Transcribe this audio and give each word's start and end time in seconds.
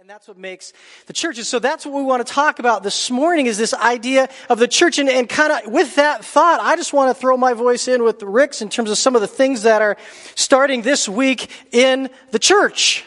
And 0.00 0.08
that's 0.08 0.28
what 0.28 0.38
makes 0.38 0.72
the 1.08 1.12
churches 1.12 1.46
so 1.46 1.58
that's 1.58 1.84
what 1.84 1.94
we 1.94 2.02
want 2.02 2.26
to 2.26 2.32
talk 2.32 2.58
about 2.58 2.82
this 2.82 3.10
morning 3.10 3.44
is 3.44 3.58
this 3.58 3.74
idea 3.74 4.30
of 4.48 4.58
the 4.58 4.66
church. 4.66 4.98
And, 4.98 5.10
and 5.10 5.28
kind 5.28 5.52
of 5.52 5.70
with 5.70 5.96
that 5.96 6.24
thought, 6.24 6.58
I 6.58 6.74
just 6.76 6.94
want 6.94 7.14
to 7.14 7.20
throw 7.20 7.36
my 7.36 7.52
voice 7.52 7.86
in 7.86 8.02
with 8.02 8.22
Rick's 8.22 8.62
in 8.62 8.70
terms 8.70 8.90
of 8.90 8.96
some 8.96 9.14
of 9.14 9.20
the 9.20 9.26
things 9.26 9.64
that 9.64 9.82
are 9.82 9.98
starting 10.36 10.80
this 10.80 11.06
week 11.06 11.50
in 11.70 12.08
the 12.30 12.38
church. 12.38 13.04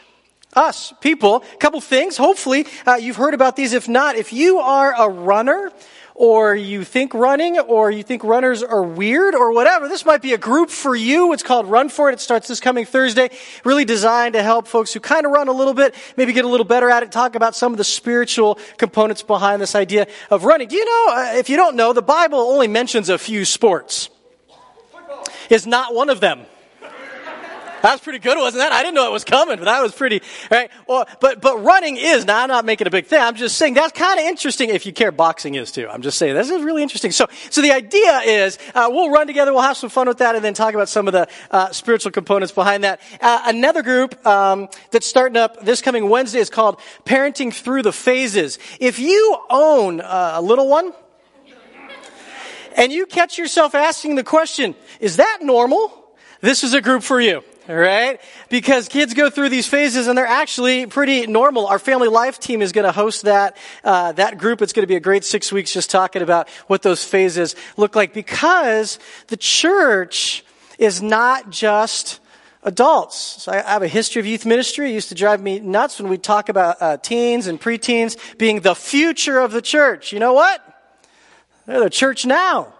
Us, 0.53 0.93
people, 1.01 1.43
a 1.51 1.57
couple 1.57 1.81
things. 1.81 2.15
Hopefully, 2.15 2.67
uh, 2.85 2.97
you've 3.01 3.15
heard 3.15 3.33
about 3.33 3.55
these. 3.55 3.73
If 3.73 3.89
not, 3.89 4.15
if 4.15 4.31
you 4.31 4.59
are 4.59 4.93
a 4.95 5.09
runner, 5.09 5.71
or 6.15 6.55
you 6.55 6.83
think 6.83 7.13
running, 7.13 7.59
or 7.59 7.89
you 7.89 8.03
think 8.03 8.23
runners 8.23 8.61
are 8.61 8.83
weird, 8.83 9.35
or 9.35 9.51
whatever, 9.51 9.87
this 9.87 10.05
might 10.05 10.21
be 10.21 10.33
a 10.33 10.37
group 10.37 10.69
for 10.69 10.95
you. 10.95 11.33
It's 11.33 11.43
called 11.43 11.65
Run 11.67 11.89
For 11.89 12.09
It. 12.09 12.13
It 12.13 12.19
starts 12.19 12.47
this 12.47 12.59
coming 12.59 12.85
Thursday. 12.85 13.29
Really 13.63 13.85
designed 13.85 14.33
to 14.33 14.43
help 14.43 14.67
folks 14.67 14.93
who 14.93 14.99
kind 14.99 15.25
of 15.25 15.31
run 15.31 15.47
a 15.47 15.51
little 15.51 15.73
bit, 15.73 15.95
maybe 16.15 16.33
get 16.33 16.45
a 16.45 16.47
little 16.47 16.65
better 16.65 16.89
at 16.89 17.03
it, 17.03 17.11
talk 17.11 17.35
about 17.35 17.55
some 17.55 17.71
of 17.71 17.77
the 17.77 17.83
spiritual 17.83 18.59
components 18.77 19.23
behind 19.23 19.61
this 19.61 19.75
idea 19.75 20.07
of 20.29 20.45
running. 20.45 20.67
Do 20.67 20.75
you 20.75 20.85
know, 20.85 21.13
uh, 21.15 21.33
if 21.35 21.49
you 21.49 21.57
don't 21.57 21.75
know, 21.75 21.93
the 21.93 22.01
Bible 22.01 22.39
only 22.39 22.67
mentions 22.67 23.09
a 23.09 23.17
few 23.17 23.45
sports. 23.45 24.09
Is 25.49 25.67
not 25.67 25.93
one 25.93 26.09
of 26.09 26.19
them. 26.19 26.45
That 27.83 27.91
was 27.91 27.99
pretty 27.99 28.19
good, 28.19 28.37
wasn't 28.37 28.61
that? 28.61 28.71
I 28.71 28.81
didn't 28.81 28.95
know 28.95 29.07
it 29.07 29.11
was 29.11 29.25
coming, 29.25 29.57
but 29.57 29.65
that 29.65 29.81
was 29.83 29.93
pretty, 29.93 30.21
right? 30.49 30.71
Well, 30.87 31.05
but, 31.19 31.41
but 31.41 31.61
running 31.65 31.97
is, 31.97 32.23
now 32.23 32.41
I'm 32.41 32.47
not 32.47 32.63
making 32.63 32.87
a 32.87 32.89
big 32.89 33.07
thing. 33.07 33.19
I'm 33.19 33.35
just 33.35 33.57
saying 33.57 33.73
that's 33.73 33.91
kind 33.91 34.17
of 34.17 34.25
interesting 34.25 34.69
if 34.69 34.85
you 34.85 34.93
care 34.93 35.11
boxing 35.11 35.55
is 35.55 35.69
too. 35.69 35.89
I'm 35.89 36.01
just 36.01 36.17
saying 36.17 36.33
this 36.33 36.49
is 36.49 36.63
really 36.63 36.81
interesting. 36.81 37.11
So, 37.11 37.27
so 37.49 37.61
the 37.61 37.73
idea 37.73 38.19
is, 38.19 38.57
uh, 38.73 38.87
we'll 38.89 39.09
run 39.11 39.27
together, 39.27 39.51
we'll 39.51 39.63
have 39.63 39.75
some 39.75 39.89
fun 39.89 40.07
with 40.07 40.19
that, 40.19 40.33
and 40.33 40.45
then 40.45 40.53
talk 40.53 40.73
about 40.73 40.87
some 40.87 41.09
of 41.09 41.11
the 41.11 41.27
uh, 41.51 41.73
spiritual 41.73 42.13
components 42.13 42.53
behind 42.53 42.85
that. 42.85 43.01
Uh, 43.19 43.41
another 43.47 43.83
group 43.83 44.25
um, 44.25 44.69
that's 44.91 45.05
starting 45.05 45.35
up 45.35 45.65
this 45.65 45.81
coming 45.81 46.07
Wednesday 46.07 46.39
is 46.39 46.49
called 46.49 46.79
Parenting 47.03 47.53
Through 47.53 47.81
the 47.81 47.91
Phases. 47.91 48.59
If 48.79 48.97
you 48.97 49.37
own 49.49 49.99
a 49.99 50.41
little 50.41 50.69
one, 50.69 50.93
and 52.77 52.93
you 52.93 53.05
catch 53.07 53.37
yourself 53.37 53.75
asking 53.75 54.15
the 54.15 54.23
question, 54.23 54.73
is 55.01 55.17
that 55.17 55.39
normal? 55.41 55.99
This 56.39 56.63
is 56.63 56.73
a 56.73 56.79
group 56.79 57.03
for 57.03 57.19
you 57.19 57.43
right? 57.67 58.19
Because 58.49 58.87
kids 58.87 59.13
go 59.13 59.29
through 59.29 59.49
these 59.49 59.67
phases 59.67 60.07
and 60.07 60.17
they're 60.17 60.25
actually 60.25 60.85
pretty 60.85 61.27
normal. 61.27 61.67
Our 61.67 61.79
family 61.79 62.07
life 62.07 62.39
team 62.39 62.61
is 62.61 62.71
going 62.71 62.85
to 62.85 62.91
host 62.91 63.23
that, 63.23 63.57
uh, 63.83 64.11
that 64.13 64.37
group. 64.37 64.61
It's 64.61 64.73
going 64.73 64.83
to 64.83 64.87
be 64.87 64.95
a 64.95 65.01
great 65.01 65.23
six 65.23 65.51
weeks 65.51 65.73
just 65.73 65.89
talking 65.89 66.21
about 66.21 66.49
what 66.67 66.81
those 66.81 67.03
phases 67.03 67.55
look 67.77 67.95
like 67.95 68.13
because 68.13 68.99
the 69.27 69.37
church 69.37 70.43
is 70.77 71.01
not 71.01 71.49
just 71.49 72.19
adults. 72.63 73.17
So 73.43 73.51
I 73.51 73.57
have 73.57 73.83
a 73.83 73.87
history 73.87 74.19
of 74.19 74.25
youth 74.25 74.45
ministry. 74.45 74.89
It 74.89 74.93
used 74.93 75.09
to 75.09 75.15
drive 75.15 75.41
me 75.41 75.59
nuts 75.59 75.99
when 75.99 76.09
we 76.09 76.17
talk 76.17 76.49
about 76.49 76.81
uh, 76.81 76.97
teens 76.97 77.47
and 77.47 77.59
preteens 77.59 78.17
being 78.37 78.61
the 78.61 78.75
future 78.75 79.39
of 79.39 79.51
the 79.51 79.61
church. 79.61 80.11
You 80.11 80.19
know 80.19 80.33
what? 80.33 80.61
They're 81.65 81.79
the 81.79 81.89
church 81.89 82.25
now. 82.25 82.73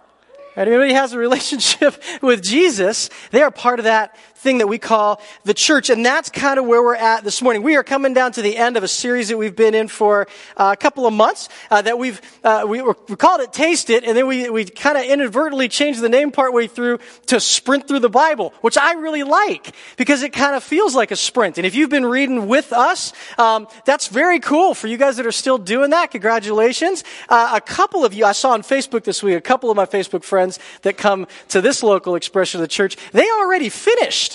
Anybody 0.56 0.92
has 0.92 1.12
a 1.12 1.18
relationship 1.18 2.00
with 2.22 2.42
Jesus, 2.42 3.10
they 3.30 3.42
are 3.42 3.50
part 3.50 3.80
of 3.80 3.84
that 3.84 4.16
thing 4.44 4.58
that 4.58 4.68
we 4.68 4.78
call 4.78 5.20
the 5.44 5.54
church. 5.54 5.90
And 5.90 6.04
that's 6.04 6.28
kind 6.28 6.58
of 6.58 6.66
where 6.66 6.82
we're 6.82 6.94
at 6.94 7.24
this 7.24 7.40
morning. 7.40 7.62
We 7.62 7.76
are 7.76 7.82
coming 7.82 8.12
down 8.12 8.32
to 8.32 8.42
the 8.42 8.56
end 8.56 8.76
of 8.76 8.84
a 8.84 8.88
series 8.88 9.28
that 9.28 9.38
we've 9.38 9.56
been 9.56 9.74
in 9.74 9.88
for 9.88 10.28
uh, 10.56 10.70
a 10.72 10.76
couple 10.76 11.06
of 11.06 11.14
months, 11.14 11.48
uh, 11.70 11.80
that 11.82 11.98
we've, 11.98 12.20
uh, 12.44 12.66
we, 12.68 12.82
we, 12.82 13.16
called 13.16 13.40
it 13.40 13.52
Taste 13.52 13.88
It, 13.88 14.04
and 14.04 14.16
then 14.16 14.26
we, 14.26 14.50
we 14.50 14.66
kind 14.66 14.98
of 14.98 15.04
inadvertently 15.04 15.68
changed 15.68 16.00
the 16.00 16.10
name 16.10 16.30
partway 16.30 16.66
through 16.66 16.98
to 17.26 17.40
Sprint 17.40 17.88
Through 17.88 18.00
the 18.00 18.10
Bible, 18.10 18.52
which 18.60 18.76
I 18.76 18.92
really 18.92 19.22
like 19.22 19.74
because 19.96 20.22
it 20.22 20.34
kind 20.34 20.54
of 20.54 20.62
feels 20.62 20.94
like 20.94 21.10
a 21.10 21.16
sprint. 21.16 21.56
And 21.56 21.66
if 21.66 21.74
you've 21.74 21.90
been 21.90 22.06
reading 22.06 22.46
with 22.46 22.72
us, 22.72 23.14
um, 23.38 23.66
that's 23.86 24.08
very 24.08 24.40
cool 24.40 24.74
for 24.74 24.88
you 24.88 24.98
guys 24.98 25.16
that 25.16 25.26
are 25.26 25.32
still 25.32 25.56
doing 25.56 25.90
that. 25.90 26.10
Congratulations. 26.10 27.02
Uh, 27.30 27.52
a 27.54 27.60
couple 27.62 28.04
of 28.04 28.12
you, 28.12 28.26
I 28.26 28.32
saw 28.32 28.50
on 28.50 28.62
Facebook 28.62 29.04
this 29.04 29.22
week, 29.22 29.36
a 29.36 29.40
couple 29.40 29.70
of 29.70 29.76
my 29.76 29.86
Facebook 29.86 30.22
friends 30.22 30.58
that 30.82 30.98
come 30.98 31.26
to 31.48 31.62
this 31.62 31.82
local 31.82 32.14
expression 32.14 32.60
of 32.60 32.62
the 32.62 32.68
church, 32.68 32.98
they 33.12 33.26
already 33.30 33.70
finished 33.70 34.33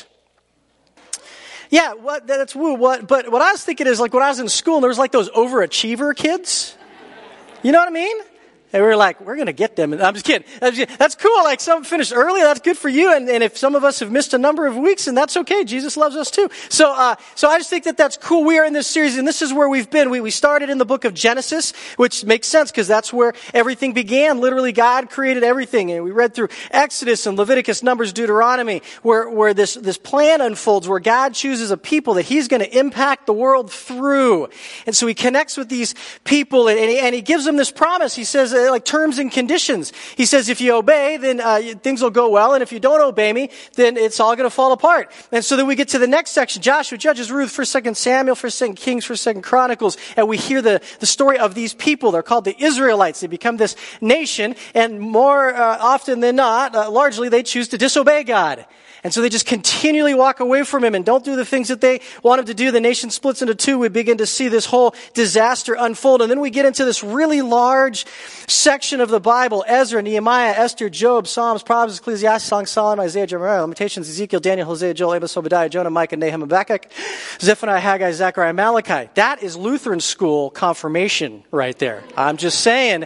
yeah, 1.70 1.94
what, 1.94 2.26
that's 2.26 2.56
woo. 2.56 2.74
What, 2.74 3.08
but 3.08 3.32
what 3.32 3.42
I 3.42 3.52
was 3.52 3.64
thinking 3.64 3.88
is 3.88 4.00
like 4.00 4.14
when 4.14 4.24
I 4.24 4.30
was 4.30 4.40
in 4.40 4.50
school, 4.50 4.76
and 4.76 4.84
there 4.84 4.90
was 4.90 4.98
like 4.98 5.12
those 5.12 5.30
overachiever 5.30 6.16
kids. 6.16 6.76
You 7.62 7.72
know 7.72 7.80
what 7.80 7.88
I 7.88 7.92
mean? 7.92 8.18
And 8.72 8.84
we 8.84 8.88
were 8.88 8.96
like, 8.96 9.20
we're 9.20 9.36
going 9.36 9.48
to 9.48 9.54
get 9.54 9.76
them. 9.76 9.94
And 9.94 10.02
I'm 10.02 10.14
just 10.14 10.26
kidding. 10.26 10.48
That's 10.60 11.16
cool. 11.16 11.44
Like 11.44 11.60
some 11.60 11.84
finished 11.84 12.14
early. 12.16 12.42
That's 12.42 12.60
good 12.60 12.78
for 12.78 12.88
you. 12.88 13.16
And, 13.16 13.28
and 13.28 13.44
if 13.44 13.58
some 13.58 13.74
of 13.74 13.84
us 13.84 14.00
have 14.00 14.12
missed 14.12 14.36
a 14.36 14.38
number 14.38 14.68
of 14.68 14.78
weeks, 14.78 15.08
and 15.08 15.18
that's 15.18 15.36
okay. 15.38 15.64
Jesus 15.64 15.98
loves 15.98 16.16
us 16.16 16.30
too. 16.30 16.50
So, 16.70 16.94
uh, 16.94 17.16
so 17.34 17.50
I 17.50 17.58
just 17.58 17.72
think 17.72 17.86
that 17.86 17.98
that's 17.98 18.16
cool. 18.16 18.44
We 18.44 18.60
are 18.60 18.66
in 18.66 18.74
this 18.74 18.86
series, 18.86 19.18
and 19.18 19.28
this 19.28 19.42
is 19.42 19.52
where 19.52 19.68
we've 19.68 19.90
been. 19.90 20.12
We, 20.12 20.22
we 20.22 20.30
started 20.30 20.70
in 20.70 20.78
the 20.78 20.86
book 20.86 21.04
of 21.04 21.16
Genesis, 21.16 21.74
which 21.98 22.24
makes 22.24 22.48
sense 22.48 22.70
because 22.70 22.88
that's 22.88 23.12
where 23.12 23.34
everything 23.56 23.94
began. 23.94 24.40
Literally, 24.40 24.72
God 24.72 25.10
created 25.10 25.44
everything. 25.44 25.92
And 25.92 26.04
we 26.04 26.12
read 26.12 26.36
through 26.36 26.50
Exodus 26.70 27.26
and 27.26 27.38
Leviticus, 27.38 27.82
Numbers, 27.82 28.14
Deuteronomy, 28.14 28.84
where, 29.02 29.30
where 29.30 29.56
this, 29.56 29.74
this 29.74 29.98
plan 29.98 30.42
unfolds, 30.42 30.88
where 30.88 31.00
God 31.00 31.34
chooses 31.34 31.72
a 31.72 31.78
people 31.78 32.16
that 32.16 32.26
He's 32.26 32.48
going 32.48 32.62
to 32.62 32.78
impact 32.78 33.26
the 33.26 33.34
world 33.34 33.72
through. 33.72 34.50
And 34.86 34.96
so 34.96 35.08
He 35.08 35.16
connects 35.16 35.58
with 35.58 35.70
these 35.70 35.96
people, 36.24 36.68
and, 36.68 36.78
and, 36.78 36.90
he, 36.90 37.00
and 37.00 37.16
He 37.16 37.22
gives 37.22 37.46
them 37.46 37.58
this 37.58 37.72
promise. 37.72 38.16
He 38.16 38.24
says, 38.24 38.54
uh, 38.68 38.72
like 38.72 38.86
terms 38.86 39.20
and 39.20 39.32
conditions. 39.32 39.94
He 40.16 40.26
says, 40.26 40.50
if 40.50 40.62
you 40.62 40.76
obey, 40.76 41.18
then 41.18 41.40
uh, 41.40 41.62
things 41.82 42.02
will 42.02 42.10
go 42.10 42.30
well, 42.30 42.54
and 42.54 42.62
if 42.62 42.72
you 42.72 42.80
don't 42.80 43.02
obey 43.02 43.32
me, 43.34 43.50
then 43.76 43.98
it's 43.98 44.20
all 44.20 44.36
going 44.36 44.50
to 44.50 44.56
fall 44.56 44.72
apart. 44.72 45.12
And 45.32 45.44
so 45.44 45.56
then 45.56 45.68
we 45.68 45.76
get 45.76 45.90
to 45.90 46.00
the 46.00 46.08
next 46.08 46.32
section: 46.32 46.62
Joshua, 46.62 46.98
Judges, 46.98 47.32
Ruth, 47.32 47.52
First, 47.52 47.72
Second 47.72 47.96
Samuel, 47.96 48.36
First, 48.36 48.58
Second 48.58 48.76
Kings, 48.76 49.06
First, 49.06 49.24
Second 49.24 49.44
Chronicles, 49.44 49.98
and 50.18 50.28
we 50.28 50.38
hear 50.38 50.62
the 50.62 50.82
the 51.00 51.06
story 51.06 51.40
of 51.40 51.56
these 51.56 51.74
people. 51.74 52.12
They're 52.12 52.24
called 52.24 52.46
the 52.46 52.62
Israelites. 52.62 53.22
They 53.22 53.28
become 53.28 53.58
this 53.58 53.76
nation, 54.02 54.56
and 54.74 55.00
more 55.00 55.54
uh, 55.54 55.78
often 55.80 56.20
than 56.20 56.36
not, 56.36 56.76
uh, 56.76 56.90
largely 56.92 57.30
they 57.30 57.44
choose 57.44 57.70
to 57.70 57.78
disobey 57.78 58.24
God. 58.24 58.66
And 59.04 59.14
so 59.14 59.22
they 59.22 59.30
just 59.30 59.46
continually 59.46 60.14
walk 60.14 60.42
away 60.42 60.64
from 60.64 60.84
him 60.84 60.94
and 60.94 61.06
don't 61.06 61.24
do 61.24 61.36
the 61.38 61.46
things 61.46 61.70
that 61.70 61.80
they 61.80 62.02
want 62.22 62.40
him 62.40 62.46
to 62.48 62.54
do. 62.54 62.72
The 62.72 62.82
nation 62.82 63.10
splits 63.10 63.42
into 63.42 63.56
two. 63.56 63.80
We 63.80 63.88
begin 63.88 64.18
to 64.18 64.26
see 64.26 64.50
this 64.50 64.66
whole 64.66 64.94
disaster 65.14 65.76
unfold. 65.80 66.22
And 66.22 66.30
then 66.30 66.42
we 66.42 66.50
get 66.50 66.66
into 66.66 66.84
this 66.84 67.02
really 67.02 67.42
large 67.42 68.06
section 68.50 69.00
of 69.00 69.10
the 69.10 69.20
Bible 69.20 69.64
Ezra, 69.68 70.02
Nehemiah, 70.02 70.54
Esther, 70.56 70.90
Job, 70.90 71.28
Psalms, 71.28 71.64
Proverbs, 71.64 72.00
Ecclesiastes, 72.00 72.48
Song, 72.48 72.66
Solomon, 72.66 73.06
Isaiah, 73.06 73.28
Jeremiah, 73.28 73.62
Lamentations, 73.62 74.10
Ezekiel, 74.10 74.40
Daniel, 74.40 74.68
Hosea, 74.68 74.94
Joel, 74.94 75.16
Amos, 75.16 75.38
Obadiah, 75.38 75.70
Jonah, 75.70 75.90
Micah, 75.90 76.18
Nahum, 76.18 76.42
Habakkuk, 76.42 76.88
Zephaniah, 77.40 77.80
Haggai, 77.80 78.12
Zechariah, 78.12 78.54
Malachi. 78.54 79.10
That 79.14 79.44
is 79.44 79.56
Lutheran 79.56 80.00
school 80.00 80.50
confirmation 80.50 81.44
right 81.52 81.78
there. 81.78 82.04
I'm 82.18 82.38
just 82.38 82.62
saying 82.62 83.06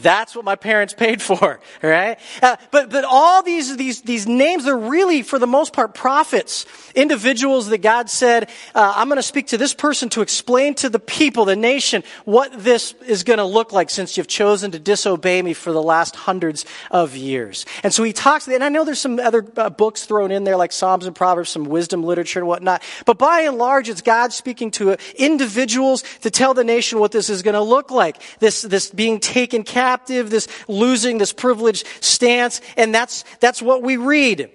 that's 0.00 0.34
what 0.34 0.44
my 0.44 0.56
parents 0.56 0.94
paid 0.94 1.20
for, 1.28 1.60
right? 1.82 2.18
Uh, 2.42 2.56
but, 2.70 2.90
but 2.90 3.04
all 3.04 3.42
these, 3.42 3.76
these, 3.76 4.02
these 4.02 4.26
names, 4.26 4.64
they're 4.64 4.76
really, 4.76 5.22
for 5.22 5.38
the 5.38 5.46
most 5.46 5.72
part, 5.72 5.94
prophets, 5.94 6.66
individuals 6.94 7.68
that 7.68 7.78
God 7.78 8.08
said, 8.08 8.48
uh, 8.74 8.92
I'm 8.96 9.08
going 9.08 9.16
to 9.16 9.22
speak 9.22 9.48
to 9.48 9.58
this 9.58 9.74
person 9.74 10.08
to 10.10 10.22
explain 10.22 10.74
to 10.76 10.88
the 10.88 10.98
people, 10.98 11.44
the 11.44 11.56
nation, 11.56 12.02
what 12.24 12.52
this 12.52 12.94
is 13.06 13.24
going 13.24 13.38
to 13.38 13.44
look 13.44 13.72
like 13.72 13.90
since 13.90 14.16
you've 14.16 14.28
chosen 14.28 14.70
to 14.70 14.78
disobey 14.78 15.42
me 15.42 15.52
for 15.52 15.72
the 15.72 15.82
last 15.82 16.16
hundreds 16.16 16.64
of 16.90 17.16
years. 17.16 17.66
And 17.82 17.92
so 17.92 18.02
he 18.02 18.12
talks, 18.12 18.48
and 18.48 18.64
I 18.64 18.68
know 18.68 18.84
there's 18.84 19.00
some 19.00 19.18
other 19.18 19.46
uh, 19.56 19.70
books 19.70 20.06
thrown 20.06 20.30
in 20.30 20.44
there, 20.44 20.56
like 20.56 20.72
Psalms 20.72 21.06
and 21.06 21.14
Proverbs, 21.14 21.50
some 21.50 21.64
wisdom 21.64 22.02
literature 22.02 22.38
and 22.38 22.48
whatnot. 22.48 22.82
But 23.04 23.18
by 23.18 23.40
and 23.42 23.58
large, 23.58 23.88
it's 23.88 24.02
God 24.02 24.32
speaking 24.32 24.70
to 24.72 24.96
individuals 25.16 26.04
to 26.20 26.30
tell 26.30 26.54
the 26.54 26.64
nation 26.64 26.98
what 26.98 27.12
this 27.12 27.28
is 27.28 27.42
going 27.42 27.54
to 27.54 27.62
look 27.62 27.90
like. 27.90 28.18
This, 28.38 28.62
this 28.62 28.90
being 28.90 29.20
taken 29.20 29.64
care 29.64 29.81
captive, 29.82 30.30
this 30.30 30.46
losing 30.68 31.18
this 31.18 31.32
privileged 31.32 31.86
stance, 32.00 32.60
and 32.76 32.94
that's, 32.94 33.24
that's 33.40 33.60
what 33.60 33.82
we 33.82 33.96
read. 33.96 34.48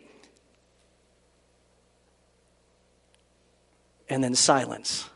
And 4.09 4.23
then 4.23 4.35
silence. 4.35 5.09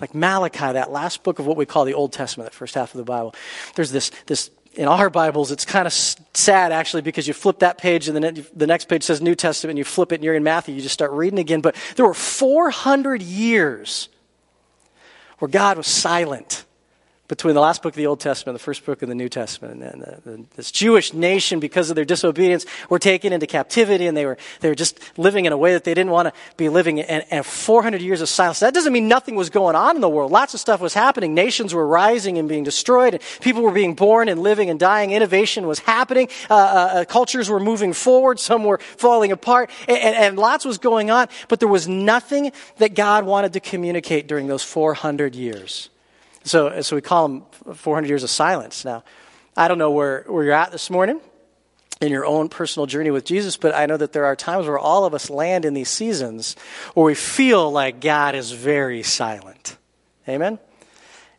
Like 0.00 0.14
Malachi, 0.14 0.72
that 0.72 0.90
last 0.90 1.22
book 1.22 1.38
of 1.38 1.46
what 1.46 1.56
we 1.56 1.64
call 1.64 1.86
the 1.86 1.94
Old 1.94 2.12
Testament, 2.12 2.50
that 2.50 2.54
first 2.54 2.74
half 2.74 2.92
of 2.94 2.98
the 2.98 3.04
Bible. 3.04 3.34
There's 3.74 3.90
this, 3.90 4.10
this 4.26 4.50
in 4.74 4.86
our 4.86 5.08
Bibles, 5.08 5.50
it's 5.50 5.64
kind 5.64 5.86
of 5.86 5.92
sad 5.92 6.70
actually 6.72 7.02
because 7.02 7.26
you 7.26 7.32
flip 7.32 7.60
that 7.60 7.78
page 7.78 8.06
and 8.06 8.16
then 8.16 8.46
the 8.54 8.66
next 8.66 8.84
page 8.84 9.02
says 9.02 9.22
New 9.22 9.34
Testament 9.34 9.72
and 9.72 9.78
you 9.78 9.84
flip 9.84 10.12
it 10.12 10.16
and 10.16 10.24
you're 10.24 10.34
in 10.34 10.44
Matthew, 10.44 10.74
you 10.74 10.82
just 10.82 10.94
start 10.94 11.10
reading 11.12 11.38
again. 11.38 11.62
But 11.62 11.74
there 11.96 12.06
were 12.06 12.14
400 12.14 13.22
years 13.22 14.10
where 15.38 15.48
God 15.48 15.78
was 15.78 15.86
silent 15.86 16.66
between 17.30 17.54
the 17.54 17.60
last 17.60 17.80
book 17.80 17.92
of 17.92 17.96
the 17.96 18.08
Old 18.08 18.18
Testament 18.18 18.54
and 18.54 18.60
the 18.60 18.64
first 18.64 18.84
book 18.84 19.02
of 19.02 19.08
the 19.08 19.14
New 19.14 19.28
Testament. 19.28 19.84
And 19.84 20.48
this 20.56 20.72
Jewish 20.72 21.14
nation, 21.14 21.60
because 21.60 21.88
of 21.88 21.94
their 21.94 22.04
disobedience, 22.04 22.66
were 22.88 22.98
taken 22.98 23.32
into 23.32 23.46
captivity 23.46 24.08
and 24.08 24.16
they 24.16 24.26
were, 24.26 24.36
they 24.58 24.68
were 24.68 24.74
just 24.74 24.98
living 25.16 25.44
in 25.44 25.52
a 25.52 25.56
way 25.56 25.72
that 25.72 25.84
they 25.84 25.94
didn't 25.94 26.10
want 26.10 26.26
to 26.26 26.32
be 26.56 26.68
living. 26.68 27.00
And, 27.00 27.24
and 27.30 27.46
400 27.46 28.02
years 28.02 28.20
of 28.20 28.28
silence. 28.28 28.58
That 28.58 28.74
doesn't 28.74 28.92
mean 28.92 29.06
nothing 29.06 29.36
was 29.36 29.48
going 29.48 29.76
on 29.76 29.94
in 29.94 30.00
the 30.00 30.08
world. 30.08 30.32
Lots 30.32 30.54
of 30.54 30.60
stuff 30.60 30.80
was 30.80 30.92
happening. 30.92 31.32
Nations 31.32 31.72
were 31.72 31.86
rising 31.86 32.36
and 32.36 32.48
being 32.48 32.64
destroyed. 32.64 33.14
And 33.14 33.22
people 33.40 33.62
were 33.62 33.70
being 33.70 33.94
born 33.94 34.28
and 34.28 34.42
living 34.42 34.68
and 34.68 34.80
dying. 34.80 35.12
Innovation 35.12 35.68
was 35.68 35.78
happening. 35.78 36.28
Uh, 36.50 36.54
uh, 36.54 36.58
uh 36.58 37.04
cultures 37.04 37.48
were 37.48 37.60
moving 37.60 37.92
forward. 37.92 38.40
Some 38.40 38.64
were 38.64 38.78
falling 38.96 39.30
apart. 39.30 39.70
And, 39.86 39.98
and, 39.98 40.16
and 40.16 40.36
lots 40.36 40.64
was 40.64 40.78
going 40.78 41.12
on. 41.12 41.28
But 41.46 41.60
there 41.60 41.68
was 41.68 41.86
nothing 41.86 42.50
that 42.78 42.94
God 42.96 43.24
wanted 43.24 43.52
to 43.52 43.60
communicate 43.60 44.26
during 44.26 44.48
those 44.48 44.64
400 44.64 45.36
years. 45.36 45.90
So, 46.44 46.80
so 46.80 46.96
we 46.96 47.02
call 47.02 47.28
them 47.28 47.44
400 47.74 48.08
years 48.08 48.22
of 48.22 48.30
silence. 48.30 48.84
Now, 48.84 49.04
I 49.56 49.68
don't 49.68 49.78
know 49.78 49.90
where, 49.90 50.24
where 50.26 50.44
you're 50.44 50.52
at 50.54 50.72
this 50.72 50.90
morning 50.90 51.20
in 52.00 52.10
your 52.10 52.24
own 52.24 52.48
personal 52.48 52.86
journey 52.86 53.10
with 53.10 53.24
Jesus, 53.24 53.56
but 53.56 53.74
I 53.74 53.86
know 53.86 53.96
that 53.96 54.12
there 54.12 54.24
are 54.24 54.34
times 54.34 54.66
where 54.66 54.78
all 54.78 55.04
of 55.04 55.12
us 55.12 55.28
land 55.28 55.64
in 55.64 55.74
these 55.74 55.90
seasons 55.90 56.56
where 56.94 57.04
we 57.04 57.14
feel 57.14 57.70
like 57.70 58.00
God 58.00 58.34
is 58.34 58.52
very 58.52 59.02
silent. 59.02 59.76
Amen? 60.26 60.58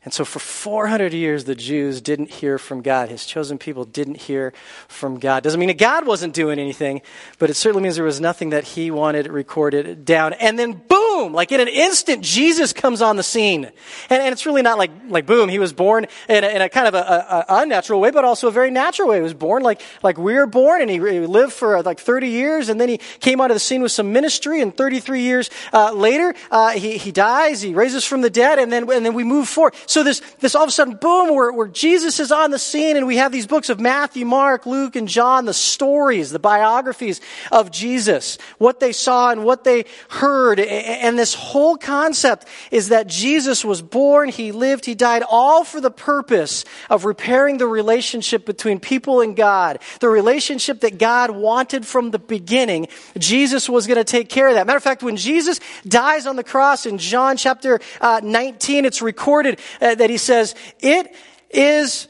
And 0.04 0.12
so 0.12 0.26
for 0.26 0.40
400 0.40 1.14
years, 1.14 1.44
the 1.44 1.54
Jews 1.54 2.02
didn't 2.02 2.32
hear 2.32 2.58
from 2.58 2.82
God. 2.82 3.10
His 3.10 3.24
chosen 3.24 3.60
people 3.60 3.86
didn't 3.86 4.18
hear 4.18 4.52
from 4.88 5.20
God. 5.20 5.44
Doesn't 5.44 5.60
mean 5.60 5.68
that 5.68 5.78
God 5.78 6.08
wasn't 6.08 6.34
doing 6.34 6.58
anything, 6.58 7.02
but 7.38 7.52
it 7.52 7.54
certainly 7.54 7.84
means 7.84 7.98
there 7.98 8.06
was 8.06 8.20
nothing 8.20 8.50
that 8.50 8.64
he 8.64 8.90
wanted 8.90 9.28
recorded 9.28 10.04
down. 10.04 10.34
And 10.34 10.58
then 10.58 10.74
boom, 10.74 11.01
like 11.34 11.52
in 11.52 11.60
an 11.60 11.68
instant, 11.68 12.24
Jesus 12.24 12.74
comes 12.74 13.02
on 13.02 13.16
the 13.16 13.24
scene. 13.24 13.66
And, 14.10 14.22
and 14.22 14.34
it's 14.34 14.46
really 14.46 14.62
not 14.62 14.78
like, 14.78 14.92
like 15.08 15.26
boom, 15.26 15.50
he 15.50 15.60
was 15.60 15.74
born 15.74 16.08
in 16.28 16.44
a, 16.44 16.48
in 16.48 16.62
a 16.62 16.70
kind 16.70 16.88
of 16.88 16.94
a, 16.94 16.98
a, 16.98 17.46
unnatural 17.62 18.00
way, 18.00 18.12
but 18.12 18.26
also 18.26 18.48
a 18.48 18.52
very 18.52 18.72
natural 18.72 19.10
way. 19.10 19.18
He 19.18 19.22
was 19.22 19.34
born 19.34 19.64
like, 19.64 19.82
like 20.04 20.18
we 20.18 20.34
were 20.34 20.48
born 20.48 20.82
and 20.82 20.90
he, 20.90 20.98
he 20.98 21.20
lived 21.20 21.54
for 21.54 21.82
like 21.84 22.00
30 22.00 22.30
years 22.30 22.70
and 22.70 22.80
then 22.80 22.90
he 22.90 22.98
came 22.98 23.42
onto 23.42 23.54
the 23.54 23.60
scene 23.60 23.82
with 23.82 23.92
some 23.92 24.12
ministry 24.12 24.62
and 24.62 24.76
33 24.76 25.22
years 25.22 25.50
uh, 25.74 25.94
later, 25.94 26.34
uh, 26.50 26.72
he, 26.72 26.98
he 26.98 27.12
dies, 27.12 27.62
he 27.62 27.74
raises 27.74 28.06
from 28.06 28.22
the 28.22 28.30
dead 28.30 28.60
and 28.60 28.72
then, 28.72 28.90
and 28.92 29.06
then 29.06 29.14
we 29.14 29.24
move 29.24 29.48
forward. 29.48 29.76
So 29.86 30.04
this, 30.04 30.22
this 30.40 30.56
all 30.56 30.64
of 30.64 30.70
a 30.70 30.72
sudden, 30.72 30.96
boom, 30.96 31.36
where, 31.36 31.52
where 31.52 31.68
Jesus 31.68 32.20
is 32.20 32.32
on 32.32 32.52
the 32.52 32.60
scene 32.60 32.98
and 32.98 33.08
we 33.08 33.18
have 33.18 33.32
these 33.32 33.48
books 33.48 33.70
of 33.70 33.80
Matthew, 33.80 34.26
Mark, 34.26 34.66
Luke, 34.66 34.96
and 34.96 35.08
John, 35.08 35.46
the 35.46 35.54
stories, 35.54 36.32
the 36.32 36.40
biographies 36.40 37.22
of 37.52 37.72
Jesus, 37.72 38.38
what 38.58 38.80
they 38.80 38.92
saw 38.92 39.32
and 39.32 39.44
what 39.44 39.64
they 39.64 39.86
heard. 40.10 40.60
And 40.60 41.11
this 41.18 41.34
whole 41.34 41.78
concept 41.78 42.48
is 42.72 42.90
that 42.90 43.08
Jesus 43.08 43.64
was 43.64 43.82
born, 43.82 44.30
he 44.30 44.52
lived, 44.52 44.86
he 44.86 44.96
died, 44.96 45.24
all 45.30 45.64
for 45.64 45.82
the 45.82 45.92
purpose 45.92 46.66
of 46.90 47.06
repairing 47.06 47.58
the 47.58 47.68
relationship 47.68 48.46
between 48.46 48.80
people 48.80 49.22
and 49.22 49.36
God. 49.36 49.80
The 50.00 50.10
relationship 50.10 50.82
that 50.82 50.98
God 50.98 51.32
wanted 51.32 51.86
from 51.86 52.12
the 52.12 52.20
beginning. 52.20 52.88
Jesus 53.18 53.70
was 53.70 53.88
going 53.88 53.98
to 53.98 54.04
take 54.04 54.30
care 54.30 54.48
of 54.48 54.56
that. 54.56 54.68
Matter 54.68 54.78
of 54.78 54.84
fact, 54.84 55.04
when 55.04 55.18
Jesus 55.18 55.60
dies 55.88 56.28
on 56.28 56.36
the 56.36 56.44
cross 56.44 56.86
in 56.86 56.98
John 56.98 57.38
chapter 57.38 57.80
uh, 58.00 58.22
19, 58.24 58.86
it's 58.86 59.02
recorded 59.02 59.60
uh, 59.82 59.96
that 59.96 60.10
he 60.10 60.18
says, 60.18 60.56
It 60.80 61.16
is 61.50 62.08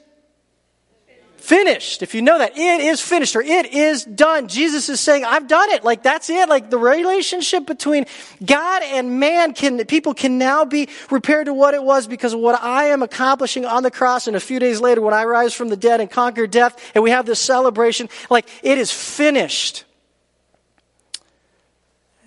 finished. 1.42 2.02
If 2.02 2.16
you 2.16 2.22
know 2.22 2.38
that, 2.38 2.58
it 2.58 2.82
is 2.82 3.02
finished 3.02 3.36
or 3.36 3.42
it 3.42 3.74
is 3.74 4.04
done. 4.06 4.48
Jesus 4.48 4.90
is 4.90 5.00
saying, 5.00 5.26
I've 5.26 5.48
done 5.48 5.70
it. 5.72 5.84
Like 5.84 6.04
that's 6.04 6.30
it. 6.30 6.48
Like 6.50 6.70
the 6.70 6.78
relationship 6.78 7.66
between 7.66 8.06
God 8.44 8.84
and 8.84 9.20
man 9.20 9.54
can, 9.54 9.84
people 9.86 10.14
can 10.14 10.38
now 10.38 10.66
be 10.66 10.90
repaired 11.10 11.48
to 11.48 11.54
what 11.54 11.74
it 11.74 11.84
was 11.84 12.08
because 12.08 12.34
of 12.34 12.40
what 12.40 12.62
I 12.62 12.86
am 12.86 13.04
accomplishing 13.04 13.66
on 13.66 13.84
the 13.84 13.92
cross. 13.92 14.28
And 14.28 14.36
a 14.36 14.40
few 14.40 14.60
days 14.60 14.80
later, 14.80 15.02
when 15.02 15.14
I 15.14 15.26
rise 15.26 15.54
from 15.54 15.70
the 15.70 15.78
dead 15.78 16.02
and 16.02 16.10
conquer 16.10 16.48
death 16.48 16.92
and 16.96 17.04
we 17.04 17.12
have 17.12 17.26
this 17.26 17.40
celebration, 17.40 18.10
like 18.30 18.48
it 18.64 18.78
is 18.78 18.92
finished. 18.92 19.86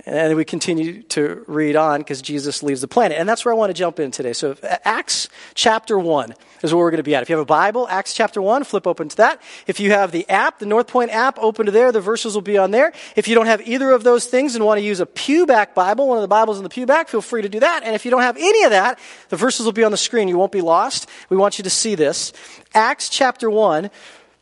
And 0.06 0.36
we 0.36 0.44
continue 0.44 1.02
to 1.04 1.44
read 1.46 1.76
on 1.76 2.00
because 2.00 2.20
Jesus 2.20 2.62
leaves 2.62 2.82
the 2.82 2.88
planet. 2.88 3.16
And 3.18 3.26
that's 3.26 3.42
where 3.44 3.54
I 3.54 3.56
want 3.56 3.70
to 3.70 3.74
jump 3.74 3.98
in 3.98 4.10
today. 4.10 4.34
So, 4.34 4.54
Acts 4.84 5.30
chapter 5.54 5.98
1 5.98 6.34
is 6.62 6.74
where 6.74 6.84
we're 6.84 6.90
going 6.90 6.98
to 6.98 7.02
be 7.02 7.14
at. 7.14 7.22
If 7.22 7.30
you 7.30 7.36
have 7.36 7.42
a 7.42 7.46
Bible, 7.46 7.88
Acts 7.88 8.12
chapter 8.12 8.42
1, 8.42 8.64
flip 8.64 8.86
open 8.86 9.08
to 9.08 9.16
that. 9.16 9.40
If 9.66 9.80
you 9.80 9.92
have 9.92 10.12
the 10.12 10.28
app, 10.28 10.58
the 10.58 10.66
Northpointe 10.66 11.08
app, 11.08 11.38
open 11.38 11.64
to 11.66 11.72
there. 11.72 11.90
The 11.90 12.02
verses 12.02 12.34
will 12.34 12.42
be 12.42 12.58
on 12.58 12.70
there. 12.70 12.92
If 13.16 13.28
you 13.28 13.34
don't 13.34 13.46
have 13.46 13.66
either 13.66 13.92
of 13.92 14.04
those 14.04 14.26
things 14.26 14.54
and 14.54 14.62
want 14.66 14.78
to 14.78 14.84
use 14.84 15.00
a 15.00 15.06
pewback 15.06 15.72
Bible, 15.72 16.06
one 16.06 16.18
of 16.18 16.22
the 16.22 16.28
Bibles 16.28 16.58
in 16.58 16.64
the 16.64 16.70
pewback, 16.70 17.08
feel 17.08 17.22
free 17.22 17.40
to 17.40 17.48
do 17.48 17.60
that. 17.60 17.82
And 17.82 17.94
if 17.94 18.04
you 18.04 18.10
don't 18.10 18.20
have 18.20 18.36
any 18.36 18.64
of 18.64 18.72
that, 18.72 18.98
the 19.30 19.36
verses 19.36 19.64
will 19.64 19.72
be 19.72 19.84
on 19.84 19.90
the 19.90 19.96
screen. 19.96 20.28
You 20.28 20.36
won't 20.36 20.52
be 20.52 20.60
lost. 20.60 21.08
We 21.30 21.38
want 21.38 21.56
you 21.58 21.64
to 21.64 21.70
see 21.70 21.94
this. 21.94 22.34
Acts 22.74 23.08
chapter 23.08 23.48
1 23.48 23.90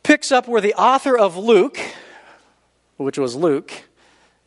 picks 0.03 0.29
up 0.29 0.49
where 0.49 0.59
the 0.59 0.73
author 0.73 1.17
of 1.17 1.37
Luke, 1.37 1.79
which 2.97 3.17
was 3.17 3.37
Luke, 3.37 3.71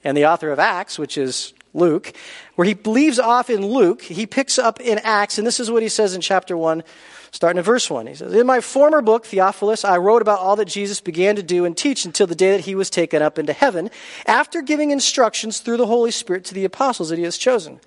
and 0.07 0.17
the 0.17 0.27
author 0.27 0.51
of 0.51 0.61
Acts, 0.61 1.01
which 1.01 1.19
is 1.19 1.53
Luke, 1.75 2.13
where 2.55 2.67
he 2.67 2.75
leaves 2.75 3.19
off 3.19 3.51
in 3.51 3.67
Luke, 3.67 4.03
he 4.03 4.25
picks 4.25 4.57
up 4.57 4.81
in 4.81 4.99
Acts, 5.01 5.37
and 5.37 5.45
this 5.47 5.59
is 5.59 5.69
what 5.69 5.83
he 5.83 5.89
says 5.89 6.15
in 6.15 6.21
chapter 6.21 6.57
1, 6.57 6.85
starting 7.33 7.59
in 7.59 7.65
verse 7.65 7.91
1. 7.91 8.07
He 8.07 8.15
says, 8.15 8.33
In 8.33 8.47
my 8.47 8.61
former 8.61 9.03
book, 9.03 9.27
Theophilus, 9.27 9.85
I 9.85 9.97
wrote 9.97 10.23
about 10.23 10.39
all 10.39 10.55
that 10.57 10.67
Jesus 10.67 11.01
began 11.01 11.35
to 11.35 11.43
do 11.43 11.65
and 11.65 11.77
teach 11.77 12.05
until 12.05 12.29
the 12.29 12.37
day 12.37 12.53
that 12.53 12.65
he 12.67 12.77
was 12.77 12.89
taken 12.89 13.21
up 13.21 13.37
into 13.37 13.53
heaven, 13.53 13.91
after 14.27 14.63
giving 14.63 14.93
instructions 14.93 15.59
through 15.59 15.77
the 15.77 15.89
Holy 15.89 16.13
Spirit 16.13 16.45
to 16.45 16.55
the 16.55 16.65
apostles 16.65 17.09
that 17.09 17.19
he 17.19 17.25
has 17.25 17.37
chosen. 17.37 17.81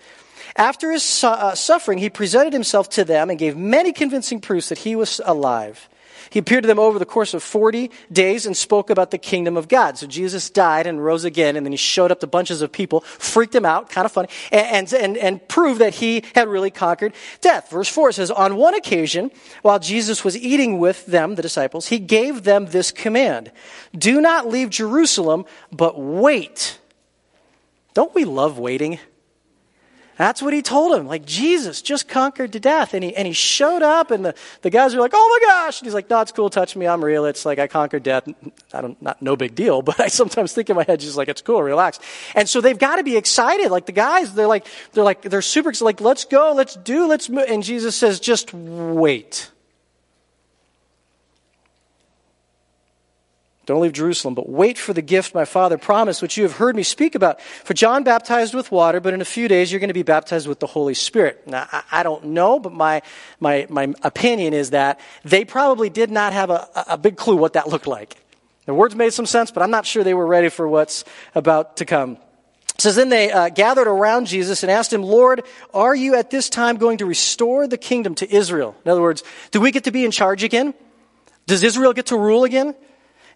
After 0.58 0.92
his 0.92 1.04
su- 1.04 1.28
uh, 1.28 1.56
suffering, 1.56 2.00
he 2.00 2.10
presented 2.10 2.52
himself 2.52 2.90
to 2.90 3.06
them 3.06 3.30
and 3.30 3.40
gave 3.40 3.56
many 3.56 3.94
convincing 3.94 4.42
proofs 4.42 4.68
that 4.70 4.80
he 4.80 4.94
was 4.94 5.22
alive. 5.24 5.88
He 6.30 6.40
appeared 6.40 6.64
to 6.64 6.68
them 6.68 6.80
over 6.80 7.00
the 7.00 7.06
course 7.06 7.34
of 7.34 7.44
40 7.44 7.92
days 8.12 8.46
and 8.46 8.56
spoke 8.56 8.90
about 8.90 9.12
the 9.12 9.18
kingdom 9.18 9.58
of 9.58 9.68
God. 9.68 9.98
So 9.98 10.08
Jesus 10.08 10.50
died 10.50 10.88
and 10.88 11.04
rose 11.04 11.24
again, 11.24 11.56
and 11.56 11.66
then 11.66 11.74
he 11.74 11.78
showed 11.78 12.12
up 12.12 12.20
to 12.20 12.28
bunches 12.28 12.62
of 12.62 12.72
people, 12.72 13.02
freaked 13.02 13.54
them 13.54 13.66
out, 13.66 13.90
kind 13.90 14.06
of 14.06 14.12
funny, 14.12 14.30
and, 14.52 14.92
and, 14.94 15.18
and 15.18 15.48
proved 15.48 15.82
that 15.82 15.96
he 15.96 16.24
had 16.36 16.48
really 16.48 16.72
conquered 16.72 17.14
death. 17.42 17.70
Verse 17.70 17.90
4 17.90 18.12
says, 18.12 18.32
On 18.32 18.56
one 18.56 18.76
occasion, 18.76 19.32
while 19.62 19.80
Jesus 19.80 20.24
was 20.24 20.38
eating 20.38 20.80
with 20.80 21.06
them, 21.06 21.36
the 21.36 21.42
disciples, 21.42 21.88
he 21.88 22.00
gave 22.00 22.44
them 22.44 22.68
this 22.68 22.92
command 22.92 23.52
Do 23.98 24.22
not 24.22 24.48
leave 24.48 24.70
Jerusalem, 24.70 25.46
but 25.72 26.00
wait. 26.00 26.80
Don't 27.94 28.14
we 28.14 28.26
love 28.26 28.60
waiting? 28.60 29.00
That's 30.20 30.42
what 30.42 30.52
he 30.54 30.62
told 30.62 31.00
him. 31.00 31.08
Like, 31.08 31.26
Jesus 31.26 31.82
just 31.82 32.10
conquered 32.10 32.52
to 32.52 32.60
death. 32.60 32.94
And 32.94 33.06
he, 33.06 33.16
and 33.16 33.26
he 33.26 33.32
showed 33.32 33.82
up, 33.82 34.12
and 34.12 34.26
the, 34.26 34.36
the 34.64 34.70
guys 34.70 34.94
are 34.94 35.00
like, 35.00 35.14
oh 35.16 35.40
my 35.42 35.48
gosh. 35.48 35.80
And 35.80 35.88
he's 35.88 35.94
like, 35.94 36.10
no, 36.10 36.20
it's 36.20 36.34
cool. 36.34 36.50
Touch 36.50 36.76
me. 36.76 36.88
I'm 36.88 37.02
real. 37.02 37.24
It's 37.24 37.46
like 37.46 37.58
I 37.58 37.68
conquered 37.68 38.04
death. 38.04 38.28
I 38.74 38.82
don't, 38.82 39.02
not, 39.02 39.22
no 39.22 39.38
big 39.38 39.56
deal, 39.56 39.82
but 39.90 39.98
I 39.98 40.10
sometimes 40.10 40.52
think 40.52 40.70
in 40.70 40.76
my 40.76 40.84
head, 40.84 41.00
just 41.00 41.16
like, 41.16 41.30
it's 41.30 41.42
cool. 41.42 41.64
Relax. 41.64 42.02
And 42.36 42.50
so 42.50 42.60
they've 42.60 42.78
got 42.78 42.98
to 42.98 43.04
be 43.04 43.16
excited. 43.16 43.72
Like, 43.72 43.86
the 43.86 43.94
guys, 43.94 44.34
they're 44.34 44.46
like, 44.46 44.68
they're 44.92 45.06
like, 45.06 45.22
they're 45.22 45.42
super 45.42 45.70
excited. 45.70 45.86
Like, 45.86 46.02
let's 46.02 46.26
go. 46.26 46.52
Let's 46.54 46.76
do. 46.76 47.08
Let's 47.08 47.30
move. 47.30 47.46
And 47.48 47.64
Jesus 47.64 47.96
says, 47.96 48.20
just 48.20 48.54
wait. 48.54 49.50
Don't 53.70 53.82
leave 53.82 53.94
Jerusalem, 53.94 54.34
but 54.34 54.50
wait 54.50 54.80
for 54.80 54.94
the 54.94 55.02
gift 55.04 55.36
my 55.36 55.46
Father 55.46 55.78
promised, 55.78 56.24
which 56.24 56.38
you 56.38 56.44
have 56.44 56.54
heard 56.54 56.76
me 56.76 56.82
speak 56.82 57.14
about. 57.14 57.40
For 57.40 57.76
John 57.76 58.04
baptized 58.04 58.56
with 58.56 58.72
water, 58.72 59.00
but 59.00 59.14
in 59.14 59.22
a 59.22 59.26
few 59.26 59.48
days 59.48 59.72
you're 59.72 59.80
going 59.80 59.90
to 59.90 59.94
be 59.94 60.02
baptized 60.02 60.48
with 60.48 60.60
the 60.60 60.66
Holy 60.66 60.96
Spirit. 60.96 61.46
Now, 61.46 61.68
I 61.92 62.02
don't 62.02 62.26
know, 62.26 62.58
but 62.60 62.74
my, 62.74 63.04
my, 63.40 63.68
my 63.70 63.94
opinion 64.02 64.56
is 64.56 64.72
that 64.72 65.00
they 65.24 65.46
probably 65.46 65.92
did 65.92 66.10
not 66.10 66.34
have 66.34 66.50
a, 66.50 66.68
a 66.88 66.98
big 66.98 67.16
clue 67.16 67.36
what 67.36 67.54
that 67.54 67.70
looked 67.70 67.86
like. 67.86 68.18
The 68.66 68.74
words 68.74 68.96
made 68.96 69.14
some 69.14 69.28
sense, 69.28 69.52
but 69.52 69.62
I'm 69.62 69.70
not 69.70 69.86
sure 69.86 70.04
they 70.04 70.16
were 70.16 70.26
ready 70.26 70.50
for 70.50 70.68
what's 70.68 71.06
about 71.36 71.78
to 71.78 71.86
come. 71.86 72.18
It 72.74 72.82
says, 72.82 72.96
Then 72.96 73.10
they 73.10 73.32
uh, 73.32 73.50
gathered 73.50 73.88
around 73.88 74.26
Jesus 74.26 74.64
and 74.64 74.72
asked 74.72 74.92
him, 74.92 75.04
Lord, 75.04 75.44
are 75.76 75.94
you 75.94 76.16
at 76.16 76.32
this 76.32 76.50
time 76.50 76.78
going 76.78 76.98
to 76.98 77.06
restore 77.06 77.68
the 77.68 77.78
kingdom 77.78 78.16
to 78.16 78.36
Israel? 78.36 78.76
In 78.84 78.90
other 78.90 79.04
words, 79.04 79.24
do 79.52 79.62
we 79.62 79.70
get 79.70 79.84
to 79.84 79.92
be 79.92 80.06
in 80.06 80.10
charge 80.10 80.44
again? 80.44 80.74
Does 81.46 81.62
Israel 81.62 81.94
get 81.94 82.08
to 82.08 82.18
rule 82.18 82.46
again? 82.46 82.74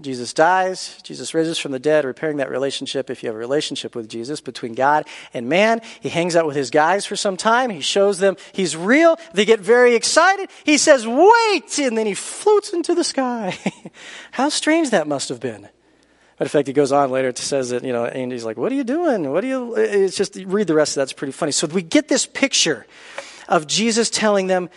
Jesus 0.00 0.32
dies, 0.32 1.00
Jesus 1.02 1.34
raises 1.34 1.58
from 1.58 1.72
the 1.72 1.80
dead, 1.80 2.04
repairing 2.04 2.36
that 2.36 2.50
relationship 2.50 3.10
if 3.10 3.22
you 3.22 3.28
have 3.28 3.34
a 3.34 3.38
relationship 3.38 3.96
with 3.96 4.08
Jesus 4.08 4.40
between 4.40 4.74
God 4.74 5.06
and 5.34 5.48
man. 5.48 5.80
He 6.00 6.08
hangs 6.08 6.36
out 6.36 6.46
with 6.46 6.54
his 6.54 6.70
guys 6.70 7.04
for 7.04 7.16
some 7.16 7.36
time. 7.36 7.70
He 7.70 7.80
shows 7.80 8.18
them 8.18 8.36
he's 8.52 8.76
real. 8.76 9.18
They 9.34 9.44
get 9.44 9.58
very 9.58 9.96
excited. 9.96 10.50
He 10.64 10.78
says, 10.78 11.06
wait! 11.06 11.78
And 11.78 11.98
then 11.98 12.06
he 12.06 12.14
floats 12.14 12.72
into 12.72 12.94
the 12.94 13.02
sky. 13.02 13.58
How 14.30 14.48
strange 14.50 14.90
that 14.90 15.08
must 15.08 15.28
have 15.30 15.40
been. 15.40 15.62
Matter 15.62 16.46
of 16.46 16.50
fact, 16.52 16.68
he 16.68 16.72
goes 16.72 16.92
on 16.92 17.10
later 17.10 17.32
to 17.32 17.42
says 17.42 17.70
that, 17.70 17.82
you 17.82 17.92
know, 17.92 18.04
and 18.04 18.30
he's 18.30 18.44
like, 18.44 18.56
what 18.56 18.70
are 18.70 18.76
you 18.76 18.84
doing? 18.84 19.32
What 19.32 19.42
are 19.42 19.48
you, 19.48 19.74
it's 19.74 20.16
just, 20.16 20.36
read 20.36 20.68
the 20.68 20.74
rest 20.74 20.96
of 20.96 21.00
that's 21.00 21.12
pretty 21.12 21.32
funny. 21.32 21.50
So 21.50 21.66
we 21.66 21.82
get 21.82 22.06
this 22.06 22.26
picture 22.26 22.86
of 23.48 23.66
Jesus 23.66 24.08
telling 24.08 24.46
them 24.46 24.70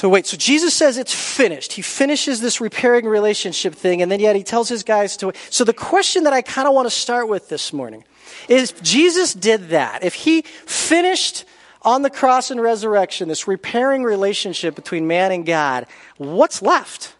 to 0.00 0.08
wait. 0.08 0.26
So 0.26 0.36
Jesus 0.36 0.72
says 0.72 0.96
it's 0.96 1.14
finished. 1.14 1.72
He 1.74 1.82
finishes 1.82 2.40
this 2.40 2.60
repairing 2.60 3.06
relationship 3.06 3.74
thing, 3.74 4.00
and 4.00 4.10
then 4.10 4.18
yet 4.18 4.34
he 4.34 4.42
tells 4.42 4.68
his 4.68 4.82
guys 4.82 5.16
to. 5.18 5.32
So 5.50 5.64
the 5.64 5.74
question 5.74 6.24
that 6.24 6.32
I 6.32 6.42
kind 6.42 6.66
of 6.66 6.74
want 6.74 6.86
to 6.86 6.90
start 6.90 7.28
with 7.28 7.48
this 7.48 7.72
morning 7.72 8.04
is 8.48 8.72
Jesus 8.82 9.34
did 9.34 9.68
that. 9.68 10.02
If 10.02 10.14
he 10.14 10.42
finished 10.42 11.44
on 11.82 12.02
the 12.02 12.10
cross 12.10 12.50
and 12.50 12.60
resurrection, 12.60 13.28
this 13.28 13.46
repairing 13.46 14.02
relationship 14.02 14.74
between 14.74 15.06
man 15.06 15.32
and 15.32 15.44
God, 15.44 15.86
what's 16.16 16.62
left? 16.62 17.14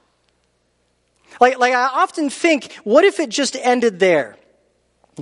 Like, 1.38 1.58
like 1.58 1.74
I 1.74 1.84
often 1.84 2.30
think, 2.30 2.72
what 2.84 3.04
if 3.04 3.20
it 3.20 3.28
just 3.28 3.56
ended 3.56 3.98
there? 3.98 4.36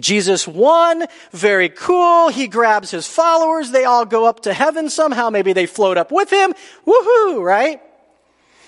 Jesus 0.01 0.47
won, 0.47 1.07
very 1.33 1.69
cool. 1.69 2.29
He 2.29 2.49
grabs 2.49 2.91
his 2.91 3.07
followers. 3.07 3.71
They 3.71 3.85
all 3.85 4.05
go 4.05 4.27
up 4.27 4.41
to 4.41 4.53
heaven 4.53 4.91
somehow. 4.91 5.31
Maybe 5.31 5.53
they 5.53 5.67
float 5.67 5.97
up 5.97 6.13
with 6.13 6.31
him. 6.31 6.55
Woohoo, 6.87 7.43
right? 7.43 7.81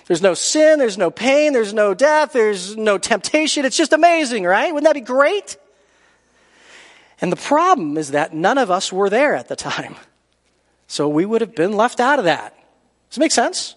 There's 0.06 0.22
no 0.22 0.34
sin, 0.34 0.80
there's 0.80 0.98
no 0.98 1.10
pain, 1.10 1.52
there's 1.52 1.72
no 1.72 1.94
death, 1.94 2.32
there's 2.32 2.76
no 2.76 2.98
temptation. 2.98 3.64
It's 3.64 3.76
just 3.76 3.92
amazing, 3.92 4.44
right? 4.44 4.72
Wouldn't 4.74 4.88
that 4.88 4.94
be 4.94 5.00
great? 5.00 5.56
And 7.20 7.30
the 7.30 7.36
problem 7.36 7.96
is 7.96 8.10
that 8.10 8.34
none 8.34 8.58
of 8.58 8.70
us 8.70 8.92
were 8.92 9.08
there 9.08 9.36
at 9.36 9.48
the 9.48 9.56
time. 9.56 9.94
So 10.88 11.08
we 11.08 11.24
would 11.24 11.42
have 11.42 11.54
been 11.54 11.76
left 11.76 12.00
out 12.00 12.18
of 12.18 12.24
that. 12.24 12.56
Does 13.10 13.18
it 13.18 13.20
make 13.20 13.30
sense? 13.30 13.76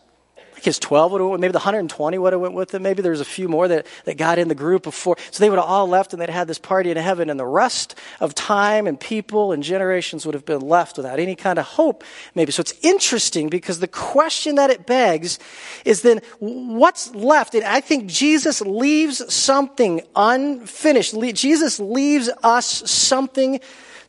His 0.64 0.80
12 0.80 1.12
would 1.12 1.22
have, 1.22 1.40
maybe 1.40 1.52
the 1.52 1.60
120 1.60 2.18
would 2.18 2.34
have 2.34 2.42
went 2.42 2.54
with 2.54 2.74
him. 2.74 2.84
Maybe 2.84 3.02
there's 3.02 3.20
a 3.20 3.26
few 3.26 3.48
more 3.48 3.68
that, 3.68 3.86
that 4.06 4.18
got 4.18 4.40
in 4.40 4.48
the 4.48 4.56
group 4.56 4.84
before. 4.84 5.18
So 5.32 5.44
they 5.44 5.50
would 5.50 5.60
have 5.60 5.68
all 5.68 5.88
left 5.88 6.14
and 6.14 6.22
they'd 6.22 6.30
had 6.30 6.48
this 6.48 6.60
party 6.60 6.92
in 6.92 6.98
heaven 6.98 7.30
and 7.30 7.40
the 7.40 7.46
rest 7.46 7.96
of 8.20 8.36
time 8.36 8.88
and 8.88 9.00
people 9.00 9.52
and 9.52 9.64
generations 9.64 10.26
would 10.26 10.36
have 10.36 10.46
been 10.46 10.62
left 10.62 10.98
without 10.98 11.20
any 11.20 11.36
kind 11.36 11.60
of 11.60 11.66
hope, 11.66 12.04
maybe. 12.36 12.52
So 12.52 12.62
it's 12.62 12.74
interesting 12.82 13.50
because 13.50 13.80
the 13.80 13.88
question 13.88 14.56
that 14.56 14.70
it 14.70 14.86
begs 14.86 15.40
is 15.86 16.02
then 16.02 16.22
what's 16.40 17.14
left? 17.14 17.56
And 17.56 17.64
I 17.64 17.82
think 17.82 18.08
Jesus 18.08 18.62
leaves 18.62 19.34
something 19.34 20.02
unfinished. 20.16 21.16
Jesus 21.34 21.80
leaves 21.80 22.30
us 22.42 22.90
something 22.90 23.60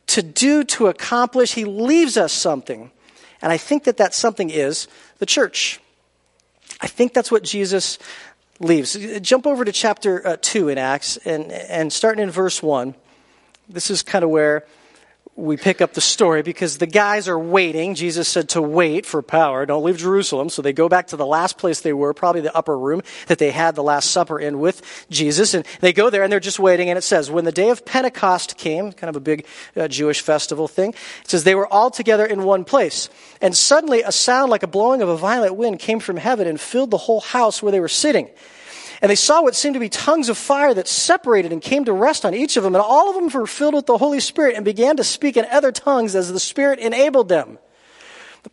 to 0.07 0.21
do, 0.21 0.63
to 0.63 0.87
accomplish. 0.87 1.53
He 1.53 1.65
leaves 1.65 2.17
us 2.17 2.31
something. 2.31 2.91
And 3.41 3.51
I 3.51 3.57
think 3.57 3.83
that 3.83 3.97
that 3.97 4.13
something 4.13 4.49
is 4.49 4.87
the 5.19 5.25
church. 5.25 5.79
I 6.85 6.87
think 6.87 7.15
that's 7.15 7.31
what 7.31 7.43
Jesus 7.43 7.97
leaves. 8.59 8.95
Jump 9.19 9.47
over 9.47 9.65
to 9.65 9.71
chapter 9.71 10.25
uh, 10.25 10.37
2 10.39 10.69
in 10.69 10.77
Acts 10.77 11.17
and, 11.17 11.51
and 11.51 11.91
starting 11.91 12.21
in 12.21 12.29
verse 12.29 12.61
1. 12.61 12.93
This 13.67 13.89
is 13.89 14.03
kind 14.03 14.23
of 14.23 14.29
where 14.29 14.67
we 15.37 15.57
pick 15.57 15.81
up 15.81 15.93
the 15.93 16.01
story 16.01 16.43
because 16.43 16.77
the 16.77 16.87
guys 16.87 17.27
are 17.27 17.37
waiting. 17.37 17.93
Jesus 17.93 18.29
said 18.29 18.47
to 18.49 18.61
wait 18.61 19.05
for 19.05 19.21
power. 19.21 19.65
Don't 19.65 19.83
leave 19.83 19.97
Jerusalem. 19.97 20.47
So 20.47 20.61
they 20.61 20.71
go 20.71 20.87
back 20.87 21.07
to 21.07 21.17
the 21.17 21.25
last 21.25 21.57
place 21.57 21.81
they 21.81 21.91
were, 21.91 22.13
probably 22.13 22.39
the 22.39 22.55
upper 22.55 22.77
room 22.77 23.01
that 23.27 23.37
they 23.37 23.51
had 23.51 23.75
the 23.75 23.83
Last 23.83 24.11
Supper 24.11 24.39
in 24.39 24.59
with 24.59 25.05
Jesus. 25.09 25.53
And 25.53 25.65
they 25.81 25.91
go 25.91 26.09
there 26.09 26.23
and 26.23 26.31
they're 26.31 26.39
just 26.39 26.57
waiting. 26.57 26.89
And 26.89 26.97
it 26.97 27.01
says, 27.01 27.29
when 27.29 27.43
the 27.43 27.51
day 27.51 27.69
of 27.69 27.85
Pentecost 27.85 28.57
came, 28.57 28.93
kind 28.93 29.09
of 29.09 29.17
a 29.17 29.19
big 29.19 29.45
uh, 29.75 29.89
Jewish 29.89 30.21
festival 30.21 30.69
thing, 30.69 30.91
it 30.91 31.29
says 31.29 31.43
they 31.43 31.55
were 31.55 31.67
all 31.67 31.91
together 31.91 32.25
in 32.25 32.43
one 32.43 32.63
place. 32.63 33.09
And 33.41 33.53
suddenly 33.53 34.03
a 34.03 34.13
sound 34.13 34.51
like 34.51 34.63
a 34.63 34.67
blowing 34.67 35.01
of 35.01 35.09
a 35.09 35.17
violent 35.17 35.57
wind 35.57 35.79
came 35.79 35.99
from 35.99 36.15
heaven 36.15 36.47
and 36.47 36.61
filled 36.61 36.91
the 36.91 36.97
whole 36.97 37.19
house 37.19 37.61
where 37.61 37.73
they 37.73 37.81
were 37.81 37.89
sitting. 37.89 38.29
And 39.05 39.11
they 39.11 39.15
saw 39.15 39.43
what 39.43 39.53
seemed 39.53 39.75
to 39.75 39.79
be 39.79 39.87
tongues 39.87 40.29
of 40.29 40.35
fire 40.35 40.73
that 40.73 40.87
separated 40.87 41.51
and 41.51 41.61
came 41.61 41.85
to 41.85 41.93
rest 41.93 42.25
on 42.25 42.33
each 42.33 42.57
of 42.57 42.63
them. 42.63 42.73
And 42.73 42.83
all 42.83 43.07
of 43.07 43.15
them 43.15 43.29
were 43.39 43.45
filled 43.45 43.75
with 43.75 43.85
the 43.85 43.99
Holy 43.99 44.19
Spirit 44.19 44.55
and 44.55 44.65
began 44.65 44.97
to 44.97 45.03
speak 45.03 45.37
in 45.37 45.45
other 45.51 45.71
tongues 45.71 46.15
as 46.15 46.33
the 46.33 46.39
Spirit 46.39 46.79
enabled 46.79 47.29
them. 47.29 47.59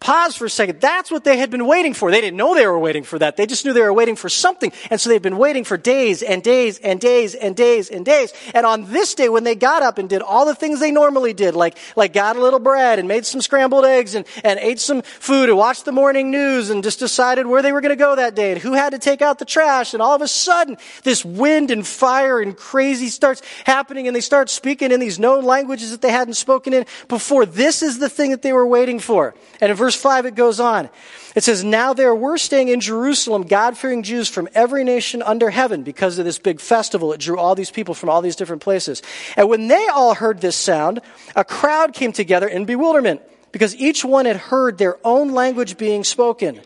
Pause 0.00 0.36
for 0.36 0.44
a 0.46 0.50
second. 0.50 0.80
That's 0.80 1.10
what 1.10 1.24
they 1.24 1.36
had 1.36 1.50
been 1.50 1.66
waiting 1.66 1.94
for. 1.94 2.10
They 2.10 2.20
didn't 2.20 2.36
know 2.36 2.54
they 2.54 2.66
were 2.66 2.78
waiting 2.78 3.04
for 3.04 3.18
that. 3.18 3.36
They 3.36 3.46
just 3.46 3.64
knew 3.64 3.72
they 3.72 3.82
were 3.82 3.92
waiting 3.92 4.16
for 4.16 4.28
something. 4.28 4.72
And 4.90 5.00
so 5.00 5.10
they've 5.10 5.20
been 5.20 5.36
waiting 5.36 5.64
for 5.64 5.76
days 5.76 6.22
and 6.22 6.42
days 6.42 6.78
and 6.78 7.00
days 7.00 7.34
and 7.34 7.54
days 7.54 7.90
and 7.90 8.04
days. 8.04 8.32
And 8.54 8.64
on 8.64 8.90
this 8.90 9.14
day, 9.14 9.28
when 9.28 9.44
they 9.44 9.54
got 9.54 9.82
up 9.82 9.98
and 9.98 10.08
did 10.08 10.22
all 10.22 10.46
the 10.46 10.54
things 10.54 10.80
they 10.80 10.90
normally 10.90 11.34
did, 11.34 11.54
like, 11.54 11.76
like 11.96 12.12
got 12.12 12.36
a 12.36 12.40
little 12.40 12.58
bread 12.58 12.98
and 12.98 13.06
made 13.06 13.26
some 13.26 13.40
scrambled 13.40 13.84
eggs 13.84 14.14
and, 14.14 14.26
and 14.44 14.58
ate 14.60 14.80
some 14.80 15.02
food 15.02 15.48
and 15.48 15.58
watched 15.58 15.84
the 15.84 15.92
morning 15.92 16.30
news 16.30 16.70
and 16.70 16.82
just 16.82 16.98
decided 16.98 17.46
where 17.46 17.62
they 17.62 17.72
were 17.72 17.80
going 17.80 17.90
to 17.90 17.96
go 17.96 18.16
that 18.16 18.34
day 18.34 18.52
and 18.52 18.60
who 18.60 18.72
had 18.72 18.90
to 18.90 18.98
take 18.98 19.20
out 19.20 19.38
the 19.38 19.44
trash. 19.44 19.92
And 19.92 20.02
all 20.02 20.14
of 20.14 20.22
a 20.22 20.28
sudden, 20.28 20.76
this 21.02 21.24
wind 21.24 21.70
and 21.70 21.86
fire 21.86 22.40
and 22.40 22.56
crazy 22.56 23.08
starts 23.08 23.42
happening 23.64 24.06
and 24.06 24.16
they 24.16 24.20
start 24.20 24.48
speaking 24.48 24.90
in 24.90 25.00
these 25.00 25.18
known 25.18 25.44
languages 25.44 25.90
that 25.90 26.00
they 26.00 26.10
hadn't 26.10 26.34
spoken 26.34 26.72
in 26.72 26.86
before. 27.08 27.44
This 27.44 27.82
is 27.82 27.98
the 27.98 28.08
thing 28.08 28.30
that 28.30 28.42
they 28.42 28.52
were 28.52 28.66
waiting 28.66 28.98
for. 28.98 29.34
And 29.60 29.70
in 29.70 29.76
verse 29.82 29.96
5, 29.96 30.26
it 30.26 30.36
goes 30.36 30.60
on. 30.60 30.88
It 31.34 31.42
says, 31.42 31.64
Now 31.64 31.92
there 31.92 32.14
were 32.14 32.38
staying 32.38 32.68
in 32.68 32.78
Jerusalem 32.78 33.42
God 33.42 33.76
fearing 33.76 34.04
Jews 34.04 34.28
from 34.28 34.48
every 34.54 34.84
nation 34.84 35.22
under 35.22 35.50
heaven 35.50 35.82
because 35.82 36.18
of 36.18 36.24
this 36.24 36.38
big 36.38 36.60
festival. 36.60 37.12
It 37.12 37.18
drew 37.18 37.36
all 37.36 37.56
these 37.56 37.72
people 37.72 37.92
from 37.92 38.08
all 38.08 38.22
these 38.22 38.36
different 38.36 38.62
places. 38.62 39.02
And 39.36 39.48
when 39.48 39.66
they 39.66 39.88
all 39.88 40.14
heard 40.14 40.40
this 40.40 40.54
sound, 40.54 41.00
a 41.34 41.42
crowd 41.42 41.94
came 41.94 42.12
together 42.12 42.46
in 42.46 42.64
bewilderment 42.64 43.22
because 43.50 43.74
each 43.74 44.04
one 44.04 44.24
had 44.24 44.36
heard 44.36 44.78
their 44.78 44.98
own 45.04 45.32
language 45.32 45.76
being 45.76 46.04
spoken. 46.04 46.60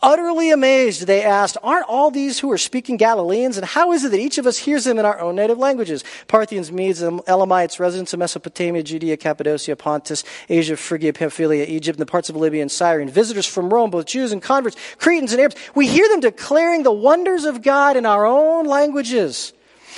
Utterly 0.00 0.50
amazed, 0.52 1.08
they 1.08 1.24
asked, 1.24 1.56
Aren't 1.62 1.88
all 1.88 2.10
these 2.10 2.38
who 2.38 2.52
are 2.52 2.58
speaking 2.58 2.96
Galileans? 2.96 3.56
And 3.56 3.66
how 3.66 3.92
is 3.92 4.04
it 4.04 4.10
that 4.12 4.20
each 4.20 4.38
of 4.38 4.46
us 4.46 4.58
hears 4.58 4.84
them 4.84 4.98
in 4.98 5.04
our 5.04 5.18
own 5.18 5.34
native 5.36 5.58
languages? 5.58 6.04
Parthians, 6.28 6.70
Medes, 6.70 7.02
Elamites, 7.02 7.80
residents 7.80 8.12
of 8.12 8.20
Mesopotamia, 8.20 8.84
Judea, 8.84 9.16
Cappadocia, 9.16 9.74
Pontus, 9.74 10.22
Asia, 10.48 10.76
Phrygia, 10.76 11.12
Pamphylia, 11.12 11.64
Egypt, 11.64 11.98
and 11.98 12.06
the 12.06 12.10
parts 12.10 12.30
of 12.30 12.36
Libya 12.36 12.62
and 12.62 12.70
Cyrene, 12.70 13.08
visitors 13.08 13.46
from 13.46 13.70
Rome, 13.70 13.90
both 13.90 14.06
Jews 14.06 14.30
and 14.30 14.40
converts, 14.40 14.76
Cretans 14.98 15.32
and 15.32 15.40
Arabs. 15.40 15.56
We 15.74 15.88
hear 15.88 16.08
them 16.08 16.20
declaring 16.20 16.84
the 16.84 16.92
wonders 16.92 17.44
of 17.44 17.62
God 17.62 17.96
in 17.96 18.06
our 18.06 18.24
own 18.24 18.66
languages. 18.66 19.52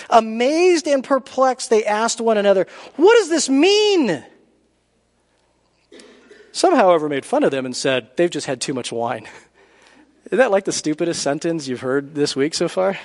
Amazed 0.09 0.89
and 0.89 1.05
perplexed, 1.05 1.69
they 1.69 1.85
asked 1.85 2.23
one 2.23 2.39
another, 2.39 2.67
What 2.97 3.17
does 3.17 3.29
this 3.29 3.51
mean? 3.51 4.25
Some, 6.53 6.75
however, 6.75 7.09
made 7.09 7.27
fun 7.27 7.45
of 7.45 7.51
them 7.51 7.67
and 7.67 7.77
said, 7.77 8.17
They've 8.17 8.31
just 8.31 8.47
had 8.47 8.63
too 8.63 8.73
much 8.73 8.91
wine. 8.91 9.29
Isn't 10.31 10.39
that 10.39 10.53
like 10.53 10.65
the 10.65 10.71
stupidest 10.73 11.23
sentence 11.23 11.67
you've 11.67 11.81
heard 11.81 12.15
this 12.15 12.37
week 12.37 12.55
so 12.55 12.69
far? 12.69 12.97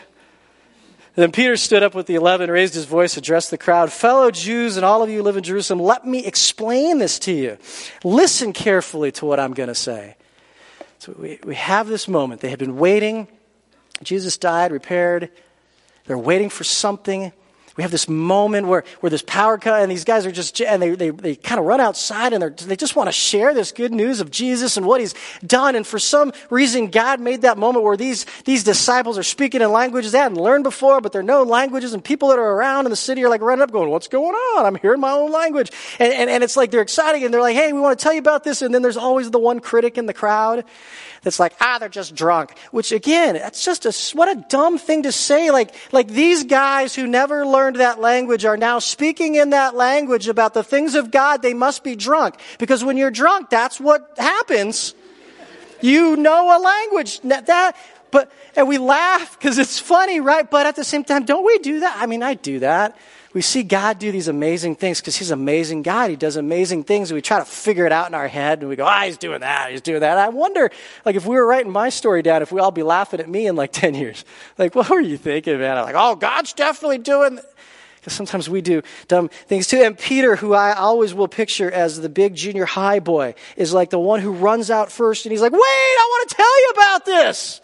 Then 1.15 1.31
Peter 1.31 1.57
stood 1.57 1.81
up 1.81 1.95
with 1.95 2.05
the 2.05 2.13
eleven, 2.13 2.51
raised 2.51 2.75
his 2.75 2.85
voice, 2.85 3.17
addressed 3.17 3.49
the 3.49 3.57
crowd. 3.57 3.91
Fellow 3.91 4.29
Jews 4.29 4.77
and 4.77 4.85
all 4.85 5.01
of 5.01 5.09
you 5.09 5.23
live 5.23 5.35
in 5.35 5.43
Jerusalem, 5.43 5.79
let 5.79 6.05
me 6.05 6.23
explain 6.23 6.99
this 6.99 7.17
to 7.19 7.31
you. 7.31 7.57
Listen 8.03 8.53
carefully 8.53 9.11
to 9.13 9.25
what 9.25 9.39
I'm 9.39 9.53
going 9.53 9.69
to 9.69 9.75
say. 9.75 10.17
So 10.99 11.15
we, 11.17 11.39
we 11.43 11.55
have 11.55 11.87
this 11.87 12.07
moment. 12.07 12.41
They 12.41 12.49
had 12.49 12.59
been 12.59 12.77
waiting. 12.77 13.27
Jesus 14.03 14.37
died, 14.37 14.71
repaired. 14.71 15.31
They're 16.05 16.17
waiting 16.17 16.49
for 16.49 16.63
something 16.63 17.33
we 17.77 17.81
have 17.81 17.91
this 17.91 18.07
moment 18.07 18.67
where, 18.67 18.85
where 19.01 19.09
this 19.09 19.21
power 19.21 19.57
cut 19.57 19.81
and 19.81 19.91
these 19.91 20.05
guys 20.05 20.25
are 20.25 20.31
just, 20.31 20.61
and 20.61 20.81
they, 20.81 20.95
they, 20.95 21.09
they 21.09 21.35
kind 21.35 21.59
of 21.59 21.65
run 21.65 21.81
outside 21.81 22.31
and 22.31 22.41
they 22.41 22.65
they 22.67 22.75
just 22.77 22.95
want 22.95 23.07
to 23.07 23.11
share 23.11 23.53
this 23.53 23.73
good 23.73 23.91
news 23.91 24.21
of 24.21 24.31
Jesus 24.31 24.77
and 24.77 24.85
what 24.85 25.01
he's 25.01 25.13
done. 25.45 25.75
And 25.75 25.85
for 25.85 25.99
some 25.99 26.31
reason, 26.49 26.89
God 26.89 27.19
made 27.19 27.41
that 27.41 27.57
moment 27.57 27.83
where 27.83 27.97
these, 27.97 28.25
these 28.45 28.63
disciples 28.63 29.17
are 29.17 29.23
speaking 29.23 29.61
in 29.61 29.71
languages 29.71 30.13
they 30.13 30.19
hadn't 30.19 30.37
learned 30.37 30.63
before, 30.63 31.01
but 31.01 31.11
they're 31.11 31.21
known 31.23 31.49
languages 31.49 31.93
and 31.93 32.01
people 32.03 32.29
that 32.29 32.39
are 32.39 32.51
around 32.53 32.85
in 32.85 32.91
the 32.91 32.95
city 32.95 33.23
are 33.25 33.29
like 33.29 33.41
running 33.41 33.61
up 33.61 33.71
going, 33.71 33.89
what's 33.89 34.07
going 34.07 34.35
on? 34.35 34.65
I'm 34.65 34.75
hearing 34.75 35.01
my 35.01 35.11
own 35.11 35.31
language. 35.31 35.69
And, 35.99 36.13
and, 36.13 36.29
and 36.29 36.43
it's 36.45 36.55
like 36.55 36.71
they're 36.71 36.81
excited 36.81 37.23
and 37.23 37.33
they're 37.33 37.41
like, 37.41 37.55
hey, 37.55 37.73
we 37.73 37.81
want 37.81 37.99
to 37.99 38.03
tell 38.03 38.13
you 38.13 38.19
about 38.19 38.45
this. 38.45 38.61
And 38.61 38.73
then 38.73 38.83
there's 38.83 38.97
always 38.97 39.31
the 39.31 39.39
one 39.39 39.59
critic 39.59 39.97
in 39.97 40.05
the 40.05 40.13
crowd 40.13 40.63
that's 41.25 41.39
like, 41.39 41.55
ah, 41.59 41.77
they're 41.79 41.89
just 41.89 42.13
drunk. 42.13 42.55
Which 42.69 42.91
again, 42.91 43.33
that's 43.33 43.65
just 43.65 43.85
a, 43.87 44.15
what 44.15 44.29
a 44.29 44.45
dumb 44.47 44.77
thing 44.77 45.03
to 45.03 45.11
say. 45.11 45.49
Like, 45.49 45.73
like 45.91 46.07
these 46.07 46.43
guys 46.43 46.93
who 46.93 47.07
never 47.07 47.47
learned 47.47 47.77
that 47.77 47.99
language 47.99 48.45
are 48.45 48.57
now 48.57 48.77
speaking 48.77 49.33
in 49.33 49.49
that 49.49 49.73
language 49.73 50.27
about 50.27 50.53
the 50.53 50.63
things 50.63 50.93
of 50.93 51.09
God. 51.09 51.41
They 51.41 51.55
must 51.55 51.83
be 51.83 51.95
drunk. 51.95 52.35
Because 52.59 52.85
when 52.85 52.95
you're 52.95 53.09
drunk, 53.09 53.49
that's 53.49 53.79
what 53.79 54.13
happens. 54.17 54.93
You 55.81 56.15
know 56.15 56.55
a 56.55 56.59
language. 56.61 57.19
That, 57.21 57.75
but, 58.11 58.31
and 58.55 58.67
we 58.67 58.77
laugh 58.77 59.37
because 59.37 59.57
it's 59.57 59.79
funny, 59.79 60.19
right? 60.19 60.49
But 60.49 60.67
at 60.67 60.75
the 60.75 60.83
same 60.83 61.03
time, 61.03 61.25
don't 61.25 61.43
we 61.43 61.57
do 61.57 61.79
that? 61.79 61.97
I 61.99 62.05
mean, 62.05 62.21
I 62.21 62.35
do 62.35 62.59
that 62.59 62.95
we 63.35 63.41
see 63.41 63.63
God 63.63 63.99
do 63.99 64.13
these 64.13 64.29
amazing 64.29 64.75
things 64.77 65.01
because 65.01 65.17
He's 65.17 65.29
an 65.29 65.37
amazing 65.37 65.81
God. 65.81 66.09
He 66.09 66.15
does 66.15 66.37
amazing 66.37 66.85
things. 66.85 67.11
And 67.11 67.15
we 67.15 67.21
try 67.21 67.37
to 67.37 67.43
figure 67.43 67.85
it 67.85 67.91
out 67.91 68.07
in 68.07 68.13
our 68.13 68.29
head 68.29 68.61
and 68.61 68.69
we 68.69 68.77
go, 68.77 68.85
ah, 68.85 69.01
He's 69.03 69.17
doing 69.17 69.41
that. 69.41 69.71
He's 69.71 69.81
doing 69.81 69.99
that. 69.99 70.17
I 70.17 70.29
wonder, 70.29 70.71
like, 71.03 71.17
if 71.17 71.25
we 71.25 71.35
were 71.35 71.45
writing 71.45 71.69
my 71.69 71.89
story 71.89 72.21
down, 72.21 72.41
if 72.41 72.53
we 72.53 72.61
all 72.61 72.71
be 72.71 72.81
laughing 72.81 73.19
at 73.19 73.27
me 73.27 73.45
in 73.45 73.57
like 73.57 73.71
10 73.73 73.93
years. 73.93 74.23
Like, 74.57 74.73
what 74.73 74.89
were 74.89 75.01
you 75.01 75.17
thinking, 75.17 75.59
man? 75.59 75.77
I'm 75.77 75.83
like, 75.83 75.95
oh, 75.97 76.15
God's 76.15 76.53
definitely 76.53 76.99
doing. 76.99 77.41
Because 77.97 78.13
sometimes 78.13 78.49
we 78.49 78.61
do 78.61 78.81
dumb 79.09 79.27
things 79.27 79.67
too. 79.67 79.81
And 79.81 79.97
Peter, 79.97 80.37
who 80.37 80.53
I 80.53 80.71
always 80.71 81.13
will 81.13 81.27
picture 81.27 81.69
as 81.69 81.99
the 81.99 82.07
big 82.07 82.35
junior 82.35 82.63
high 82.63 82.99
boy, 82.99 83.35
is 83.57 83.73
like 83.73 83.89
the 83.89 83.99
one 83.99 84.21
who 84.21 84.31
runs 84.31 84.71
out 84.71 84.93
first 84.93 85.25
and 85.25 85.31
he's 85.33 85.41
like, 85.41 85.51
wait, 85.51 85.59
I 85.59 86.07
want 86.09 86.29
to 86.29 86.35
tell 86.35 86.61
you 86.61 86.69
about 86.69 87.05
this. 87.05 87.59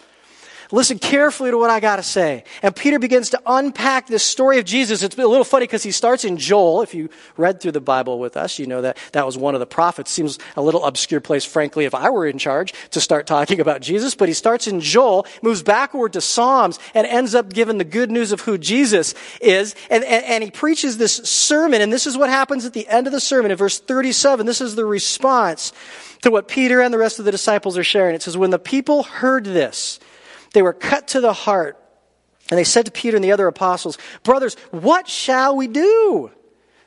Listen 0.71 0.99
carefully 0.99 1.51
to 1.51 1.57
what 1.57 1.69
I 1.69 1.79
got 1.79 1.97
to 1.97 2.03
say. 2.03 2.45
And 2.61 2.73
Peter 2.75 2.97
begins 2.97 3.31
to 3.31 3.41
unpack 3.45 4.07
this 4.07 4.23
story 4.23 4.57
of 4.57 4.65
Jesus. 4.65 5.03
It's 5.03 5.17
a 5.17 5.27
little 5.27 5.43
funny 5.43 5.63
because 5.63 5.83
he 5.83 5.91
starts 5.91 6.23
in 6.23 6.37
Joel. 6.37 6.81
If 6.81 6.93
you 6.93 7.09
read 7.35 7.59
through 7.59 7.73
the 7.73 7.81
Bible 7.81 8.19
with 8.19 8.37
us, 8.37 8.57
you 8.57 8.67
know 8.67 8.81
that 8.81 8.97
that 9.11 9.25
was 9.25 9.37
one 9.37 9.53
of 9.53 9.59
the 9.59 9.65
prophets. 9.65 10.11
Seems 10.11 10.39
a 10.55 10.61
little 10.61 10.85
obscure 10.85 11.19
place, 11.19 11.43
frankly, 11.43 11.85
if 11.85 11.93
I 11.93 12.09
were 12.09 12.25
in 12.25 12.37
charge 12.37 12.73
to 12.91 13.01
start 13.01 13.27
talking 13.27 13.59
about 13.59 13.81
Jesus. 13.81 14.15
But 14.15 14.29
he 14.29 14.33
starts 14.33 14.67
in 14.67 14.79
Joel, 14.79 15.25
moves 15.41 15.61
backward 15.61 16.13
to 16.13 16.21
Psalms, 16.21 16.79
and 16.93 17.05
ends 17.05 17.35
up 17.35 17.51
giving 17.51 17.77
the 17.77 17.83
good 17.83 18.09
news 18.09 18.31
of 18.31 18.41
who 18.41 18.57
Jesus 18.57 19.13
is. 19.41 19.75
And, 19.89 20.05
and, 20.05 20.23
and 20.25 20.43
he 20.43 20.51
preaches 20.51 20.97
this 20.97 21.15
sermon. 21.15 21.81
And 21.81 21.91
this 21.91 22.07
is 22.07 22.17
what 22.17 22.29
happens 22.29 22.65
at 22.65 22.73
the 22.73 22.87
end 22.87 23.07
of 23.07 23.13
the 23.13 23.19
sermon 23.19 23.51
in 23.51 23.57
verse 23.57 23.79
37. 23.79 24.45
This 24.45 24.61
is 24.61 24.75
the 24.75 24.85
response 24.85 25.73
to 26.21 26.31
what 26.31 26.47
Peter 26.47 26.81
and 26.81 26.93
the 26.93 26.97
rest 26.97 27.19
of 27.19 27.25
the 27.25 27.31
disciples 27.31 27.77
are 27.77 27.83
sharing. 27.83 28.15
It 28.15 28.21
says, 28.21 28.37
When 28.37 28.51
the 28.51 28.59
people 28.59 29.03
heard 29.03 29.43
this, 29.43 29.99
they 30.53 30.61
were 30.61 30.73
cut 30.73 31.09
to 31.09 31.21
the 31.21 31.33
heart. 31.33 31.77
And 32.49 32.57
they 32.57 32.63
said 32.63 32.85
to 32.85 32.91
Peter 32.91 33.15
and 33.15 33.23
the 33.23 33.31
other 33.31 33.47
apostles, 33.47 33.97
Brothers, 34.23 34.55
what 34.71 35.07
shall 35.07 35.55
we 35.55 35.67
do? 35.67 36.31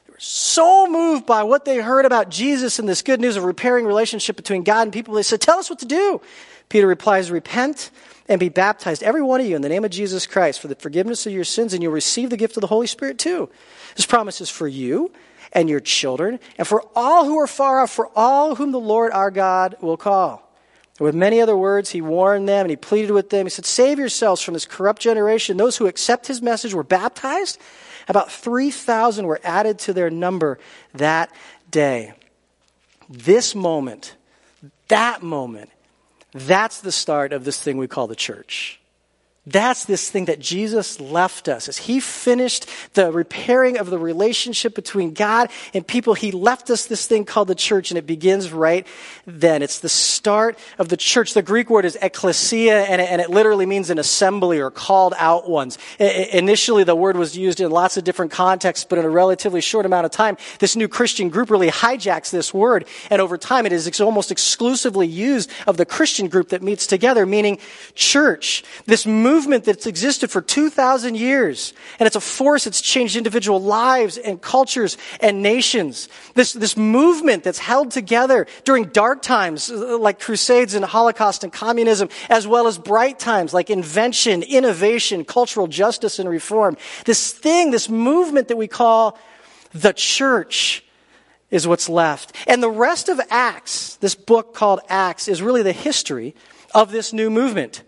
They 0.06 0.12
were 0.12 0.18
so 0.18 0.86
moved 0.88 1.24
by 1.24 1.42
what 1.42 1.64
they 1.64 1.78
heard 1.78 2.04
about 2.04 2.28
Jesus 2.28 2.78
and 2.78 2.88
this 2.88 3.02
good 3.02 3.20
news 3.20 3.36
of 3.36 3.44
repairing 3.44 3.86
relationship 3.86 4.36
between 4.36 4.62
God 4.62 4.82
and 4.82 4.92
people. 4.92 5.14
They 5.14 5.22
said, 5.22 5.40
Tell 5.40 5.58
us 5.58 5.70
what 5.70 5.78
to 5.78 5.86
do. 5.86 6.20
Peter 6.68 6.86
replies, 6.86 7.30
Repent 7.30 7.90
and 8.28 8.40
be 8.40 8.48
baptized, 8.48 9.02
every 9.02 9.22
one 9.22 9.40
of 9.40 9.46
you, 9.46 9.56
in 9.56 9.62
the 9.62 9.68
name 9.68 9.84
of 9.84 9.90
Jesus 9.90 10.26
Christ 10.26 10.60
for 10.60 10.68
the 10.68 10.74
forgiveness 10.74 11.26
of 11.26 11.32
your 11.32 11.44
sins, 11.44 11.72
and 11.72 11.82
you'll 11.82 11.92
receive 11.92 12.30
the 12.30 12.36
gift 12.36 12.56
of 12.56 12.62
the 12.62 12.66
Holy 12.66 12.86
Spirit 12.86 13.18
too. 13.18 13.50
This 13.96 14.06
promise 14.06 14.40
is 14.40 14.50
for 14.50 14.66
you 14.66 15.12
and 15.52 15.68
your 15.68 15.80
children, 15.80 16.40
and 16.58 16.66
for 16.66 16.84
all 16.96 17.26
who 17.26 17.38
are 17.38 17.46
far 17.46 17.80
off, 17.80 17.90
for 17.90 18.10
all 18.16 18.56
whom 18.56 18.72
the 18.72 18.80
Lord 18.80 19.12
our 19.12 19.30
God 19.30 19.76
will 19.80 19.96
call. 19.96 20.43
With 21.00 21.14
many 21.14 21.40
other 21.40 21.56
words, 21.56 21.90
he 21.90 22.00
warned 22.00 22.48
them 22.48 22.62
and 22.62 22.70
he 22.70 22.76
pleaded 22.76 23.10
with 23.10 23.30
them. 23.30 23.46
He 23.46 23.50
said, 23.50 23.66
Save 23.66 23.98
yourselves 23.98 24.40
from 24.40 24.54
this 24.54 24.64
corrupt 24.64 25.02
generation. 25.02 25.56
Those 25.56 25.76
who 25.76 25.86
accept 25.86 26.28
his 26.28 26.40
message 26.40 26.72
were 26.72 26.84
baptized. 26.84 27.58
About 28.06 28.30
3,000 28.30 29.26
were 29.26 29.40
added 29.42 29.78
to 29.80 29.92
their 29.92 30.10
number 30.10 30.58
that 30.92 31.32
day. 31.70 32.12
This 33.08 33.54
moment, 33.54 34.14
that 34.88 35.22
moment, 35.22 35.70
that's 36.32 36.80
the 36.80 36.92
start 36.92 37.32
of 37.32 37.44
this 37.44 37.60
thing 37.60 37.76
we 37.76 37.88
call 37.88 38.06
the 38.06 38.16
church. 38.16 38.80
That's 39.46 39.84
this 39.84 40.08
thing 40.08 40.24
that 40.24 40.40
Jesus 40.40 40.98
left 40.98 41.48
us. 41.48 41.68
As 41.68 41.76
he 41.76 42.00
finished 42.00 42.66
the 42.94 43.12
repairing 43.12 43.76
of 43.76 43.90
the 43.90 43.98
relationship 43.98 44.74
between 44.74 45.12
God 45.12 45.50
and 45.74 45.86
people, 45.86 46.14
he 46.14 46.32
left 46.32 46.70
us 46.70 46.86
this 46.86 47.06
thing 47.06 47.26
called 47.26 47.48
the 47.48 47.54
church, 47.54 47.90
and 47.90 47.98
it 47.98 48.06
begins 48.06 48.50
right 48.52 48.86
then. 49.26 49.62
It's 49.62 49.80
the 49.80 49.90
start 49.90 50.58
of 50.78 50.88
the 50.88 50.96
church. 50.96 51.34
The 51.34 51.42
Greek 51.42 51.68
word 51.68 51.84
is 51.84 51.98
ecclesia, 52.00 52.84
and 52.84 53.02
it, 53.02 53.10
and 53.10 53.20
it 53.20 53.28
literally 53.28 53.66
means 53.66 53.90
an 53.90 53.98
assembly 53.98 54.60
or 54.60 54.70
called 54.70 55.12
out 55.18 55.46
ones. 55.46 55.76
Initially, 55.98 56.84
the 56.84 56.96
word 56.96 57.18
was 57.18 57.36
used 57.36 57.60
in 57.60 57.70
lots 57.70 57.98
of 57.98 58.04
different 58.04 58.32
contexts, 58.32 58.86
but 58.88 58.98
in 58.98 59.04
a 59.04 59.10
relatively 59.10 59.60
short 59.60 59.84
amount 59.84 60.06
of 60.06 60.10
time, 60.10 60.38
this 60.58 60.74
new 60.74 60.88
Christian 60.88 61.28
group 61.28 61.50
really 61.50 61.68
hijacks 61.68 62.30
this 62.30 62.54
word, 62.54 62.86
and 63.10 63.20
over 63.20 63.36
time, 63.36 63.66
it 63.66 63.72
is 63.72 64.00
almost 64.00 64.30
exclusively 64.30 65.06
used 65.06 65.50
of 65.66 65.76
the 65.76 65.84
Christian 65.84 66.28
group 66.28 66.48
that 66.48 66.62
meets 66.62 66.86
together, 66.86 67.26
meaning 67.26 67.58
church. 67.94 68.64
This 68.86 69.04
movement 69.34 69.64
that's 69.64 69.86
existed 69.86 70.30
for 70.30 70.40
2,000 70.40 71.16
years. 71.16 71.74
And 71.98 72.06
it's 72.06 72.14
a 72.14 72.20
force 72.20 72.64
that's 72.64 72.80
changed 72.80 73.16
individual 73.16 73.60
lives 73.60 74.16
and 74.16 74.40
cultures 74.40 74.96
and 75.20 75.42
nations. 75.42 76.08
This, 76.34 76.52
this 76.52 76.76
movement 76.76 77.42
that's 77.42 77.58
held 77.58 77.90
together 77.90 78.46
during 78.62 78.84
dark 78.84 79.22
times, 79.22 79.70
uh, 79.70 79.94
uh, 79.94 79.98
like 79.98 80.20
crusades 80.20 80.74
and 80.74 80.84
Holocaust 80.84 81.42
and 81.42 81.52
communism, 81.52 82.08
as 82.30 82.46
well 82.46 82.68
as 82.68 82.78
bright 82.78 83.18
times 83.18 83.52
like 83.52 83.70
invention, 83.70 84.42
innovation, 84.44 85.24
cultural 85.24 85.66
justice 85.66 86.20
and 86.20 86.28
reform. 86.28 86.76
This 87.04 87.32
thing, 87.32 87.72
this 87.72 87.88
movement 87.88 88.48
that 88.48 88.56
we 88.56 88.68
call 88.68 89.18
the 89.72 89.92
church 89.92 90.84
is 91.50 91.66
what's 91.66 91.88
left. 91.88 92.36
And 92.46 92.62
the 92.62 92.70
rest 92.70 93.08
of 93.08 93.20
Acts, 93.30 93.96
this 93.96 94.14
book 94.14 94.54
called 94.54 94.80
Acts, 94.88 95.26
is 95.26 95.42
really 95.42 95.62
the 95.62 95.72
history 95.72 96.34
of 96.72 96.92
this 96.92 97.12
new 97.12 97.30
movement. 97.30 97.82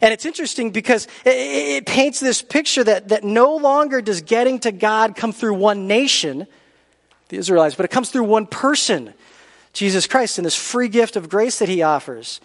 And 0.00 0.12
it's 0.12 0.26
interesting 0.26 0.70
because 0.70 1.06
it, 1.24 1.86
paints 1.86 2.20
this 2.20 2.42
picture 2.42 2.84
that, 2.84 3.08
that 3.08 3.24
no 3.24 3.56
longer 3.56 4.00
does 4.00 4.20
getting 4.20 4.58
to 4.60 4.72
God 4.72 5.16
come 5.16 5.32
through 5.32 5.54
one 5.54 5.86
nation, 5.86 6.46
the 7.28 7.36
Israelites, 7.36 7.74
but 7.74 7.84
it 7.84 7.90
comes 7.90 8.10
through 8.10 8.24
one 8.24 8.46
person, 8.46 9.14
Jesus 9.72 10.06
Christ, 10.06 10.38
and 10.38 10.46
this 10.46 10.56
free 10.56 10.88
gift 10.88 11.16
of 11.16 11.28
grace 11.28 11.58
that 11.58 11.68
he 11.68 11.82
offers. 11.82 12.40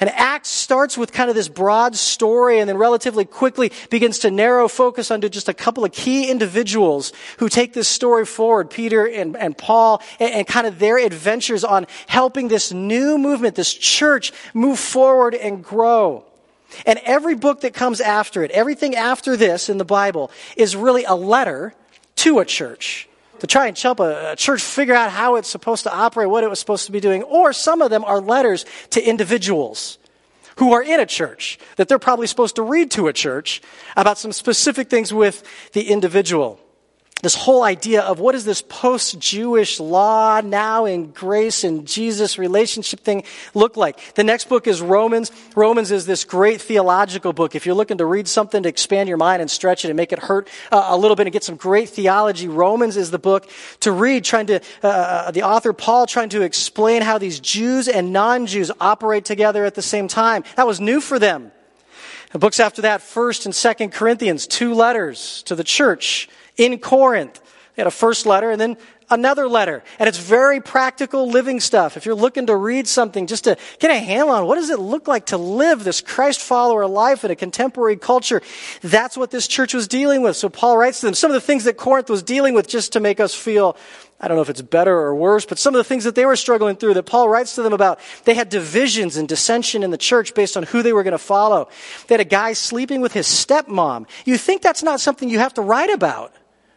And 0.00 0.10
Acts 0.10 0.48
starts 0.48 0.98
with 0.98 1.12
kind 1.12 1.30
of 1.30 1.36
this 1.36 1.48
broad 1.48 1.96
story 1.96 2.58
and 2.58 2.68
then 2.68 2.76
relatively 2.76 3.24
quickly 3.24 3.72
begins 3.90 4.18
to 4.20 4.30
narrow 4.30 4.68
focus 4.68 5.10
onto 5.10 5.28
just 5.28 5.48
a 5.48 5.54
couple 5.54 5.84
of 5.84 5.92
key 5.92 6.30
individuals 6.30 7.12
who 7.38 7.48
take 7.48 7.72
this 7.72 7.88
story 7.88 8.26
forward, 8.26 8.70
Peter 8.70 9.06
and, 9.06 9.36
and 9.36 9.56
Paul, 9.56 10.02
and, 10.20 10.32
and 10.32 10.46
kind 10.46 10.66
of 10.66 10.78
their 10.78 10.98
adventures 10.98 11.64
on 11.64 11.86
helping 12.06 12.48
this 12.48 12.72
new 12.72 13.16
movement, 13.16 13.54
this 13.54 13.72
church, 13.72 14.32
move 14.52 14.78
forward 14.78 15.34
and 15.34 15.64
grow. 15.64 16.24
And 16.84 17.00
every 17.04 17.34
book 17.34 17.60
that 17.60 17.74
comes 17.74 18.00
after 18.00 18.42
it, 18.42 18.50
everything 18.50 18.94
after 18.94 19.36
this 19.36 19.68
in 19.68 19.78
the 19.78 19.84
Bible, 19.84 20.30
is 20.56 20.76
really 20.76 21.04
a 21.04 21.14
letter 21.14 21.74
to 22.16 22.38
a 22.38 22.44
church 22.44 23.08
to 23.40 23.46
try 23.46 23.66
and 23.66 23.78
help 23.78 24.00
a, 24.00 24.32
a, 24.32 24.36
church 24.36 24.62
figure 24.62 24.94
out 24.94 25.10
how 25.10 25.36
it's 25.36 25.48
supposed 25.48 25.84
to 25.84 25.94
operate, 25.94 26.28
what 26.28 26.42
it 26.42 26.48
was 26.48 26.58
supposed 26.58 26.86
to 26.86 26.92
be 26.92 27.00
doing. 27.00 27.22
Or 27.22 27.52
some 27.52 27.82
of 27.82 27.90
them 27.90 28.04
are 28.04 28.20
letters 28.20 28.64
to 28.90 29.02
individuals 29.02 29.98
who 30.56 30.72
are 30.72 30.82
in 30.82 31.00
a 31.00 31.06
church 31.06 31.58
that 31.76 31.88
they're 31.88 31.98
probably 31.98 32.26
supposed 32.26 32.56
to 32.56 32.62
read 32.62 32.90
to 32.92 33.08
a 33.08 33.12
church 33.12 33.60
about 33.94 34.18
some 34.18 34.32
specific 34.32 34.88
things 34.88 35.12
with 35.12 35.44
the 35.72 35.90
individual 35.90 36.58
this 37.22 37.34
whole 37.34 37.62
idea 37.62 38.02
of 38.02 38.20
what 38.20 38.34
is 38.34 38.44
this 38.44 38.60
post 38.60 39.18
Jewish 39.18 39.80
law 39.80 40.42
now 40.42 40.84
in 40.84 41.12
grace 41.12 41.64
and 41.64 41.86
Jesus 41.86 42.38
relationship 42.38 43.00
thing 43.00 43.24
look 43.54 43.78
like. 43.78 44.14
The 44.14 44.22
next 44.22 44.50
book 44.50 44.66
is 44.66 44.82
Romans. 44.82 45.32
Romans 45.54 45.90
is 45.90 46.04
this 46.04 46.24
great 46.24 46.60
theological 46.60 47.32
book. 47.32 47.54
If 47.54 47.64
you're 47.64 47.74
looking 47.74 47.96
to 47.98 48.04
read 48.04 48.28
something 48.28 48.62
to 48.64 48.68
expand 48.68 49.08
your 49.08 49.16
mind 49.16 49.40
and 49.40 49.50
stretch 49.50 49.82
it 49.86 49.88
and 49.88 49.96
make 49.96 50.12
it 50.12 50.18
hurt 50.18 50.48
uh, 50.70 50.88
a 50.88 50.96
little 50.96 51.16
bit 51.16 51.26
and 51.26 51.32
get 51.32 51.42
some 51.42 51.56
great 51.56 51.88
theology, 51.88 52.48
Romans 52.48 52.98
is 52.98 53.10
the 53.10 53.18
book 53.18 53.48
to 53.80 53.92
read, 53.92 54.22
trying 54.22 54.48
to, 54.48 54.60
uh, 54.82 54.86
uh 54.86 55.30
the 55.30 55.42
author 55.42 55.72
Paul 55.72 56.06
trying 56.06 56.28
to 56.28 56.42
explain 56.42 57.00
how 57.00 57.16
these 57.16 57.40
Jews 57.40 57.88
and 57.88 58.12
non-Jews 58.12 58.70
operate 58.78 59.24
together 59.24 59.64
at 59.64 59.74
the 59.74 59.82
same 59.82 60.06
time. 60.06 60.44
That 60.56 60.66
was 60.66 60.80
new 60.80 61.00
for 61.00 61.18
them. 61.18 61.50
The 62.32 62.38
books 62.38 62.60
after 62.60 62.82
that, 62.82 63.00
1st 63.00 63.46
and 63.46 63.54
2nd 63.54 63.92
Corinthians, 63.94 64.46
two 64.46 64.74
letters 64.74 65.42
to 65.44 65.54
the 65.54 65.64
church 65.64 66.28
in 66.56 66.78
Corinth. 66.78 67.40
They 67.74 67.82
had 67.82 67.86
a 67.86 67.90
first 67.90 68.24
letter 68.24 68.50
and 68.50 68.60
then 68.60 68.78
another 69.10 69.48
letter. 69.48 69.82
And 69.98 70.08
it's 70.08 70.18
very 70.18 70.60
practical 70.60 71.28
living 71.28 71.60
stuff. 71.60 71.96
If 71.96 72.06
you're 72.06 72.14
looking 72.14 72.46
to 72.46 72.56
read 72.56 72.88
something 72.88 73.26
just 73.26 73.44
to 73.44 73.56
get 73.78 73.90
a 73.90 73.98
handle 73.98 74.30
on 74.30 74.46
what 74.46 74.56
does 74.56 74.70
it 74.70 74.78
look 74.78 75.06
like 75.06 75.26
to 75.26 75.36
live 75.36 75.84
this 75.84 76.00
Christ 76.00 76.40
follower 76.40 76.86
life 76.86 77.24
in 77.24 77.30
a 77.30 77.36
contemporary 77.36 77.96
culture, 77.96 78.42
that's 78.82 79.16
what 79.16 79.30
this 79.30 79.46
church 79.46 79.74
was 79.74 79.86
dealing 79.88 80.22
with. 80.22 80.36
So 80.36 80.48
Paul 80.48 80.78
writes 80.78 81.00
to 81.00 81.06
them 81.06 81.14
some 81.14 81.30
of 81.30 81.34
the 81.34 81.40
things 81.40 81.64
that 81.64 81.76
Corinth 81.76 82.10
was 82.10 82.22
dealing 82.22 82.54
with 82.54 82.66
just 82.66 82.92
to 82.94 83.00
make 83.00 83.20
us 83.20 83.34
feel 83.34 83.76
I 84.18 84.28
don't 84.28 84.38
know 84.38 84.42
if 84.42 84.48
it's 84.48 84.62
better 84.62 84.96
or 84.96 85.14
worse, 85.14 85.44
but 85.44 85.58
some 85.58 85.74
of 85.74 85.78
the 85.78 85.84
things 85.84 86.04
that 86.04 86.14
they 86.14 86.24
were 86.24 86.36
struggling 86.36 86.76
through 86.76 86.94
that 86.94 87.02
Paul 87.02 87.28
writes 87.28 87.56
to 87.56 87.62
them 87.62 87.74
about, 87.74 88.00
they 88.24 88.32
had 88.32 88.48
divisions 88.48 89.18
and 89.18 89.28
dissension 89.28 89.82
in 89.82 89.90
the 89.90 89.98
church 89.98 90.32
based 90.32 90.56
on 90.56 90.62
who 90.62 90.82
they 90.82 90.94
were 90.94 91.02
going 91.02 91.12
to 91.12 91.18
follow. 91.18 91.68
They 92.06 92.14
had 92.14 92.20
a 92.22 92.24
guy 92.24 92.54
sleeping 92.54 93.02
with 93.02 93.12
his 93.12 93.26
stepmom. 93.26 94.08
You 94.24 94.38
think 94.38 94.62
that's 94.62 94.82
not 94.82 95.00
something 95.00 95.28
you 95.28 95.40
have 95.40 95.52
to 95.54 95.60
write 95.60 95.90
about 95.90 96.32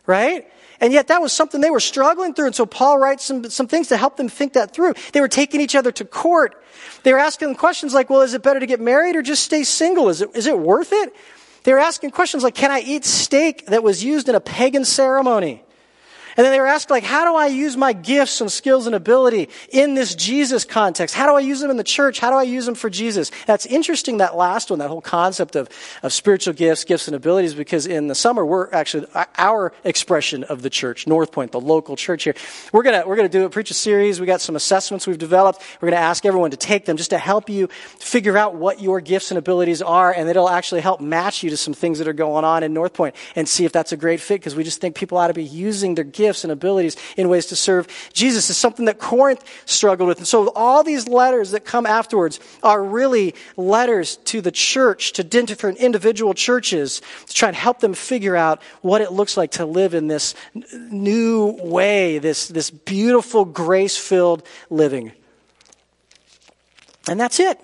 right? 0.09 0.47
And 0.81 0.91
yet 0.91 1.07
that 1.09 1.21
was 1.21 1.31
something 1.31 1.61
they 1.61 1.69
were 1.69 1.79
struggling 1.79 2.33
through. 2.33 2.47
And 2.47 2.55
so 2.55 2.65
Paul 2.65 2.97
writes 2.97 3.23
some, 3.23 3.47
some 3.49 3.67
things 3.67 3.89
to 3.89 3.97
help 3.97 4.17
them 4.17 4.27
think 4.27 4.53
that 4.53 4.73
through. 4.73 4.95
They 5.13 5.21
were 5.21 5.27
taking 5.27 5.61
each 5.61 5.75
other 5.75 5.91
to 5.91 6.03
court. 6.03 6.61
They 7.03 7.13
were 7.13 7.19
asking 7.19 7.49
them 7.49 7.55
questions 7.55 7.93
like, 7.93 8.09
well, 8.09 8.21
is 8.21 8.33
it 8.33 8.41
better 8.41 8.59
to 8.59 8.65
get 8.65 8.79
married 8.79 9.15
or 9.15 9.21
just 9.21 9.43
stay 9.43 9.63
single? 9.63 10.09
Is 10.09 10.21
it, 10.21 10.29
is 10.33 10.47
it 10.47 10.57
worth 10.57 10.91
it? 10.91 11.13
They 11.63 11.73
were 11.73 11.79
asking 11.79 12.11
questions 12.11 12.43
like, 12.43 12.55
can 12.55 12.71
I 12.71 12.79
eat 12.79 13.05
steak 13.05 13.67
that 13.67 13.83
was 13.83 14.03
used 14.03 14.29
in 14.29 14.35
a 14.35 14.39
pagan 14.39 14.83
ceremony? 14.83 15.63
And 16.39 16.45
then 16.45 16.53
they 16.53 16.61
were 16.61 16.67
asked, 16.67 16.89
like, 16.89 17.03
how 17.03 17.29
do 17.29 17.35
I 17.35 17.47
use 17.47 17.75
my 17.75 17.91
gifts 17.91 18.39
and 18.39 18.49
skills 18.49 18.85
and 18.85 18.95
ability 18.95 19.49
in 19.73 19.93
this 19.93 20.15
Jesus 20.15 20.63
context? 20.63 21.13
How 21.13 21.27
do 21.27 21.35
I 21.35 21.41
use 21.41 21.59
them 21.59 21.69
in 21.69 21.75
the 21.75 21.83
church? 21.83 22.17
How 22.17 22.29
do 22.29 22.37
I 22.37 22.43
use 22.43 22.65
them 22.65 22.75
for 22.75 22.89
Jesus? 22.89 23.29
That's 23.45 23.65
interesting, 23.65 24.19
that 24.19 24.37
last 24.37 24.69
one, 24.69 24.79
that 24.79 24.87
whole 24.87 25.01
concept 25.01 25.57
of, 25.57 25.67
of 26.01 26.13
spiritual 26.13 26.53
gifts, 26.53 26.85
gifts 26.85 27.09
and 27.09 27.15
abilities, 27.17 27.53
because 27.53 27.85
in 27.85 28.07
the 28.07 28.15
summer, 28.15 28.45
we're 28.45 28.71
actually, 28.71 29.05
our 29.37 29.73
expression 29.83 30.45
of 30.45 30.61
the 30.61 30.69
church, 30.69 31.07
Northpointe, 31.07 31.51
the 31.51 31.59
local 31.59 31.97
church 31.97 32.23
here, 32.23 32.35
we're 32.71 32.83
gonna, 32.83 33.03
we're 33.05 33.17
gonna 33.17 33.27
do 33.27 33.43
a 33.43 33.49
preach 33.49 33.69
a 33.71 33.73
series. 33.73 34.21
We 34.21 34.25
got 34.25 34.39
some 34.39 34.55
assessments 34.55 35.05
we've 35.07 35.17
developed. 35.17 35.61
We're 35.81 35.89
gonna 35.89 36.01
ask 36.01 36.25
everyone 36.25 36.51
to 36.51 36.57
take 36.57 36.85
them 36.85 36.95
just 36.95 37.09
to 37.09 37.17
help 37.17 37.49
you 37.49 37.67
figure 37.67 38.37
out 38.37 38.55
what 38.55 38.81
your 38.81 39.01
gifts 39.01 39.29
and 39.31 39.37
abilities 39.37 39.81
are, 39.81 40.13
and 40.13 40.29
it'll 40.29 40.49
actually 40.49 40.79
help 40.79 41.01
match 41.01 41.43
you 41.43 41.49
to 41.49 41.57
some 41.57 41.73
things 41.73 41.99
that 41.99 42.07
are 42.07 42.13
going 42.13 42.45
on 42.45 42.63
in 42.63 42.73
Northpointe 42.73 43.15
and 43.35 43.45
see 43.45 43.65
if 43.65 43.73
that's 43.73 43.91
a 43.91 43.97
great 43.97 44.21
fit, 44.21 44.35
because 44.35 44.55
we 44.55 44.63
just 44.63 44.79
think 44.79 44.95
people 44.95 45.17
ought 45.17 45.27
to 45.27 45.33
be 45.33 45.43
using 45.43 45.95
their 45.95 46.05
gifts 46.05 46.28
gifts 46.29 46.43
and 46.43 46.51
abilities 46.51 46.95
in 47.17 47.27
ways 47.27 47.47
to 47.47 47.55
serve 47.55 47.87
Jesus 48.13 48.51
is 48.51 48.57
something 48.57 48.85
that 48.85 48.99
Corinth 48.99 49.43
struggled 49.65 50.07
with. 50.07 50.19
And 50.19 50.27
so 50.27 50.51
all 50.55 50.83
these 50.83 51.07
letters 51.07 51.51
that 51.51 51.65
come 51.65 51.87
afterwards 51.87 52.39
are 52.61 52.83
really 52.83 53.33
letters 53.57 54.17
to 54.25 54.41
the 54.41 54.51
church, 54.51 55.13
to 55.13 55.23
different 55.23 55.79
individual 55.79 56.35
churches, 56.35 57.01
to 57.25 57.33
try 57.33 57.49
and 57.49 57.55
help 57.55 57.79
them 57.79 57.95
figure 57.95 58.35
out 58.35 58.61
what 58.81 59.01
it 59.01 59.11
looks 59.11 59.37
like 59.37 59.51
to 59.51 59.65
live 59.65 59.95
in 59.95 60.07
this 60.07 60.35
new 60.91 61.57
way, 61.63 62.19
this, 62.19 62.47
this 62.47 62.69
beautiful, 62.69 63.43
grace 63.43 63.97
filled 63.97 64.45
living. 64.69 65.11
And 67.07 67.19
that's 67.19 67.39
it. 67.39 67.59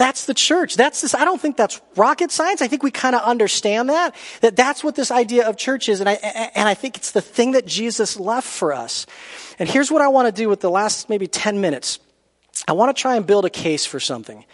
That's 0.00 0.24
the 0.24 0.32
church. 0.32 0.76
That's 0.76 1.02
this. 1.02 1.14
I 1.14 1.26
don't 1.26 1.38
think 1.38 1.58
that's 1.58 1.78
rocket 1.94 2.30
science. 2.30 2.62
I 2.62 2.68
think 2.68 2.82
we 2.82 2.90
kind 2.90 3.14
of 3.14 3.20
understand 3.20 3.90
that, 3.90 4.14
that 4.40 4.56
that's 4.56 4.82
what 4.82 4.96
this 4.96 5.10
idea 5.10 5.46
of 5.46 5.58
church 5.58 5.90
is. 5.90 6.00
And 6.00 6.08
I, 6.08 6.14
and 6.54 6.66
I 6.66 6.72
think 6.72 6.96
it's 6.96 7.10
the 7.10 7.20
thing 7.20 7.52
that 7.52 7.66
Jesus 7.66 8.18
left 8.18 8.48
for 8.48 8.72
us. 8.72 9.04
And 9.58 9.68
here's 9.68 9.90
what 9.90 10.00
I 10.00 10.08
want 10.08 10.24
to 10.24 10.32
do 10.32 10.48
with 10.48 10.60
the 10.60 10.70
last 10.70 11.10
maybe 11.10 11.26
10 11.26 11.60
minutes. 11.60 11.98
I 12.66 12.72
want 12.72 12.96
to 12.96 12.98
try 12.98 13.16
and 13.16 13.26
build 13.26 13.44
a 13.44 13.50
case 13.50 13.84
for 13.84 14.00
something. 14.00 14.46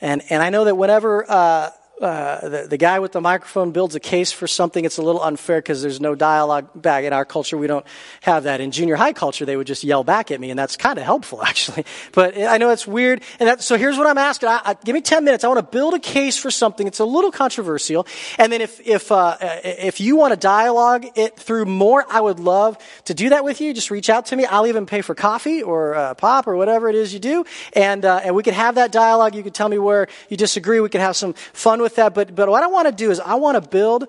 And, 0.00 0.22
and 0.30 0.42
I 0.42 0.48
know 0.48 0.64
that 0.64 0.76
whenever, 0.78 1.30
uh, 1.30 1.68
uh, 2.00 2.48
the, 2.48 2.66
the 2.70 2.76
guy 2.76 2.98
with 2.98 3.12
the 3.12 3.20
microphone 3.20 3.70
builds 3.70 3.94
a 3.94 4.00
case 4.00 4.32
for 4.32 4.48
something, 4.48 4.84
it's 4.84 4.98
a 4.98 5.02
little 5.02 5.22
unfair 5.22 5.58
because 5.58 5.80
there's 5.80 6.00
no 6.00 6.16
dialogue 6.16 6.68
back. 6.74 7.04
In 7.04 7.12
our 7.12 7.24
culture, 7.24 7.56
we 7.56 7.68
don't 7.68 7.86
have 8.22 8.44
that. 8.44 8.60
In 8.60 8.72
junior 8.72 8.96
high 8.96 9.12
culture, 9.12 9.44
they 9.44 9.56
would 9.56 9.66
just 9.66 9.84
yell 9.84 10.02
back 10.02 10.32
at 10.32 10.40
me, 10.40 10.50
and 10.50 10.58
that's 10.58 10.76
kind 10.76 10.98
of 10.98 11.04
helpful, 11.04 11.42
actually. 11.46 11.84
But 12.12 12.36
I 12.36 12.58
know 12.58 12.70
it's 12.70 12.86
weird. 12.86 13.22
And 13.38 13.48
that, 13.48 13.62
so 13.62 13.76
here's 13.76 13.96
what 13.96 14.08
I'm 14.08 14.18
asking. 14.18 14.48
I, 14.48 14.60
I, 14.64 14.74
give 14.84 14.94
me 14.94 15.02
10 15.02 15.24
minutes. 15.24 15.44
I 15.44 15.48
want 15.48 15.58
to 15.58 15.70
build 15.70 15.94
a 15.94 16.00
case 16.00 16.36
for 16.36 16.50
something. 16.50 16.86
It's 16.86 16.98
a 16.98 17.04
little 17.04 17.30
controversial. 17.30 18.06
And 18.38 18.52
then 18.52 18.60
if, 18.60 18.80
if, 18.80 19.12
uh, 19.12 19.36
if 19.40 20.00
you 20.00 20.16
want 20.16 20.32
to 20.32 20.36
dialogue 20.36 21.06
it 21.14 21.36
through 21.36 21.66
more, 21.66 22.04
I 22.10 22.20
would 22.20 22.40
love 22.40 22.76
to 23.04 23.14
do 23.14 23.28
that 23.28 23.44
with 23.44 23.60
you. 23.60 23.72
Just 23.72 23.92
reach 23.92 24.10
out 24.10 24.26
to 24.26 24.36
me. 24.36 24.44
I'll 24.46 24.66
even 24.66 24.86
pay 24.86 25.00
for 25.00 25.14
coffee 25.14 25.62
or 25.62 25.94
uh, 25.94 26.14
pop 26.14 26.48
or 26.48 26.56
whatever 26.56 26.88
it 26.88 26.96
is 26.96 27.14
you 27.14 27.20
do. 27.20 27.44
And, 27.72 28.04
uh, 28.04 28.20
and 28.24 28.34
we 28.34 28.42
could 28.42 28.54
have 28.54 28.74
that 28.74 28.90
dialogue. 28.90 29.36
You 29.36 29.44
could 29.44 29.54
tell 29.54 29.68
me 29.68 29.78
where 29.78 30.08
you 30.28 30.36
disagree. 30.36 30.80
We 30.80 30.88
could 30.88 31.00
have 31.00 31.14
some 31.14 31.34
fun 31.34 31.83
with 31.84 31.94
that. 31.96 32.14
But, 32.14 32.34
but 32.34 32.48
what 32.48 32.64
I 32.64 32.66
want 32.66 32.88
to 32.88 32.92
do 32.92 33.12
is 33.12 33.20
I 33.20 33.36
want 33.36 33.62
to 33.62 33.68
build 33.68 34.08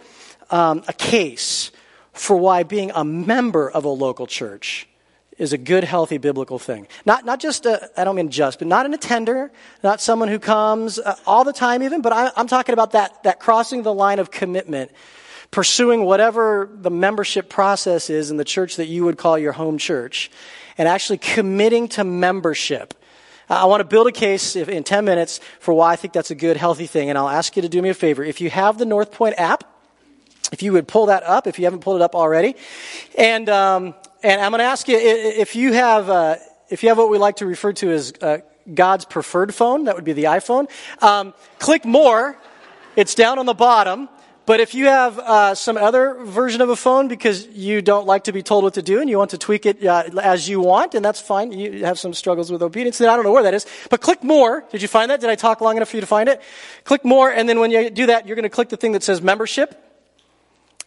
um, 0.49 0.83
a 0.87 0.93
case 0.93 1.71
for 2.13 2.35
why 2.35 2.63
being 2.63 2.91
a 2.95 3.03
member 3.03 3.69
of 3.69 3.85
a 3.85 3.89
local 3.89 4.25
church 4.25 4.87
is 5.37 5.51
a 5.51 5.57
good, 5.57 5.83
healthy 5.83 6.17
biblical 6.17 6.57
thing. 6.57 6.87
Not, 7.05 7.25
not 7.25 7.41
just, 7.41 7.67
I 7.67 8.03
don't 8.05 8.15
mean 8.15 8.29
just, 8.29 8.59
but 8.59 8.69
not 8.69 8.85
an 8.85 8.93
attender, 8.93 9.51
not 9.83 9.99
someone 9.99 10.29
who 10.29 10.39
comes 10.39 10.97
uh, 10.97 11.17
all 11.27 11.43
the 11.43 11.53
time 11.53 11.83
even, 11.83 12.01
but 12.01 12.13
I, 12.13 12.31
I'm 12.37 12.47
talking 12.47 12.73
about 12.73 12.93
that, 12.93 13.21
that 13.23 13.39
crossing 13.39 13.83
the 13.83 13.93
line 13.93 14.19
of 14.19 14.31
commitment, 14.31 14.91
pursuing 15.51 16.05
whatever 16.05 16.69
the 16.73 16.89
membership 16.89 17.49
process 17.49 18.09
is 18.09 18.31
in 18.31 18.37
the 18.37 18.45
church 18.45 18.77
that 18.77 18.87
you 18.87 19.03
would 19.03 19.17
call 19.17 19.37
your 19.37 19.51
home 19.51 19.77
church, 19.77 20.31
and 20.77 20.87
actually 20.87 21.17
committing 21.17 21.89
to 21.89 22.05
membership 22.05 22.93
I 23.49 23.65
want 23.65 23.81
to 23.81 23.85
build 23.85 24.07
a 24.07 24.11
case 24.11 24.55
in 24.55 24.83
10 24.83 25.05
minutes 25.05 25.39
for 25.59 25.73
why 25.73 25.93
I 25.93 25.95
think 25.95 26.13
that's 26.13 26.31
a 26.31 26.35
good, 26.35 26.57
healthy 26.57 26.87
thing. 26.87 27.09
And 27.09 27.17
I'll 27.17 27.29
ask 27.29 27.55
you 27.55 27.61
to 27.61 27.69
do 27.69 27.81
me 27.81 27.89
a 27.89 27.93
favor. 27.93 28.23
If 28.23 28.41
you 28.41 28.49
have 28.49 28.77
the 28.77 28.85
Northpointe 28.85 29.35
app, 29.37 29.63
if 30.51 30.63
you 30.63 30.73
would 30.73 30.87
pull 30.87 31.07
that 31.07 31.23
up, 31.23 31.47
if 31.47 31.59
you 31.59 31.65
haven't 31.65 31.81
pulled 31.81 31.97
it 31.97 32.01
up 32.01 32.15
already. 32.15 32.55
And, 33.17 33.49
um, 33.49 33.95
and 34.23 34.41
I'm 34.41 34.51
going 34.51 34.59
to 34.59 34.65
ask 34.65 34.87
you 34.87 34.97
if 34.97 35.55
you 35.55 35.73
have, 35.73 36.09
uh, 36.09 36.35
if 36.69 36.81
you 36.81 36.89
have 36.89 36.97
what 36.97 37.09
we 37.09 37.17
like 37.17 37.37
to 37.37 37.45
refer 37.45 37.73
to 37.73 37.91
as 37.91 38.13
uh, 38.21 38.37
God's 38.73 39.05
preferred 39.05 39.53
phone, 39.53 39.85
that 39.85 39.95
would 39.95 40.05
be 40.05 40.13
the 40.13 40.25
iPhone, 40.25 40.67
um, 41.03 41.33
click 41.59 41.85
more. 41.85 42.37
It's 42.95 43.13
down 43.13 43.39
on 43.39 43.45
the 43.45 43.53
bottom. 43.53 44.09
But 44.45 44.59
if 44.59 44.75
you 44.75 44.85
have 44.85 45.17
uh, 45.17 45.55
some 45.55 45.75
other 45.75 46.13
version 46.23 46.61
of 46.61 46.69
a 46.69 46.75
phone 46.75 47.07
because 47.07 47.47
you 47.47 47.81
don't 47.81 48.05
like 48.05 48.25
to 48.25 48.31
be 48.31 48.43
told 48.43 48.63
what 48.63 48.75
to 48.75 48.83
do 48.83 49.01
and 49.01 49.09
you 49.09 49.17
want 49.17 49.31
to 49.31 49.39
tweak 49.39 49.65
it 49.65 49.83
uh, 49.83 50.03
as 50.21 50.47
you 50.47 50.59
want, 50.59 50.93
and 50.93 51.03
that's 51.03 51.19
fine. 51.19 51.51
You 51.51 51.85
have 51.85 51.97
some 51.97 52.13
struggles 52.13 52.51
with 52.51 52.61
obedience, 52.61 52.99
then 52.99 53.09
I 53.09 53.15
don't 53.15 53.25
know 53.25 53.31
where 53.31 53.43
that 53.43 53.55
is. 53.55 53.65
But 53.89 54.01
click 54.01 54.23
more. 54.23 54.63
Did 54.71 54.81
you 54.83 54.87
find 54.87 55.09
that? 55.09 55.19
Did 55.19 55.29
I 55.31 55.35
talk 55.35 55.61
long 55.61 55.77
enough 55.77 55.89
for 55.89 55.97
you 55.97 56.01
to 56.01 56.07
find 56.07 56.29
it? 56.29 56.41
Click 56.83 57.03
more, 57.03 57.31
and 57.31 57.49
then 57.49 57.59
when 57.59 57.71
you 57.71 57.89
do 57.89 58.05
that, 58.07 58.27
you're 58.27 58.35
going 58.35 58.43
to 58.43 58.49
click 58.49 58.69
the 58.69 58.77
thing 58.77 58.91
that 58.91 59.01
says 59.01 59.21
membership. 59.21 59.84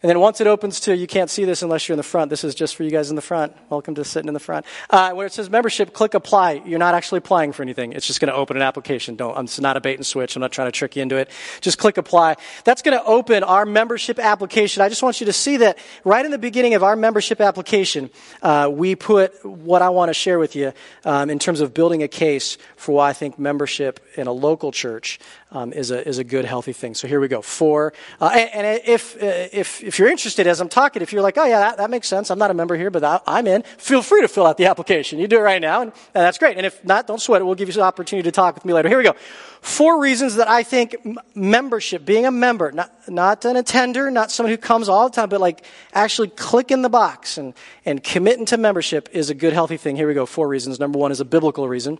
And 0.01 0.09
then 0.09 0.21
once 0.21 0.39
it 0.39 0.47
opens 0.47 0.79
to, 0.81 0.95
you 0.95 1.07
can't 1.07 1.29
see 1.29 1.43
this 1.43 1.61
unless 1.61 1.89
you're 1.89 1.93
in 1.95 1.97
the 1.97 2.03
front. 2.03 2.29
This 2.29 2.45
is 2.45 2.55
just 2.55 2.77
for 2.77 2.83
you 2.83 2.89
guys 2.89 3.09
in 3.09 3.17
the 3.17 3.21
front. 3.21 3.53
Welcome 3.69 3.95
to 3.95 4.05
sitting 4.05 4.29
in 4.29 4.33
the 4.33 4.39
front. 4.39 4.65
Uh, 4.89 5.11
where 5.11 5.27
it 5.27 5.33
says 5.33 5.49
membership, 5.49 5.91
click 5.91 6.13
apply. 6.13 6.61
You're 6.65 6.79
not 6.79 6.93
actually 6.93 7.17
applying 7.17 7.51
for 7.51 7.63
anything. 7.63 7.91
It's 7.91 8.07
just 8.07 8.21
going 8.21 8.31
to 8.31 8.33
open 8.33 8.55
an 8.55 8.63
application. 8.63 9.17
Don't, 9.17 9.37
it's 9.43 9.59
not 9.59 9.75
a 9.75 9.81
bait 9.81 9.95
and 9.95 10.05
switch. 10.05 10.37
I'm 10.37 10.39
not 10.39 10.53
trying 10.53 10.69
to 10.69 10.71
trick 10.71 10.95
you 10.95 11.01
into 11.01 11.17
it. 11.17 11.29
Just 11.59 11.79
click 11.79 11.97
apply. 11.97 12.37
That's 12.63 12.81
going 12.81 12.97
to 12.97 13.03
open 13.03 13.43
our 13.43 13.65
membership 13.65 14.19
application. 14.19 14.81
I 14.81 14.87
just 14.87 15.03
want 15.03 15.19
you 15.19 15.25
to 15.25 15.33
see 15.33 15.57
that 15.57 15.77
right 16.05 16.23
in 16.23 16.31
the 16.31 16.37
beginning 16.37 16.75
of 16.75 16.83
our 16.83 16.95
membership 16.95 17.41
application, 17.41 18.09
uh, 18.41 18.69
we 18.71 18.95
put 18.95 19.45
what 19.45 19.81
I 19.81 19.89
want 19.89 20.07
to 20.07 20.13
share 20.13 20.39
with 20.39 20.55
you 20.55 20.71
um, 21.03 21.29
in 21.29 21.39
terms 21.39 21.59
of 21.59 21.73
building 21.73 22.03
a 22.03 22.07
case 22.07 22.57
for 22.77 22.93
why 22.93 23.09
I 23.09 23.13
think 23.13 23.37
membership 23.37 23.99
in 24.15 24.27
a 24.27 24.31
local 24.31 24.71
church 24.71 25.19
um, 25.51 25.73
is, 25.73 25.89
a, 25.89 26.07
is 26.07 26.19
a 26.19 26.23
good, 26.23 26.45
healthy 26.45 26.73
thing. 26.73 26.93
So 26.93 27.07
here 27.07 27.19
we 27.19 27.27
go. 27.27 27.41
Four. 27.41 27.93
Uh, 28.21 28.29
and, 28.33 28.67
and, 28.67 28.81
if, 28.85 29.15
uh, 29.15 29.47
if, 29.51 29.83
if 29.83 29.97
you're 29.97 30.09
interested 30.09 30.45
as 30.45 30.61
I'm 30.61 30.69
talking, 30.69 31.01
if 31.01 31.11
you're 31.11 31.23
like, 31.23 31.37
oh, 31.37 31.45
yeah, 31.45 31.59
that, 31.59 31.77
that 31.77 31.89
makes 31.89 32.07
sense. 32.07 32.29
I'm 32.29 32.37
not 32.37 32.51
a 32.51 32.53
member 32.53 32.75
here, 32.77 32.91
but 32.91 33.03
I, 33.03 33.39
am 33.39 33.47
in, 33.47 33.63
feel 33.77 34.01
free 34.01 34.21
to 34.21 34.27
fill 34.27 34.45
out 34.45 34.57
the 34.57 34.67
application. 34.67 35.17
You 35.17 35.27
do 35.27 35.37
it 35.37 35.41
right 35.41 35.61
now, 35.61 35.81
and, 35.81 35.91
and 36.13 36.23
that's 36.23 36.37
great. 36.37 36.57
And 36.57 36.65
if 36.65 36.83
not, 36.85 37.07
don't 37.07 37.19
sweat 37.19 37.41
it. 37.41 37.45
We'll 37.45 37.55
give 37.55 37.67
you 37.67 37.75
an 37.75 37.87
opportunity 37.87 38.27
to 38.27 38.31
talk 38.31 38.55
with 38.55 38.65
me 38.65 38.73
later. 38.73 38.89
Here 38.89 38.97
we 38.97 39.03
go. 39.03 39.15
Four 39.61 39.99
reasons 39.99 40.35
that 40.35 40.47
I 40.47 40.63
think 40.63 40.95
membership, 41.35 42.05
being 42.05 42.25
a 42.25 42.31
member, 42.31 42.71
not, 42.71 42.93
not 43.09 43.43
an 43.43 43.57
attender, 43.57 44.09
not 44.09 44.31
someone 44.31 44.51
who 44.51 44.57
comes 44.57 44.87
all 44.87 45.09
the 45.09 45.15
time, 45.15 45.29
but 45.29 45.41
like 45.41 45.65
actually 45.93 46.29
click 46.29 46.71
in 46.71 46.81
the 46.81 46.89
box 46.89 47.37
and, 47.37 47.53
and 47.85 48.01
committing 48.03 48.45
to 48.45 48.57
membership 48.57 49.09
is 49.11 49.29
a 49.29 49.33
good, 49.33 49.51
healthy 49.51 49.77
thing. 49.77 49.95
Here 49.95 50.07
we 50.07 50.13
go. 50.13 50.25
Four 50.25 50.47
reasons. 50.47 50.79
Number 50.79 50.99
one 50.99 51.11
is 51.11 51.19
a 51.19 51.25
biblical 51.25 51.67
reason. 51.67 51.99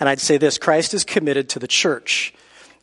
And 0.00 0.08
I'd 0.08 0.20
say 0.20 0.36
this 0.36 0.58
Christ 0.58 0.94
is 0.94 1.04
committed 1.04 1.48
to 1.50 1.58
the 1.58 1.68
church. 1.68 2.34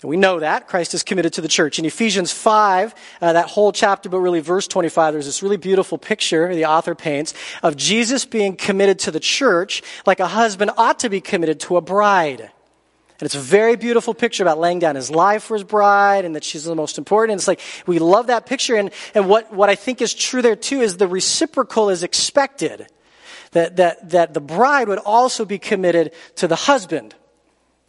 We 0.03 0.17
know 0.17 0.39
that. 0.39 0.67
Christ 0.67 0.93
is 0.93 1.03
committed 1.03 1.33
to 1.33 1.41
the 1.41 1.47
church. 1.47 1.79
In 1.79 1.85
Ephesians 1.85 2.31
5, 2.31 2.93
uh, 3.21 3.33
that 3.33 3.47
whole 3.47 3.71
chapter, 3.71 4.09
but 4.09 4.19
really 4.19 4.39
verse 4.39 4.67
25, 4.67 5.13
there's 5.13 5.25
this 5.25 5.41
really 5.41 5.57
beautiful 5.57 5.97
picture 5.97 6.53
the 6.53 6.65
author 6.65 6.95
paints 6.95 7.33
of 7.63 7.75
Jesus 7.75 8.25
being 8.25 8.55
committed 8.55 8.99
to 8.99 9.11
the 9.11 9.19
church 9.19 9.81
like 10.05 10.19
a 10.19 10.27
husband 10.27 10.71
ought 10.77 10.99
to 10.99 11.09
be 11.09 11.21
committed 11.21 11.59
to 11.61 11.77
a 11.77 11.81
bride. 11.81 12.41
And 12.41 13.25
it's 13.25 13.35
a 13.35 13.39
very 13.39 13.77
beautiful 13.77 14.13
picture 14.13 14.43
about 14.43 14.59
laying 14.59 14.79
down 14.79 14.95
his 14.95 15.09
life 15.09 15.43
for 15.43 15.53
his 15.53 15.63
bride 15.63 16.25
and 16.25 16.35
that 16.35 16.43
she's 16.43 16.65
the 16.65 16.75
most 16.75 16.97
important. 16.97 17.31
And 17.31 17.39
it's 17.39 17.47
like, 17.47 17.61
we 17.87 17.97
love 17.97 18.27
that 18.27 18.45
picture. 18.45 18.75
And, 18.75 18.91
and 19.13 19.29
what, 19.29 19.53
what 19.53 19.69
I 19.69 19.75
think 19.75 20.01
is 20.01 20.13
true 20.13 20.41
there 20.41 20.57
too 20.57 20.81
is 20.81 20.97
the 20.97 21.07
reciprocal 21.07 21.89
is 21.89 22.03
expected 22.03 22.87
that, 23.55 23.77
that, 23.77 24.09
that 24.09 24.33
the 24.33 24.41
bride 24.41 24.89
would 24.89 24.99
also 24.99 25.45
be 25.45 25.57
committed 25.57 26.11
to 26.35 26.47
the 26.47 26.57
husband. 26.57 27.15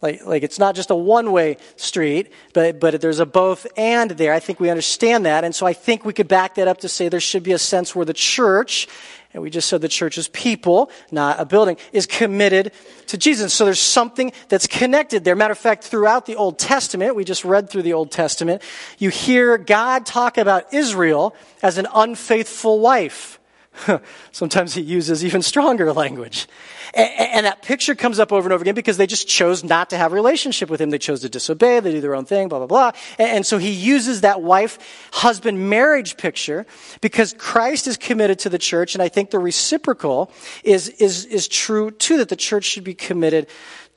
Like, 0.01 0.25
like 0.25 0.43
it's 0.43 0.59
not 0.59 0.75
just 0.75 0.91
a 0.91 0.95
one 0.95 1.33
way 1.33 1.57
street, 1.75 2.31
but, 2.53 2.79
but 2.79 3.01
there's 3.01 3.19
a 3.19 3.25
both 3.25 3.67
and 3.75 4.11
there. 4.11 4.33
I 4.33 4.39
think 4.39 4.61
we 4.61 4.69
understand 4.69 5.25
that. 5.25 5.43
And 5.43 5.53
so 5.53 5.65
I 5.65 5.73
think 5.73 6.05
we 6.05 6.13
could 6.13 6.29
back 6.29 6.55
that 6.55 6.69
up 6.69 6.79
to 6.79 6.89
say 6.89 7.09
there 7.09 7.19
should 7.19 7.43
be 7.43 7.51
a 7.51 7.57
sense 7.59 7.93
where 7.93 8.05
the 8.05 8.13
church, 8.13 8.87
and 9.33 9.43
we 9.43 9.49
just 9.49 9.67
said 9.67 9.81
the 9.81 9.89
church 9.89 10.17
is 10.17 10.29
people, 10.29 10.89
not 11.11 11.37
a 11.37 11.45
building, 11.45 11.75
is 11.91 12.05
committed 12.05 12.71
to 13.07 13.17
Jesus. 13.17 13.53
So 13.53 13.65
there's 13.65 13.81
something 13.81 14.31
that's 14.47 14.67
connected 14.67 15.25
there. 15.25 15.35
Matter 15.35 15.51
of 15.51 15.57
fact, 15.57 15.83
throughout 15.83 16.27
the 16.27 16.37
Old 16.37 16.59
Testament, 16.59 17.13
we 17.13 17.25
just 17.25 17.43
read 17.43 17.69
through 17.69 17.83
the 17.83 17.93
Old 17.93 18.11
Testament, 18.11 18.61
you 18.99 19.09
hear 19.09 19.57
God 19.57 20.05
talk 20.05 20.37
about 20.37 20.73
Israel 20.73 21.35
as 21.61 21.77
an 21.77 21.87
unfaithful 21.93 22.79
wife. 22.79 23.36
Sometimes 24.31 24.73
he 24.73 24.81
uses 24.81 25.23
even 25.23 25.41
stronger 25.41 25.93
language. 25.93 26.47
And, 26.93 27.09
and, 27.19 27.45
that 27.45 27.61
picture 27.61 27.95
comes 27.95 28.19
up 28.19 28.31
over 28.31 28.47
and 28.47 28.53
over 28.53 28.61
again 28.61 28.75
because 28.75 28.97
they 28.97 29.07
just 29.07 29.27
chose 29.27 29.63
not 29.63 29.89
to 29.89 29.97
have 29.97 30.11
a 30.11 30.15
relationship 30.15 30.69
with 30.69 30.79
him. 30.81 30.89
They 30.89 30.97
chose 30.97 31.21
to 31.21 31.29
disobey, 31.29 31.79
they 31.79 31.91
do 31.91 32.01
their 32.01 32.15
own 32.15 32.25
thing, 32.25 32.47
blah, 32.47 32.59
blah, 32.59 32.67
blah. 32.67 32.91
And, 33.19 33.29
and 33.29 33.45
so 33.45 33.57
he 33.57 33.71
uses 33.71 34.21
that 34.21 34.41
wife 34.41 35.09
husband 35.13 35.69
marriage 35.69 36.17
picture 36.17 36.65
because 37.01 37.33
Christ 37.37 37.87
is 37.87 37.97
committed 37.97 38.39
to 38.39 38.49
the 38.49 38.57
church. 38.57 38.95
And 38.95 39.01
I 39.01 39.09
think 39.09 39.31
the 39.31 39.39
reciprocal 39.39 40.31
is, 40.63 40.89
is, 40.89 41.25
is 41.25 41.47
true 41.47 41.91
too, 41.91 42.17
that 42.17 42.29
the 42.29 42.35
church 42.35 42.63
should 42.65 42.83
be 42.83 42.93
committed 42.93 43.47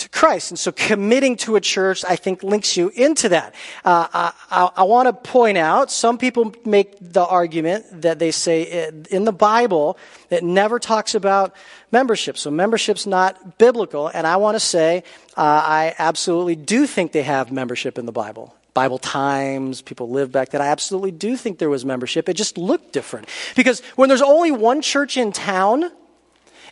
to 0.00 0.08
Christ. 0.08 0.50
And 0.50 0.58
so 0.58 0.72
committing 0.72 1.36
to 1.38 1.56
a 1.56 1.60
church, 1.60 2.04
I 2.06 2.16
think, 2.16 2.42
links 2.42 2.76
you 2.76 2.90
into 2.94 3.28
that. 3.30 3.54
Uh, 3.84 4.32
I, 4.50 4.70
I, 4.76 4.82
want 4.82 5.06
to 5.06 5.12
point 5.12 5.56
out, 5.56 5.90
some 5.90 6.18
people 6.18 6.54
make 6.64 6.96
the 7.00 7.24
argument 7.24 8.02
that 8.02 8.18
they 8.18 8.30
say 8.30 8.90
in 9.10 9.24
the 9.24 9.32
Bible, 9.32 9.96
it 10.30 10.42
never 10.42 10.78
talks 10.78 11.14
about 11.14 11.54
membership. 11.92 12.36
So 12.36 12.50
membership's 12.50 13.06
not 13.06 13.58
biblical. 13.58 14.08
And 14.08 14.26
I 14.26 14.36
want 14.36 14.56
to 14.56 14.60
say, 14.60 15.04
uh, 15.36 15.62
I 15.64 15.94
absolutely 15.98 16.56
do 16.56 16.86
think 16.86 17.12
they 17.12 17.22
have 17.22 17.52
membership 17.52 17.98
in 17.98 18.06
the 18.06 18.12
Bible. 18.12 18.54
Bible 18.74 18.98
times, 18.98 19.82
people 19.82 20.10
lived 20.10 20.32
back 20.32 20.50
then. 20.50 20.62
I 20.62 20.68
absolutely 20.68 21.10
do 21.10 21.36
think 21.36 21.58
there 21.58 21.70
was 21.70 21.84
membership. 21.84 22.28
It 22.28 22.34
just 22.34 22.56
looked 22.56 22.92
different. 22.92 23.28
Because 23.56 23.80
when 23.96 24.08
there's 24.08 24.22
only 24.22 24.52
one 24.52 24.80
church 24.80 25.16
in 25.16 25.32
town, 25.32 25.90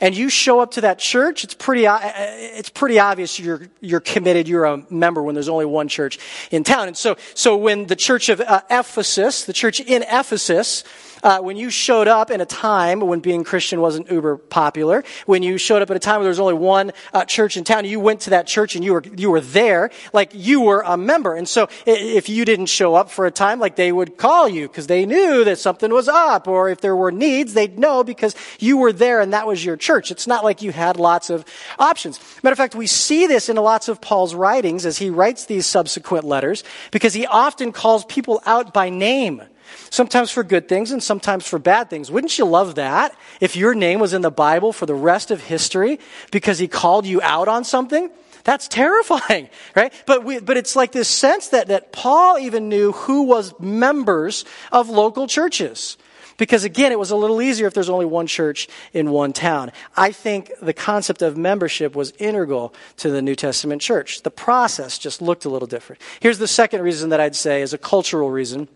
and 0.00 0.16
you 0.16 0.28
show 0.28 0.60
up 0.60 0.72
to 0.72 0.82
that 0.82 0.98
church, 0.98 1.44
it's 1.44 1.54
pretty, 1.54 1.86
uh, 1.86 1.94
uh, 1.94 2.00
it's 2.06 2.70
pretty 2.70 2.98
obvious 2.98 3.38
you're, 3.38 3.62
you're 3.80 4.00
committed, 4.00 4.48
you're 4.48 4.64
a 4.64 4.84
member 4.90 5.22
when 5.22 5.34
there's 5.34 5.48
only 5.48 5.66
one 5.66 5.88
church 5.88 6.18
in 6.50 6.64
town. 6.64 6.88
And 6.88 6.96
so, 6.96 7.16
so 7.34 7.56
when 7.56 7.86
the 7.86 7.96
church 7.96 8.28
of 8.28 8.40
uh, 8.40 8.62
Ephesus, 8.70 9.44
the 9.44 9.52
church 9.52 9.80
in 9.80 10.02
Ephesus, 10.02 10.84
uh, 11.22 11.40
when 11.40 11.56
you 11.56 11.70
showed 11.70 12.06
up 12.06 12.30
in 12.30 12.40
a 12.40 12.46
time 12.46 13.00
when 13.00 13.20
being 13.20 13.42
Christian 13.44 13.80
wasn't 13.80 14.10
uber 14.10 14.36
popular, 14.36 15.02
when 15.26 15.42
you 15.42 15.58
showed 15.58 15.82
up 15.82 15.90
at 15.90 15.96
a 15.96 16.00
time 16.00 16.16
where 16.16 16.24
there 16.24 16.30
was 16.30 16.40
only 16.40 16.54
one 16.54 16.92
uh, 17.12 17.24
church 17.24 17.56
in 17.56 17.64
town, 17.64 17.84
you 17.84 17.98
went 17.98 18.20
to 18.20 18.30
that 18.30 18.46
church 18.46 18.76
and 18.76 18.84
you 18.84 18.92
were 18.92 19.02
you 19.16 19.30
were 19.30 19.40
there, 19.40 19.90
like 20.12 20.30
you 20.32 20.60
were 20.60 20.82
a 20.82 20.96
member. 20.96 21.34
And 21.34 21.48
so 21.48 21.68
if 21.86 22.28
you 22.28 22.44
didn't 22.44 22.66
show 22.66 22.94
up 22.94 23.10
for 23.10 23.26
a 23.26 23.30
time, 23.30 23.58
like 23.58 23.76
they 23.76 23.90
would 23.90 24.16
call 24.16 24.48
you 24.48 24.68
because 24.68 24.86
they 24.86 25.06
knew 25.06 25.44
that 25.44 25.58
something 25.58 25.92
was 25.92 26.08
up, 26.08 26.46
or 26.46 26.68
if 26.68 26.80
there 26.80 26.94
were 26.94 27.10
needs, 27.10 27.54
they'd 27.54 27.78
know 27.78 28.04
because 28.04 28.34
you 28.58 28.76
were 28.76 28.92
there 28.92 29.20
and 29.20 29.32
that 29.32 29.46
was 29.46 29.64
your 29.64 29.76
church. 29.76 29.87
It's 29.96 30.26
not 30.26 30.44
like 30.44 30.62
you 30.62 30.70
had 30.70 30.98
lots 30.98 31.30
of 31.30 31.44
options. 31.78 32.20
Matter 32.42 32.52
of 32.52 32.58
fact, 32.58 32.74
we 32.74 32.86
see 32.86 33.26
this 33.26 33.48
in 33.48 33.56
lots 33.56 33.88
of 33.88 34.00
Paul's 34.00 34.34
writings 34.34 34.84
as 34.84 34.98
he 34.98 35.10
writes 35.10 35.46
these 35.46 35.66
subsequent 35.66 36.24
letters 36.24 36.62
because 36.90 37.14
he 37.14 37.26
often 37.26 37.72
calls 37.72 38.04
people 38.04 38.42
out 38.44 38.74
by 38.74 38.90
name. 38.90 39.42
Sometimes 39.90 40.30
for 40.30 40.44
good 40.44 40.68
things 40.68 40.90
and 40.92 41.02
sometimes 41.02 41.46
for 41.46 41.58
bad 41.58 41.90
things. 41.90 42.10
Wouldn't 42.10 42.38
you 42.38 42.44
love 42.44 42.74
that 42.74 43.16
if 43.40 43.56
your 43.56 43.74
name 43.74 44.00
was 44.00 44.12
in 44.12 44.22
the 44.22 44.30
Bible 44.30 44.72
for 44.72 44.86
the 44.86 44.94
rest 44.94 45.30
of 45.30 45.42
history 45.42 45.98
because 46.30 46.58
he 46.58 46.68
called 46.68 47.06
you 47.06 47.20
out 47.22 47.48
on 47.48 47.64
something? 47.64 48.10
That's 48.44 48.68
terrifying, 48.68 49.48
right? 49.76 49.92
But 50.06 50.24
we, 50.24 50.40
but 50.40 50.56
it's 50.56 50.76
like 50.76 50.92
this 50.92 51.08
sense 51.08 51.48
that, 51.48 51.68
that 51.68 51.92
Paul 51.92 52.38
even 52.38 52.68
knew 52.68 52.92
who 52.92 53.22
was 53.24 53.58
members 53.58 54.44
of 54.72 54.88
local 54.88 55.26
churches. 55.26 55.96
Because 56.38 56.64
again, 56.64 56.92
it 56.92 56.98
was 56.98 57.10
a 57.10 57.16
little 57.16 57.42
easier 57.42 57.66
if 57.66 57.74
there's 57.74 57.90
only 57.90 58.06
one 58.06 58.26
church 58.26 58.68
in 58.94 59.10
one 59.10 59.34
town. 59.34 59.72
I 59.96 60.12
think 60.12 60.50
the 60.62 60.72
concept 60.72 61.20
of 61.20 61.36
membership 61.36 61.94
was 61.94 62.12
integral 62.18 62.72
to 62.98 63.10
the 63.10 63.20
New 63.20 63.34
Testament 63.34 63.82
church. 63.82 64.22
The 64.22 64.30
process 64.30 64.98
just 64.98 65.20
looked 65.20 65.44
a 65.44 65.50
little 65.50 65.68
different. 65.68 66.00
Here's 66.20 66.38
the 66.38 66.48
second 66.48 66.80
reason 66.80 67.10
that 67.10 67.20
I'd 67.20 67.36
say 67.36 67.60
is 67.60 67.74
a 67.74 67.78
cultural 67.78 68.30
reason. 68.30 68.68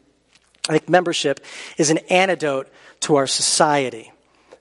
I 0.69 0.73
think 0.73 0.89
membership 0.89 1.41
is 1.79 1.91
an 1.91 1.99
antidote 2.11 2.69
to 3.01 3.17
our 3.17 3.27
society. 3.27 4.13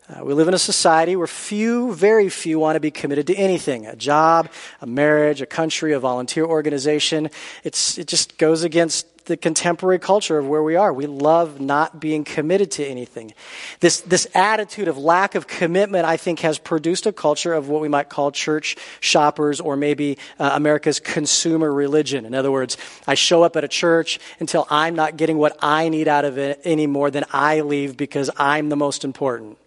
Uh, 0.09 0.25
we 0.25 0.33
live 0.33 0.47
in 0.47 0.53
a 0.53 0.59
society 0.59 1.15
where 1.15 1.27
few, 1.27 1.93
very 1.93 2.27
few, 2.27 2.59
want 2.59 2.75
to 2.75 2.79
be 2.79 2.91
committed 2.91 3.27
to 3.27 3.35
anything 3.35 3.85
a 3.85 3.95
job, 3.95 4.49
a 4.81 4.87
marriage, 4.87 5.41
a 5.41 5.45
country, 5.45 5.93
a 5.93 5.99
volunteer 5.99 6.43
organization. 6.43 7.29
It's, 7.63 7.97
it 7.97 8.07
just 8.07 8.37
goes 8.37 8.63
against 8.63 9.07
the 9.25 9.37
contemporary 9.37 9.99
culture 9.99 10.37
of 10.37 10.47
where 10.47 10.63
we 10.63 10.75
are. 10.75 10.93
We 10.93 11.05
love 11.05 11.59
not 11.59 11.99
being 11.99 12.23
committed 12.23 12.71
to 12.71 12.85
anything. 12.85 13.33
This, 13.79 14.01
this 14.01 14.27
attitude 14.33 14.87
of 14.87 14.97
lack 14.97 15.35
of 15.35 15.47
commitment, 15.47 16.05
I 16.05 16.17
think, 16.17 16.39
has 16.39 16.57
produced 16.57 17.05
a 17.05 17.11
culture 17.11 17.53
of 17.53 17.69
what 17.69 17.81
we 17.81 17.87
might 17.87 18.09
call 18.09 18.31
church 18.31 18.75
shoppers 18.99 19.59
or 19.59 19.75
maybe 19.75 20.17
uh, 20.39 20.51
America's 20.53 20.99
consumer 20.99 21.71
religion. 21.73 22.25
In 22.25 22.33
other 22.33 22.51
words, 22.51 22.77
I 23.07 23.15
show 23.15 23.43
up 23.43 23.55
at 23.55 23.63
a 23.63 23.67
church 23.67 24.19
until 24.39 24.67
I'm 24.69 24.95
not 24.95 25.17
getting 25.17 25.37
what 25.37 25.57
I 25.61 25.89
need 25.89 26.07
out 26.07 26.25
of 26.25 26.37
it 26.37 26.61
anymore, 26.65 27.11
then 27.11 27.25
I 27.31 27.61
leave 27.61 27.97
because 27.97 28.29
I'm 28.37 28.69
the 28.69 28.75
most 28.75 29.03
important. 29.03 29.57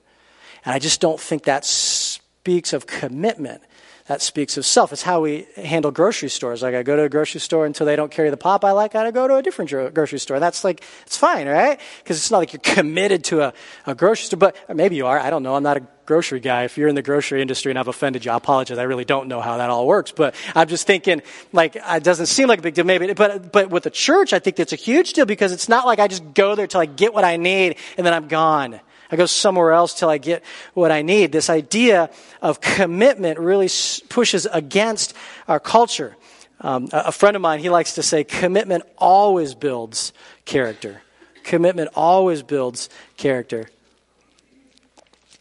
And 0.64 0.74
I 0.74 0.78
just 0.78 1.00
don't 1.00 1.20
think 1.20 1.44
that 1.44 1.64
speaks 1.64 2.72
of 2.72 2.86
commitment 2.86 3.62
that 4.06 4.20
speaks 4.20 4.58
of 4.58 4.66
self. 4.66 4.92
It's 4.92 5.02
how 5.02 5.22
we 5.22 5.46
handle 5.56 5.90
grocery 5.90 6.28
stores. 6.28 6.62
Like 6.62 6.74
I 6.74 6.82
go 6.82 6.94
to 6.94 7.04
a 7.04 7.08
grocery 7.08 7.40
store 7.40 7.64
until 7.64 7.86
they 7.86 7.96
don't 7.96 8.10
carry 8.10 8.28
the 8.28 8.36
pop 8.36 8.62
I 8.62 8.72
like, 8.72 8.94
I 8.94 9.10
go 9.10 9.26
to 9.26 9.36
a 9.36 9.42
different 9.42 9.70
grocery 9.94 10.18
store. 10.18 10.38
That's 10.38 10.62
like, 10.62 10.84
it's 11.06 11.16
fine, 11.16 11.48
right? 11.48 11.80
Because 12.02 12.18
it's 12.18 12.30
not 12.30 12.38
like 12.38 12.52
you're 12.52 12.60
committed 12.74 13.24
to 13.24 13.40
a, 13.40 13.54
a 13.86 13.94
grocery 13.94 14.26
store, 14.26 14.38
but 14.38 14.56
maybe 14.74 14.96
you 14.96 15.06
are. 15.06 15.18
I 15.18 15.30
don't 15.30 15.42
know. 15.42 15.54
I'm 15.54 15.62
not 15.62 15.78
a 15.78 15.86
grocery 16.04 16.40
guy. 16.40 16.64
If 16.64 16.76
you're 16.76 16.88
in 16.88 16.94
the 16.94 17.02
grocery 17.02 17.40
industry 17.40 17.72
and 17.72 17.78
I've 17.78 17.88
offended 17.88 18.26
you, 18.26 18.32
I 18.32 18.36
apologize. 18.36 18.76
I 18.76 18.82
really 18.82 19.06
don't 19.06 19.26
know 19.26 19.40
how 19.40 19.56
that 19.56 19.70
all 19.70 19.86
works, 19.86 20.12
but 20.12 20.34
I'm 20.54 20.68
just 20.68 20.86
thinking, 20.86 21.22
like, 21.54 21.76
it 21.76 22.04
doesn't 22.04 22.26
seem 22.26 22.46
like 22.46 22.58
a 22.58 22.62
big 22.62 22.74
deal. 22.74 22.84
Maybe, 22.84 23.14
but, 23.14 23.52
but 23.52 23.70
with 23.70 23.84
the 23.84 23.90
church, 23.90 24.34
I 24.34 24.38
think 24.38 24.56
that's 24.56 24.74
a 24.74 24.76
huge 24.76 25.14
deal 25.14 25.24
because 25.24 25.50
it's 25.50 25.68
not 25.68 25.86
like 25.86 25.98
I 25.98 26.08
just 26.08 26.34
go 26.34 26.56
there 26.56 26.66
till 26.66 26.82
I 26.82 26.86
get 26.86 27.14
what 27.14 27.24
I 27.24 27.38
need 27.38 27.76
and 27.96 28.06
then 28.06 28.12
I'm 28.12 28.28
gone. 28.28 28.80
I 29.10 29.16
go 29.16 29.26
somewhere 29.26 29.72
else 29.72 29.94
till 29.94 30.08
I 30.08 30.18
get 30.18 30.42
what 30.72 30.90
I 30.90 31.02
need. 31.02 31.32
This 31.32 31.50
idea 31.50 32.10
of 32.42 32.60
commitment 32.60 33.38
really 33.38 33.68
pushes 34.08 34.46
against 34.46 35.14
our 35.46 35.60
culture. 35.60 36.16
Um, 36.60 36.88
a 36.92 37.12
friend 37.12 37.36
of 37.36 37.42
mine, 37.42 37.60
he 37.60 37.68
likes 37.68 37.94
to 37.94 38.02
say, 38.02 38.24
commitment 38.24 38.84
always 38.96 39.54
builds 39.54 40.12
character. 40.44 41.02
Commitment 41.42 41.90
always 41.94 42.42
builds 42.42 42.88
character. 43.16 43.68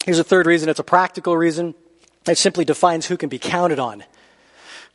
Here's 0.05 0.19
a 0.19 0.23
third 0.23 0.45
reason 0.45 0.67
it's 0.69 0.79
a 0.79 0.83
practical 0.83 1.37
reason. 1.37 1.75
It 2.27 2.37
simply 2.37 2.65
defines 2.65 3.05
who 3.05 3.17
can 3.17 3.29
be 3.29 3.39
counted 3.39 3.79
on. 3.79 4.03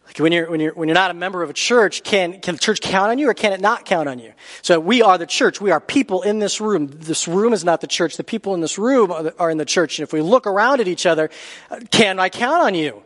Like 0.08 0.18
when 0.20 0.32
you're, 0.32 0.50
when 0.50 0.58
you're, 0.58 0.72
when 0.72 0.88
you're 0.88 0.94
not 0.94 1.10
a 1.10 1.14
member 1.14 1.42
of 1.42 1.50
a 1.50 1.52
church, 1.52 2.02
can, 2.02 2.40
can 2.40 2.54
the 2.54 2.60
church 2.60 2.80
count 2.80 3.10
on 3.10 3.18
you 3.18 3.28
or 3.28 3.34
can 3.34 3.52
it 3.52 3.60
not 3.60 3.84
count 3.84 4.08
on 4.08 4.18
you? 4.18 4.32
So 4.62 4.80
we 4.80 5.02
are 5.02 5.18
the 5.18 5.26
church. 5.26 5.60
We 5.60 5.70
are 5.70 5.80
people 5.80 6.22
in 6.22 6.38
this 6.38 6.62
room. 6.62 6.86
This 6.86 7.28
room 7.28 7.52
is 7.52 7.62
not 7.62 7.82
the 7.82 7.86
church. 7.86 8.16
The 8.16 8.24
people 8.24 8.54
in 8.54 8.62
this 8.62 8.78
room 8.78 9.12
are, 9.12 9.22
the, 9.24 9.38
are 9.38 9.50
in 9.50 9.58
the 9.58 9.66
church. 9.66 9.98
And 9.98 10.04
if 10.04 10.12
we 10.14 10.22
look 10.22 10.46
around 10.46 10.80
at 10.80 10.88
each 10.88 11.04
other, 11.04 11.28
uh, 11.70 11.80
can 11.90 12.18
I 12.18 12.30
count 12.30 12.62
on 12.62 12.74
you? 12.74 13.02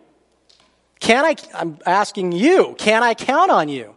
Can 1.01 1.25
I, 1.25 1.35
I'm 1.53 1.79
asking 1.85 2.31
you, 2.31 2.77
can 2.79 3.03
I 3.03 3.15
count 3.15 3.51
on 3.51 3.69
you? 3.69 3.97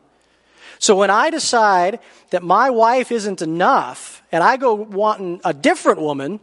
So 0.79 0.95
when 0.95 1.11
I 1.11 1.29
decide 1.29 1.99
that 2.31 2.41
my 2.41 2.71
wife 2.71 3.11
isn't 3.11 3.43
enough 3.43 4.23
and 4.31 4.43
I 4.43 4.57
go 4.57 4.73
wanting 4.73 5.41
a 5.45 5.53
different 5.53 6.01
woman, 6.01 6.39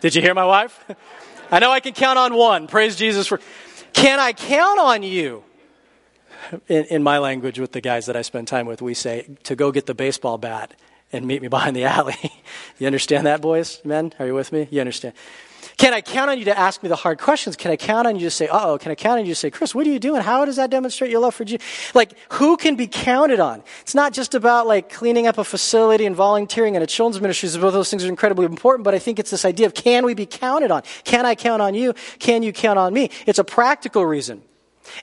did 0.00 0.14
you 0.14 0.22
hear 0.22 0.32
my 0.32 0.46
wife? 0.46 0.82
I 1.50 1.58
know 1.58 1.70
I 1.70 1.80
can 1.80 1.92
count 1.92 2.18
on 2.18 2.34
one. 2.34 2.68
Praise 2.68 2.96
Jesus 2.96 3.26
for, 3.26 3.40
can 3.92 4.18
I 4.20 4.32
count 4.32 4.78
on 4.78 5.02
you? 5.02 5.44
In, 6.68 6.84
in, 6.86 7.02
my 7.02 7.18
language, 7.18 7.58
with 7.58 7.72
the 7.72 7.80
guys 7.80 8.06
that 8.06 8.16
I 8.16 8.22
spend 8.22 8.48
time 8.48 8.66
with, 8.66 8.82
we 8.82 8.94
say 8.94 9.36
to 9.44 9.54
go 9.54 9.70
get 9.70 9.86
the 9.86 9.94
baseball 9.94 10.38
bat 10.38 10.74
and 11.12 11.26
meet 11.26 11.42
me 11.42 11.48
behind 11.48 11.76
the 11.76 11.84
alley. 11.84 12.16
you 12.78 12.86
understand 12.86 13.26
that, 13.26 13.40
boys, 13.40 13.80
men? 13.84 14.12
Are 14.18 14.26
you 14.26 14.34
with 14.34 14.52
me? 14.52 14.68
You 14.70 14.80
understand? 14.80 15.14
Can 15.76 15.94
I 15.94 16.00
count 16.00 16.30
on 16.30 16.38
you 16.38 16.44
to 16.46 16.58
ask 16.58 16.82
me 16.82 16.88
the 16.88 16.96
hard 16.96 17.18
questions? 17.18 17.56
Can 17.56 17.70
I 17.70 17.76
count 17.76 18.06
on 18.06 18.16
you 18.16 18.22
to 18.22 18.30
say, 18.30 18.48
oh, 18.50 18.78
can 18.78 18.92
I 18.92 18.94
count 18.94 19.18
on 19.18 19.26
you 19.26 19.32
to 19.32 19.38
say, 19.38 19.50
Chris, 19.50 19.74
what 19.74 19.86
are 19.86 19.90
you 19.90 19.98
doing? 19.98 20.22
How 20.22 20.44
does 20.44 20.56
that 20.56 20.70
demonstrate 20.70 21.10
your 21.10 21.20
love 21.20 21.34
for 21.34 21.44
Jesus? 21.44 21.94
Like, 21.94 22.12
who 22.32 22.56
can 22.56 22.76
be 22.76 22.86
counted 22.86 23.40
on? 23.40 23.62
It's 23.80 23.94
not 23.94 24.12
just 24.12 24.34
about 24.34 24.66
like 24.66 24.92
cleaning 24.92 25.26
up 25.26 25.38
a 25.38 25.44
facility 25.44 26.06
and 26.06 26.14
volunteering 26.14 26.74
in 26.74 26.82
a 26.82 26.86
children's 26.86 27.20
ministry. 27.20 27.48
Both 27.58 27.72
those 27.72 27.90
things 27.90 28.04
are 28.04 28.08
incredibly 28.08 28.46
important, 28.46 28.84
but 28.84 28.94
I 28.94 28.98
think 28.98 29.18
it's 29.18 29.30
this 29.30 29.44
idea 29.44 29.66
of 29.66 29.74
can 29.74 30.04
we 30.04 30.14
be 30.14 30.26
counted 30.26 30.70
on? 30.70 30.82
Can 31.04 31.24
I 31.24 31.34
count 31.34 31.62
on 31.62 31.74
you? 31.74 31.94
Can 32.18 32.42
you 32.42 32.52
count 32.52 32.78
on 32.78 32.92
me? 32.92 33.10
It's 33.26 33.38
a 33.38 33.44
practical 33.44 34.04
reason. 34.04 34.42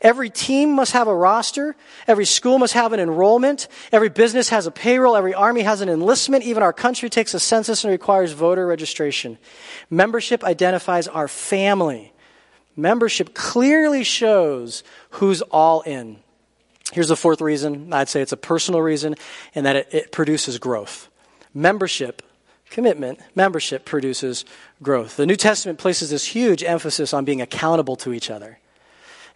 Every 0.02 0.30
team 0.30 0.74
must 0.74 0.94
have 0.94 1.08
a 1.08 1.16
roster. 1.16 1.76
Every 2.08 2.26
school 2.26 2.58
must 2.60 2.74
have 2.74 2.94
an 2.94 3.00
enrollment. 3.00 3.68
Every 3.92 4.10
business 4.10 4.50
has 4.50 4.68
a 4.68 4.72
payroll. 4.72 5.16
Every 5.16 5.34
army 5.34 5.62
has 5.62 5.82
an 5.82 5.90
enlistment. 5.90 6.44
Even 6.44 6.63
our 6.63 6.74
country 6.74 7.10
takes 7.10 7.34
a 7.34 7.40
census 7.40 7.84
and 7.84 7.92
requires 7.92 8.32
voter 8.32 8.66
registration. 8.66 9.38
Membership 9.90 10.44
identifies 10.44 11.08
our 11.08 11.28
family. 11.28 12.13
Membership 12.76 13.34
clearly 13.34 14.04
shows 14.04 14.84
who's 15.12 15.42
all 15.42 15.82
in. 15.82 16.18
Here's 16.92 17.10
the 17.10 17.16
fourth 17.16 17.42
reason. 17.42 17.92
I'd 17.92 18.10
say 18.10 18.22
it's 18.22 18.32
a 18.32 18.38
personal 18.38 18.82
reason, 18.82 19.16
and 19.56 19.66
that 19.66 19.76
it, 19.76 19.88
it 19.92 20.12
produces 20.12 20.58
growth. 20.58 21.10
Membership 21.54 22.22
commitment, 22.70 23.20
membership 23.36 23.86
produces 23.86 24.46
growth. 24.82 25.18
The 25.18 25.26
New 25.26 25.36
Testament 25.36 25.80
places 25.80 26.10
this 26.10 26.26
huge 26.26 26.63
emphasis 26.63 27.13
on 27.13 27.26
being 27.26 27.42
accountable 27.42 27.96
to 27.98 28.13
each 28.13 28.30
other. 28.30 28.60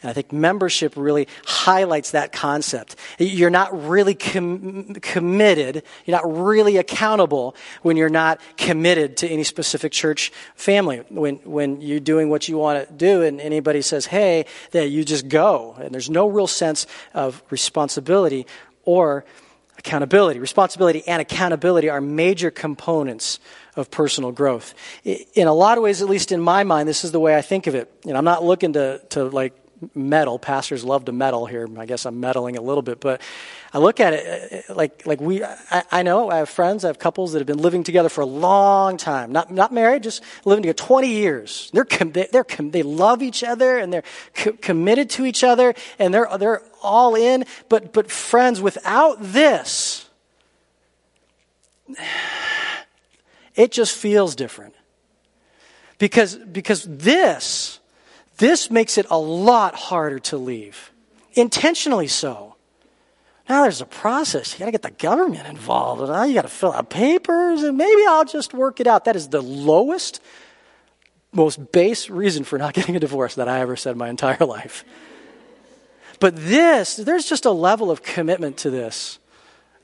And 0.01 0.09
I 0.09 0.13
think 0.13 0.31
membership 0.31 0.93
really 0.95 1.27
highlights 1.45 2.11
that 2.11 2.31
concept. 2.31 2.95
You're 3.19 3.51
not 3.51 3.87
really 3.87 4.15
com- 4.15 4.95
committed, 4.95 5.83
you're 6.05 6.17
not 6.17 6.31
really 6.31 6.77
accountable 6.77 7.55
when 7.83 7.97
you're 7.97 8.09
not 8.09 8.41
committed 8.57 9.17
to 9.17 9.27
any 9.27 9.43
specific 9.43 9.91
church 9.91 10.31
family. 10.55 11.03
When, 11.09 11.35
when 11.37 11.81
you're 11.81 11.99
doing 11.99 12.29
what 12.29 12.47
you 12.47 12.57
want 12.57 12.87
to 12.87 12.93
do 12.93 13.21
and 13.21 13.39
anybody 13.39 13.81
says, 13.81 14.07
hey, 14.07 14.45
that 14.71 14.89
you 14.89 15.03
just 15.03 15.27
go. 15.27 15.75
And 15.79 15.93
there's 15.93 16.09
no 16.09 16.27
real 16.27 16.47
sense 16.47 16.87
of 17.13 17.43
responsibility 17.49 18.47
or 18.85 19.23
accountability. 19.77 20.39
Responsibility 20.39 21.07
and 21.07 21.21
accountability 21.21 21.89
are 21.89 22.01
major 22.01 22.51
components 22.51 23.39
of 23.75 23.89
personal 23.89 24.31
growth. 24.31 24.73
In 25.03 25.47
a 25.47 25.53
lot 25.53 25.77
of 25.77 25.83
ways, 25.83 26.01
at 26.01 26.09
least 26.09 26.31
in 26.31 26.41
my 26.41 26.63
mind, 26.63 26.89
this 26.89 27.03
is 27.03 27.11
the 27.11 27.19
way 27.19 27.35
I 27.35 27.41
think 27.41 27.67
of 27.67 27.75
it. 27.75 27.91
And 28.05 28.17
I'm 28.17 28.25
not 28.25 28.43
looking 28.43 28.73
to, 28.73 28.99
to 29.09 29.25
like 29.25 29.53
meddle. 29.95 30.39
Pastors 30.39 30.83
love 30.83 31.05
to 31.05 31.11
meddle 31.11 31.45
here. 31.45 31.67
I 31.77 31.85
guess 31.85 32.05
I'm 32.05 32.19
meddling 32.19 32.57
a 32.57 32.61
little 32.61 32.81
bit, 32.81 32.99
but 32.99 33.21
I 33.73 33.79
look 33.79 33.99
at 33.99 34.13
it 34.13 34.65
uh, 34.69 34.73
like 34.75 35.05
like 35.05 35.21
we. 35.21 35.43
I, 35.43 35.83
I, 35.91 36.03
know 36.03 36.29
I 36.29 36.37
have 36.37 36.49
friends, 36.49 36.85
I 36.85 36.87
have 36.87 36.99
couples 36.99 37.33
that 37.33 37.39
have 37.39 37.47
been 37.47 37.61
living 37.61 37.83
together 37.83 38.09
for 38.09 38.21
a 38.21 38.25
long 38.25 38.97
time, 38.97 39.31
not 39.31 39.51
not 39.51 39.73
married, 39.73 40.03
just 40.03 40.23
living 40.45 40.63
together 40.63 40.77
20 40.77 41.07
years. 41.07 41.69
They're 41.73 41.85
com- 41.85 42.11
they're 42.11 42.43
com- 42.43 42.71
they 42.71 42.83
love 42.83 43.21
each 43.21 43.43
other 43.43 43.77
and 43.77 43.91
they're 43.91 44.03
co- 44.33 44.53
committed 44.53 45.09
to 45.11 45.25
each 45.25 45.43
other 45.43 45.73
and 45.99 46.13
they're 46.13 46.27
they're 46.37 46.61
all 46.81 47.15
in. 47.15 47.45
But 47.69 47.93
but 47.93 48.11
friends, 48.11 48.61
without 48.61 49.17
this, 49.19 50.07
it 53.55 53.71
just 53.71 53.95
feels 53.95 54.35
different 54.35 54.75
Because, 55.97 56.35
because 56.35 56.83
this, 56.83 57.79
this 58.41 58.71
makes 58.71 58.97
it 58.97 59.05
a 59.11 59.19
lot 59.19 59.75
harder 59.75 60.17
to 60.17 60.37
leave. 60.37 60.91
Intentionally 61.33 62.07
so. 62.07 62.55
Now 63.47 63.61
there's 63.61 63.81
a 63.81 63.85
process. 63.85 64.53
You 64.53 64.59
got 64.59 64.65
to 64.65 64.71
get 64.71 64.81
the 64.81 64.91
government 64.91 65.47
involved. 65.47 66.01
Now 66.09 66.23
you 66.23 66.33
got 66.33 66.41
to 66.41 66.47
fill 66.47 66.73
out 66.73 66.89
papers, 66.89 67.61
and 67.61 67.77
maybe 67.77 68.01
I'll 68.07 68.25
just 68.25 68.51
work 68.53 68.79
it 68.79 68.87
out. 68.87 69.05
That 69.05 69.15
is 69.15 69.29
the 69.29 69.41
lowest, 69.41 70.21
most 71.31 71.71
base 71.71 72.09
reason 72.09 72.43
for 72.43 72.57
not 72.57 72.73
getting 72.77 72.95
a 72.95 72.99
divorce 72.99 73.35
that 73.35 73.47
I 73.47 73.59
ever 73.59 73.75
said 73.75 73.95
my 73.95 74.09
entire 74.09 74.43
life. 74.43 74.83
But 76.19 76.35
this, 76.35 76.95
there's 76.95 77.29
just 77.29 77.45
a 77.45 77.51
level 77.51 77.91
of 77.91 78.01
commitment 78.01 78.57
to 78.57 78.71
this 78.71 79.19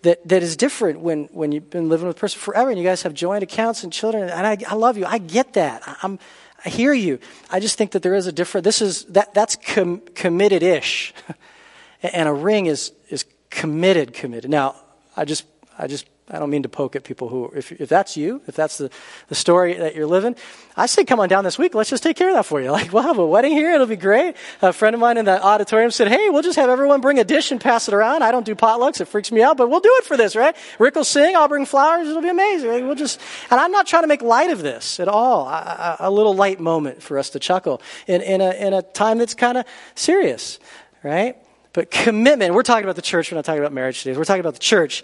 that, 0.02 0.28
that 0.28 0.42
is 0.42 0.58
different 0.58 1.02
when, 1.02 1.26
when 1.26 1.52
you've 1.52 1.70
been 1.70 1.90
living 1.90 2.08
with 2.08 2.18
a 2.18 2.20
person 2.20 2.40
forever 2.40 2.72
and 2.72 2.80
you 2.80 2.86
guys 2.86 3.04
have 3.04 3.14
joint 3.14 3.44
accounts 3.44 3.84
and 3.84 3.94
children. 3.94 4.30
And 4.30 4.48
I, 4.48 4.58
I 4.68 4.74
love 4.74 4.98
you. 4.98 5.06
I 5.06 5.20
get 5.20 5.54
that. 5.54 5.84
I'm, 6.02 6.18
I 6.66 6.70
hear 6.70 6.94
you. 6.94 7.20
I 7.50 7.60
just 7.60 7.78
think 7.78 7.92
that 7.92 8.02
there 8.02 8.16
is 8.16 8.28
a 8.28 8.32
different, 8.32 8.64
this 8.64 8.82
is, 8.82 9.06
that, 9.06 9.34
that's 9.34 9.56
com, 9.56 10.02
committed 10.16 10.64
ish. 10.64 11.14
and 12.04 12.28
a 12.28 12.34
ring 12.34 12.66
is, 12.66 12.92
is 13.10 13.26
committed, 13.50 14.14
committed. 14.14 14.50
Now, 14.50 14.76
I 15.16 15.26
just, 15.26 15.46
I 15.78 15.88
just 15.88 16.08
I 16.30 16.40
don't 16.40 16.50
mean 16.50 16.64
to 16.64 16.70
poke 16.70 16.98
at 16.98 17.06
people 17.06 17.30
who, 17.30 17.50
if, 17.56 17.72
if 17.72 17.88
that's 17.88 18.18
you, 18.18 18.42
if 18.48 18.56
that's 18.56 18.78
the, 18.78 18.90
the 19.30 19.36
story 19.36 19.76
that 19.76 19.96
you're 19.96 20.06
living, 20.06 20.36
I 20.76 20.86
say 20.86 21.06
come 21.06 21.22
on 21.22 21.30
down 21.30 21.46
this 21.46 21.58
week. 21.58 21.74
Let's 21.74 21.90
just 21.90 22.04
take 22.04 22.18
care 22.18 22.28
of 22.28 22.36
that 22.36 22.46
for 22.46 22.62
you. 22.62 22.68
Like, 22.78 22.94
we'll 22.94 23.04
have 23.04 23.18
a 23.18 23.26
wedding 23.26 23.54
here. 23.54 23.74
It'll 23.74 23.88
be 23.88 23.96
great. 23.96 24.36
A 24.62 24.72
friend 24.72 24.94
of 24.94 25.00
mine 25.00 25.18
in 25.18 25.26
the 25.26 25.42
auditorium 25.42 25.90
said, 25.90 26.10
hey, 26.10 26.30
we'll 26.30 26.44
just 26.44 26.58
have 26.58 26.70
everyone 26.70 27.02
bring 27.02 27.18
a 27.18 27.24
dish 27.24 27.52
and 27.52 27.60
pass 27.60 27.88
it 27.88 27.94
around. 27.96 28.22
I 28.22 28.30
don't 28.30 28.46
do 28.46 28.54
potlucks. 28.54 29.02
It 29.02 29.06
freaks 29.06 29.32
me 29.32 29.42
out, 29.42 29.58
but 29.58 29.68
we'll 29.68 29.80
do 29.80 29.90
it 29.94 30.06
for 30.06 30.16
this, 30.16 30.36
right? 30.36 30.56
Rick 30.78 30.94
will 30.94 31.04
sing. 31.04 31.36
I'll 31.36 31.48
bring 31.48 31.66
flowers. 31.66 32.08
It'll 32.08 32.22
be 32.22 32.30
amazing. 32.30 32.86
We'll 32.86 32.96
just, 32.96 33.20
and 33.50 33.60
I'm 33.60 33.72
not 33.72 33.88
trying 33.88 34.04
to 34.04 34.08
make 34.08 34.22
light 34.22 34.52
of 34.52 34.62
this 34.62 35.00
at 35.00 35.08
all. 35.08 35.48
A, 35.48 35.96
a 36.02 36.12
little 36.12 36.36
light 36.36 36.60
moment 36.60 37.02
for 37.02 37.18
us 37.18 37.32
to 37.32 37.40
chuckle 37.40 37.82
in, 38.06 38.22
in, 38.22 38.42
a, 38.42 38.52
in 38.52 38.74
a 38.74 38.84
time 38.84 39.18
that's 39.18 39.34
kind 39.34 39.58
of 39.58 39.66
serious, 39.96 40.60
right? 41.02 41.38
But 41.78 41.92
commitment, 41.92 42.56
we're 42.56 42.64
talking 42.64 42.86
about 42.86 42.96
the 42.96 43.04
church, 43.04 43.32
we're 43.32 43.36
not 43.36 43.46
talking 43.46 43.60
about 43.60 43.72
marriage 43.72 44.02
today. 44.02 44.18
We're 44.18 44.24
talking 44.24 44.40
about 44.40 44.56
the 44.56 44.60
church 44.60 45.04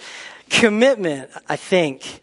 commitment, 0.50 1.30
I 1.48 1.56
think, 1.56 2.20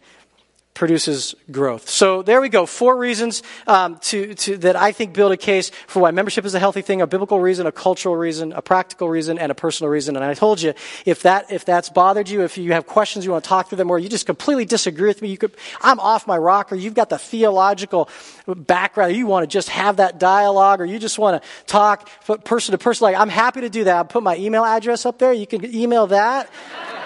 produces 0.81 1.35
growth. 1.51 1.87
So 1.87 2.23
there 2.23 2.41
we 2.41 2.49
go. 2.49 2.65
Four 2.65 2.97
reasons 2.97 3.43
um, 3.67 3.99
to, 4.09 4.33
to, 4.33 4.57
that 4.57 4.75
I 4.75 4.91
think 4.91 5.13
build 5.13 5.31
a 5.31 5.37
case 5.37 5.69
for 5.85 6.01
why 6.01 6.09
membership 6.09 6.43
is 6.43 6.55
a 6.55 6.59
healthy 6.59 6.81
thing: 6.81 7.03
a 7.03 7.05
biblical 7.05 7.39
reason, 7.39 7.67
a 7.67 7.71
cultural 7.71 8.15
reason, 8.15 8.51
a 8.51 8.63
practical 8.63 9.07
reason, 9.07 9.37
and 9.37 9.51
a 9.51 9.53
personal 9.53 9.91
reason. 9.91 10.15
And 10.15 10.25
I 10.25 10.33
told 10.33 10.59
you, 10.59 10.73
if 11.05 11.21
that 11.21 11.51
if 11.51 11.65
that's 11.65 11.89
bothered 11.89 12.29
you, 12.29 12.41
if 12.41 12.57
you 12.57 12.73
have 12.73 12.87
questions, 12.87 13.23
you 13.25 13.29
want 13.29 13.43
to 13.43 13.47
talk 13.47 13.69
through 13.69 13.75
them, 13.75 13.91
or 13.91 13.99
you 13.99 14.09
just 14.09 14.25
completely 14.25 14.65
disagree 14.65 15.07
with 15.07 15.21
me, 15.21 15.29
you 15.29 15.37
could. 15.37 15.55
I'm 15.81 15.99
off 15.99 16.25
my 16.25 16.35
rocker. 16.35 16.75
You've 16.75 16.95
got 16.95 17.09
the 17.09 17.19
theological 17.19 18.09
background. 18.47 19.15
You 19.15 19.27
want 19.27 19.43
to 19.43 19.47
just 19.53 19.69
have 19.69 19.97
that 19.97 20.19
dialogue, 20.19 20.81
or 20.81 20.85
you 20.85 20.97
just 20.97 21.19
want 21.19 21.43
to 21.43 21.49
talk 21.67 22.09
person 22.43 22.71
to 22.71 22.79
person. 22.79 23.05
Like 23.05 23.17
I'm 23.17 23.29
happy 23.29 23.61
to 23.61 23.69
do 23.69 23.83
that. 23.83 23.97
I'll 23.97 24.05
put 24.05 24.23
my 24.23 24.35
email 24.35 24.65
address 24.65 25.05
up 25.05 25.19
there. 25.19 25.31
You 25.31 25.45
can 25.45 25.63
email 25.63 26.07
that. 26.07 26.49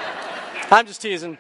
I'm 0.72 0.88
just 0.88 1.02
teasing. 1.02 1.38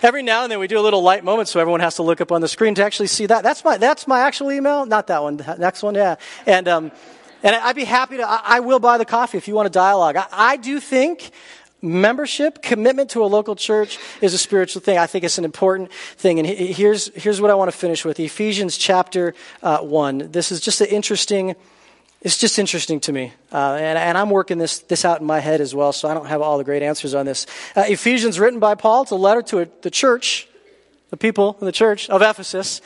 Every 0.00 0.22
now 0.22 0.44
and 0.44 0.52
then 0.52 0.60
we 0.60 0.68
do 0.68 0.78
a 0.78 0.82
little 0.82 1.02
light 1.02 1.24
moment 1.24 1.48
so 1.48 1.58
everyone 1.58 1.80
has 1.80 1.96
to 1.96 2.02
look 2.02 2.20
up 2.20 2.30
on 2.30 2.40
the 2.40 2.48
screen 2.48 2.74
to 2.76 2.84
actually 2.84 3.08
see 3.08 3.26
that. 3.26 3.42
That's 3.42 3.64
my, 3.64 3.78
that's 3.78 4.06
my 4.06 4.20
actual 4.20 4.52
email. 4.52 4.86
Not 4.86 5.08
that 5.08 5.22
one. 5.22 5.38
The 5.38 5.56
next 5.56 5.82
one, 5.82 5.96
yeah. 5.96 6.16
And, 6.46 6.68
um, 6.68 6.92
and 7.42 7.56
I'd 7.56 7.74
be 7.74 7.84
happy 7.84 8.18
to, 8.18 8.28
I, 8.28 8.42
I, 8.44 8.60
will 8.60 8.78
buy 8.78 8.98
the 8.98 9.04
coffee 9.04 9.38
if 9.38 9.48
you 9.48 9.54
want 9.54 9.66
a 9.66 9.70
dialogue. 9.70 10.16
I, 10.16 10.26
I 10.30 10.56
do 10.56 10.78
think 10.78 11.32
membership, 11.82 12.62
commitment 12.62 13.10
to 13.10 13.24
a 13.24 13.26
local 13.26 13.56
church 13.56 13.98
is 14.20 14.34
a 14.34 14.38
spiritual 14.38 14.82
thing. 14.82 14.98
I 14.98 15.06
think 15.06 15.24
it's 15.24 15.38
an 15.38 15.44
important 15.44 15.92
thing. 15.92 16.38
And 16.38 16.46
here's, 16.46 17.12
here's 17.14 17.40
what 17.40 17.50
I 17.50 17.54
want 17.54 17.70
to 17.70 17.76
finish 17.76 18.04
with 18.04 18.20
Ephesians 18.20 18.76
chapter 18.76 19.34
uh, 19.64 19.78
1. 19.78 20.30
This 20.30 20.52
is 20.52 20.60
just 20.60 20.80
an 20.80 20.88
interesting 20.88 21.56
it's 22.20 22.36
just 22.36 22.58
interesting 22.58 23.00
to 23.00 23.12
me. 23.12 23.32
Uh, 23.52 23.74
and, 23.74 23.98
and, 23.98 24.18
I'm 24.18 24.30
working 24.30 24.58
this, 24.58 24.80
this 24.80 25.04
out 25.04 25.20
in 25.20 25.26
my 25.26 25.38
head 25.38 25.60
as 25.60 25.74
well, 25.74 25.92
so 25.92 26.08
I 26.08 26.14
don't 26.14 26.26
have 26.26 26.42
all 26.42 26.58
the 26.58 26.64
great 26.64 26.82
answers 26.82 27.14
on 27.14 27.26
this. 27.26 27.46
Uh, 27.76 27.84
Ephesians, 27.86 28.40
written 28.40 28.58
by 28.58 28.74
Paul, 28.74 29.02
it's 29.02 29.12
a 29.12 29.16
letter 29.16 29.42
to 29.42 29.60
a, 29.60 29.68
the 29.82 29.90
church 29.90 30.48
the 31.10 31.16
people 31.16 31.56
in 31.60 31.64
the 31.64 31.72
church 31.72 32.10
of 32.10 32.20
Ephesus. 32.20 32.82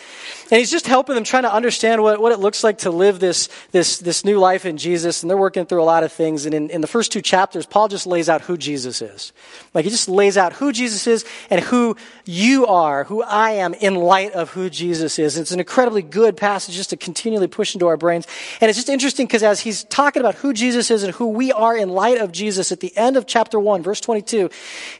And 0.50 0.58
he's 0.58 0.70
just 0.70 0.86
helping 0.86 1.16
them 1.16 1.24
trying 1.24 1.42
to 1.42 1.52
understand 1.52 2.02
what, 2.02 2.20
what 2.20 2.30
it 2.30 2.38
looks 2.38 2.62
like 2.62 2.78
to 2.78 2.90
live 2.90 3.18
this, 3.18 3.48
this, 3.72 3.98
this 3.98 4.24
new 4.24 4.38
life 4.38 4.64
in 4.64 4.76
Jesus. 4.76 5.22
And 5.22 5.30
they're 5.30 5.36
working 5.36 5.66
through 5.66 5.82
a 5.82 5.84
lot 5.84 6.04
of 6.04 6.12
things. 6.12 6.46
And 6.46 6.54
in, 6.54 6.70
in 6.70 6.82
the 6.82 6.86
first 6.86 7.10
two 7.10 7.20
chapters, 7.20 7.66
Paul 7.66 7.88
just 7.88 8.06
lays 8.06 8.28
out 8.28 8.42
who 8.42 8.56
Jesus 8.56 9.02
is. 9.02 9.32
Like 9.74 9.84
he 9.84 9.90
just 9.90 10.08
lays 10.08 10.36
out 10.36 10.52
who 10.52 10.72
Jesus 10.72 11.06
is 11.08 11.24
and 11.50 11.60
who 11.60 11.96
you 12.24 12.66
are, 12.66 13.04
who 13.04 13.22
I 13.24 13.52
am 13.52 13.74
in 13.74 13.96
light 13.96 14.32
of 14.32 14.50
who 14.50 14.70
Jesus 14.70 15.18
is. 15.18 15.36
And 15.36 15.42
it's 15.42 15.52
an 15.52 15.58
incredibly 15.58 16.02
good 16.02 16.36
passage 16.36 16.76
just 16.76 16.90
to 16.90 16.96
continually 16.96 17.48
push 17.48 17.74
into 17.74 17.88
our 17.88 17.96
brains. 17.96 18.28
And 18.60 18.68
it's 18.68 18.78
just 18.78 18.88
interesting 18.88 19.26
because 19.26 19.42
as 19.42 19.58
he's 19.58 19.82
talking 19.84 20.20
about 20.20 20.36
who 20.36 20.52
Jesus 20.52 20.92
is 20.92 21.02
and 21.02 21.12
who 21.14 21.28
we 21.28 21.50
are 21.50 21.76
in 21.76 21.88
light 21.88 22.18
of 22.18 22.30
Jesus 22.30 22.70
at 22.70 22.78
the 22.78 22.96
end 22.96 23.16
of 23.16 23.26
chapter 23.26 23.58
1, 23.58 23.82
verse 23.82 24.00
22, 24.00 24.48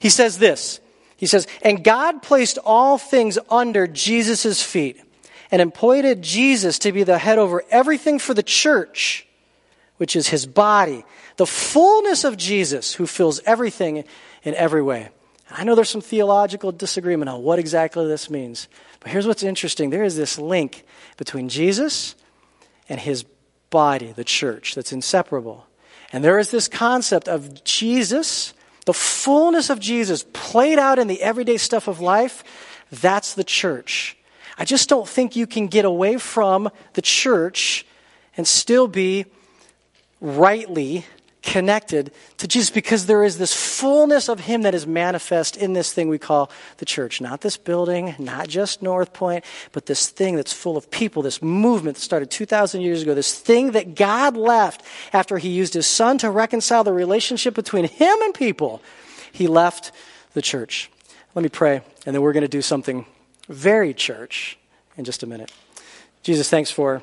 he 0.01 0.09
says 0.09 0.39
this. 0.39 0.81
He 1.23 1.29
says, 1.29 1.47
And 1.63 1.85
God 1.85 2.21
placed 2.21 2.59
all 2.65 2.99
things 2.99 3.39
under 3.49 3.87
Jesus' 3.87 4.61
feet 4.61 5.01
and 5.53 5.63
appointed 5.63 6.21
Jesus 6.21 6.81
to 6.81 6.91
be 6.91 7.05
the 7.05 7.17
head 7.17 7.39
over 7.39 7.63
everything 7.71 8.19
for 8.19 8.35
the 8.35 8.43
church, 8.43 9.25
which 9.99 10.17
is 10.17 10.27
his 10.27 10.47
body, 10.47 11.05
the 11.37 11.47
fullness 11.47 12.25
of 12.25 12.37
Jesus 12.37 12.95
who 12.95 13.07
fills 13.07 13.41
everything 13.47 14.03
in 14.43 14.55
every 14.57 14.83
way. 14.83 15.11
I 15.49 15.63
know 15.63 15.77
there's 15.77 15.91
some 15.91 16.01
theological 16.01 16.73
disagreement 16.73 17.29
on 17.29 17.45
what 17.45 17.61
exactly 17.61 18.05
this 18.09 18.29
means, 18.29 18.67
but 18.99 19.13
here's 19.13 19.25
what's 19.25 19.45
interesting 19.45 19.91
there 19.91 20.03
is 20.03 20.17
this 20.17 20.41
link 20.41 20.85
between 21.19 21.49
Jesus 21.49 22.17
and 22.89 22.99
his 22.99 23.25
body, 23.71 24.11
the 24.11 24.25
church, 24.25 24.75
that's 24.75 24.91
inseparable. 24.91 25.69
And 26.13 26.25
there 26.25 26.41
is 26.41 26.51
this 26.51 26.67
concept 26.67 27.29
of 27.29 27.63
Jesus 27.63 28.55
the 28.85 28.93
fullness 28.93 29.71
of 29.71 29.79
Jesus 29.79 30.25
played 30.33 30.79
out 30.79 30.99
in 30.99 31.07
the 31.07 31.23
everyday 31.23 31.57
stuff 31.57 31.89
of 31.89 32.01
life, 32.01 32.43
that's 32.91 33.35
the 33.35 33.45
church. 33.45 34.17
I 34.59 34.65
just 34.65 34.89
don't 34.89 35.09
think 35.09 35.37
you 35.37 35.47
can 35.47 35.69
get 35.69 35.85
away 35.85 36.19
from 36.19 36.71
the 36.95 37.03
church 37.03 37.87
and 38.37 38.47
still 38.47 38.89
be 38.89 39.27
rightly 40.21 41.07
connected 41.43 42.13
to 42.39 42.47
Jesus 42.47 42.71
because 42.71 43.07
there 43.07 43.25
is 43.25 43.37
this 43.39 43.53
fullness 43.53 44.29
of 44.29 44.41
Him 44.41 44.63
that 44.63 44.75
is 44.75 44.87
manifest 44.87 45.57
in 45.57 45.73
this 45.73 45.93
thing 45.93 46.09
we 46.09 46.19
call 46.19 46.51
the 46.79 46.85
church. 46.85 47.21
Not 47.21 47.41
this 47.41 47.57
building, 47.57 48.15
not 48.19 48.49
just 48.49 48.83
Northpointe, 48.83 49.45
but 49.73 49.87
this 49.87 50.09
thing 50.09 50.37
that's 50.37 50.53
full 50.53 50.77
of 50.77 50.91
people, 50.91 51.23
this 51.23 51.43
movement 51.43 51.97
that 51.97 52.03
started 52.03 52.31
2,000 52.31 52.81
years 52.81 53.03
ago, 53.03 53.15
this 53.15 53.39
thing 53.39 53.73
that 53.73 53.95
God 53.95 54.37
left 54.37 54.83
after 55.13 55.39
He 55.39 55.49
used 55.49 55.75
His 55.75 55.87
Son 55.87 56.17
to 56.19 56.31
reconcile 56.31 56.85
the 56.85 56.93
relationship 56.93 57.55
between 57.55 57.85
Him 57.85 58.23
and 58.23 58.35
people. 58.35 58.81
He 59.33 59.47
left 59.47 59.93
the 60.35 60.43
church. 60.43 60.91
Let 61.35 61.43
me 61.43 61.49
pray, 61.49 61.83
and 62.07 62.15
then 62.15 62.23
we're 62.23 62.33
going 62.33 62.43
to 62.43 62.49
do 62.49 62.63
something 62.63 63.07
very 63.49 63.95
church 63.95 64.59
in 64.97 65.05
just 65.05 65.23
a 65.23 65.27
minute. 65.27 65.51
Jesus, 66.23 66.49
thanks 66.49 66.71
for, 66.71 67.03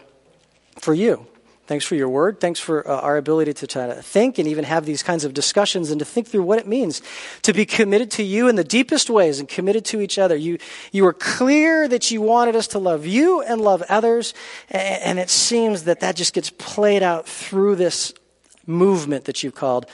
for 0.80 0.94
you. 0.94 1.28
Thanks 1.70 1.86
for 1.86 1.94
your 1.94 2.10
word. 2.10 2.40
Thanks 2.40 2.60
for 2.60 2.90
uh, 2.90 3.00
our 3.00 3.16
ability 3.16 3.54
to 3.54 3.68
try 3.68 3.86
to 3.86 4.02
think 4.02 4.40
and 4.40 4.48
even 4.48 4.64
have 4.64 4.88
these 4.88 5.04
kinds 5.04 5.24
of 5.24 5.36
discussions 5.36 5.92
and 5.92 6.00
to 6.00 6.06
think 6.06 6.28
through 6.28 6.42
what 6.42 6.58
it 6.58 6.66
means 6.66 7.00
to 7.44 7.54
be 7.54 7.64
committed 7.64 8.10
to 8.10 8.24
you 8.24 8.48
in 8.48 8.56
the 8.56 8.64
deepest 8.64 9.08
ways 9.08 9.40
and 9.40 9.48
committed 9.48 9.86
to 9.86 10.02
each 10.02 10.18
other. 10.18 10.36
You, 10.36 10.58
you 10.92 11.04
were 11.04 11.14
clear 11.14 11.88
that 11.88 12.10
you 12.10 12.24
wanted 12.24 12.56
us 12.56 12.70
to 12.70 12.80
love 12.80 13.06
you 13.06 13.44
and 13.44 13.62
love 13.62 13.84
others, 13.88 14.34
and, 14.72 15.04
and 15.04 15.20
it 15.20 15.30
seems 15.30 15.84
that 15.84 16.00
that 16.00 16.16
just 16.16 16.34
gets 16.34 16.50
played 16.50 17.04
out 17.04 17.28
through 17.28 17.76
this 17.76 18.16
movement 18.66 19.26
that 19.26 19.44
you've 19.44 19.54
called 19.54 19.86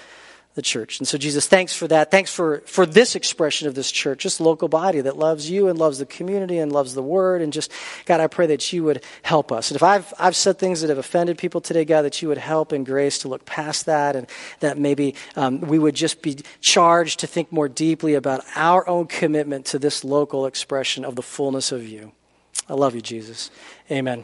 the 0.55 0.61
church. 0.61 0.99
And 0.99 1.07
so, 1.07 1.17
Jesus, 1.17 1.47
thanks 1.47 1.75
for 1.75 1.87
that. 1.89 2.09
Thanks 2.09 2.33
for, 2.33 2.61
for 2.65 2.85
this 2.85 3.15
expression 3.15 3.67
of 3.67 3.75
this 3.75 3.91
church, 3.91 4.23
this 4.23 4.39
local 4.39 4.69
body 4.69 5.01
that 5.01 5.17
loves 5.17 5.49
you 5.49 5.67
and 5.67 5.77
loves 5.77 5.99
the 5.99 6.05
community 6.05 6.57
and 6.57 6.71
loves 6.71 6.93
the 6.93 7.03
word. 7.03 7.41
And 7.41 7.51
just, 7.51 7.71
God, 8.05 8.21
I 8.21 8.27
pray 8.27 8.47
that 8.47 8.71
you 8.71 8.85
would 8.85 9.03
help 9.21 9.51
us. 9.51 9.69
And 9.69 9.75
if 9.75 9.83
I've, 9.83 10.13
I've 10.17 10.35
said 10.35 10.57
things 10.57 10.79
that 10.81 10.89
have 10.89 10.97
offended 10.97 11.37
people 11.37 11.59
today, 11.59 11.83
God, 11.83 12.03
that 12.03 12.21
you 12.21 12.29
would 12.29 12.37
help 12.37 12.71
in 12.71 12.85
grace 12.85 13.19
to 13.19 13.27
look 13.27 13.45
past 13.45 13.85
that 13.85 14.15
and 14.15 14.27
that 14.61 14.77
maybe 14.77 15.15
um, 15.35 15.59
we 15.59 15.77
would 15.77 15.95
just 15.95 16.21
be 16.21 16.37
charged 16.61 17.19
to 17.19 17.27
think 17.27 17.51
more 17.51 17.67
deeply 17.67 18.13
about 18.13 18.41
our 18.55 18.87
own 18.87 19.07
commitment 19.07 19.65
to 19.67 19.79
this 19.79 20.05
local 20.05 20.45
expression 20.45 21.03
of 21.03 21.15
the 21.15 21.23
fullness 21.23 21.73
of 21.73 21.85
you. 21.85 22.13
I 22.69 22.73
love 22.73 22.95
you, 22.95 23.01
Jesus. 23.01 23.51
Amen. 23.91 24.23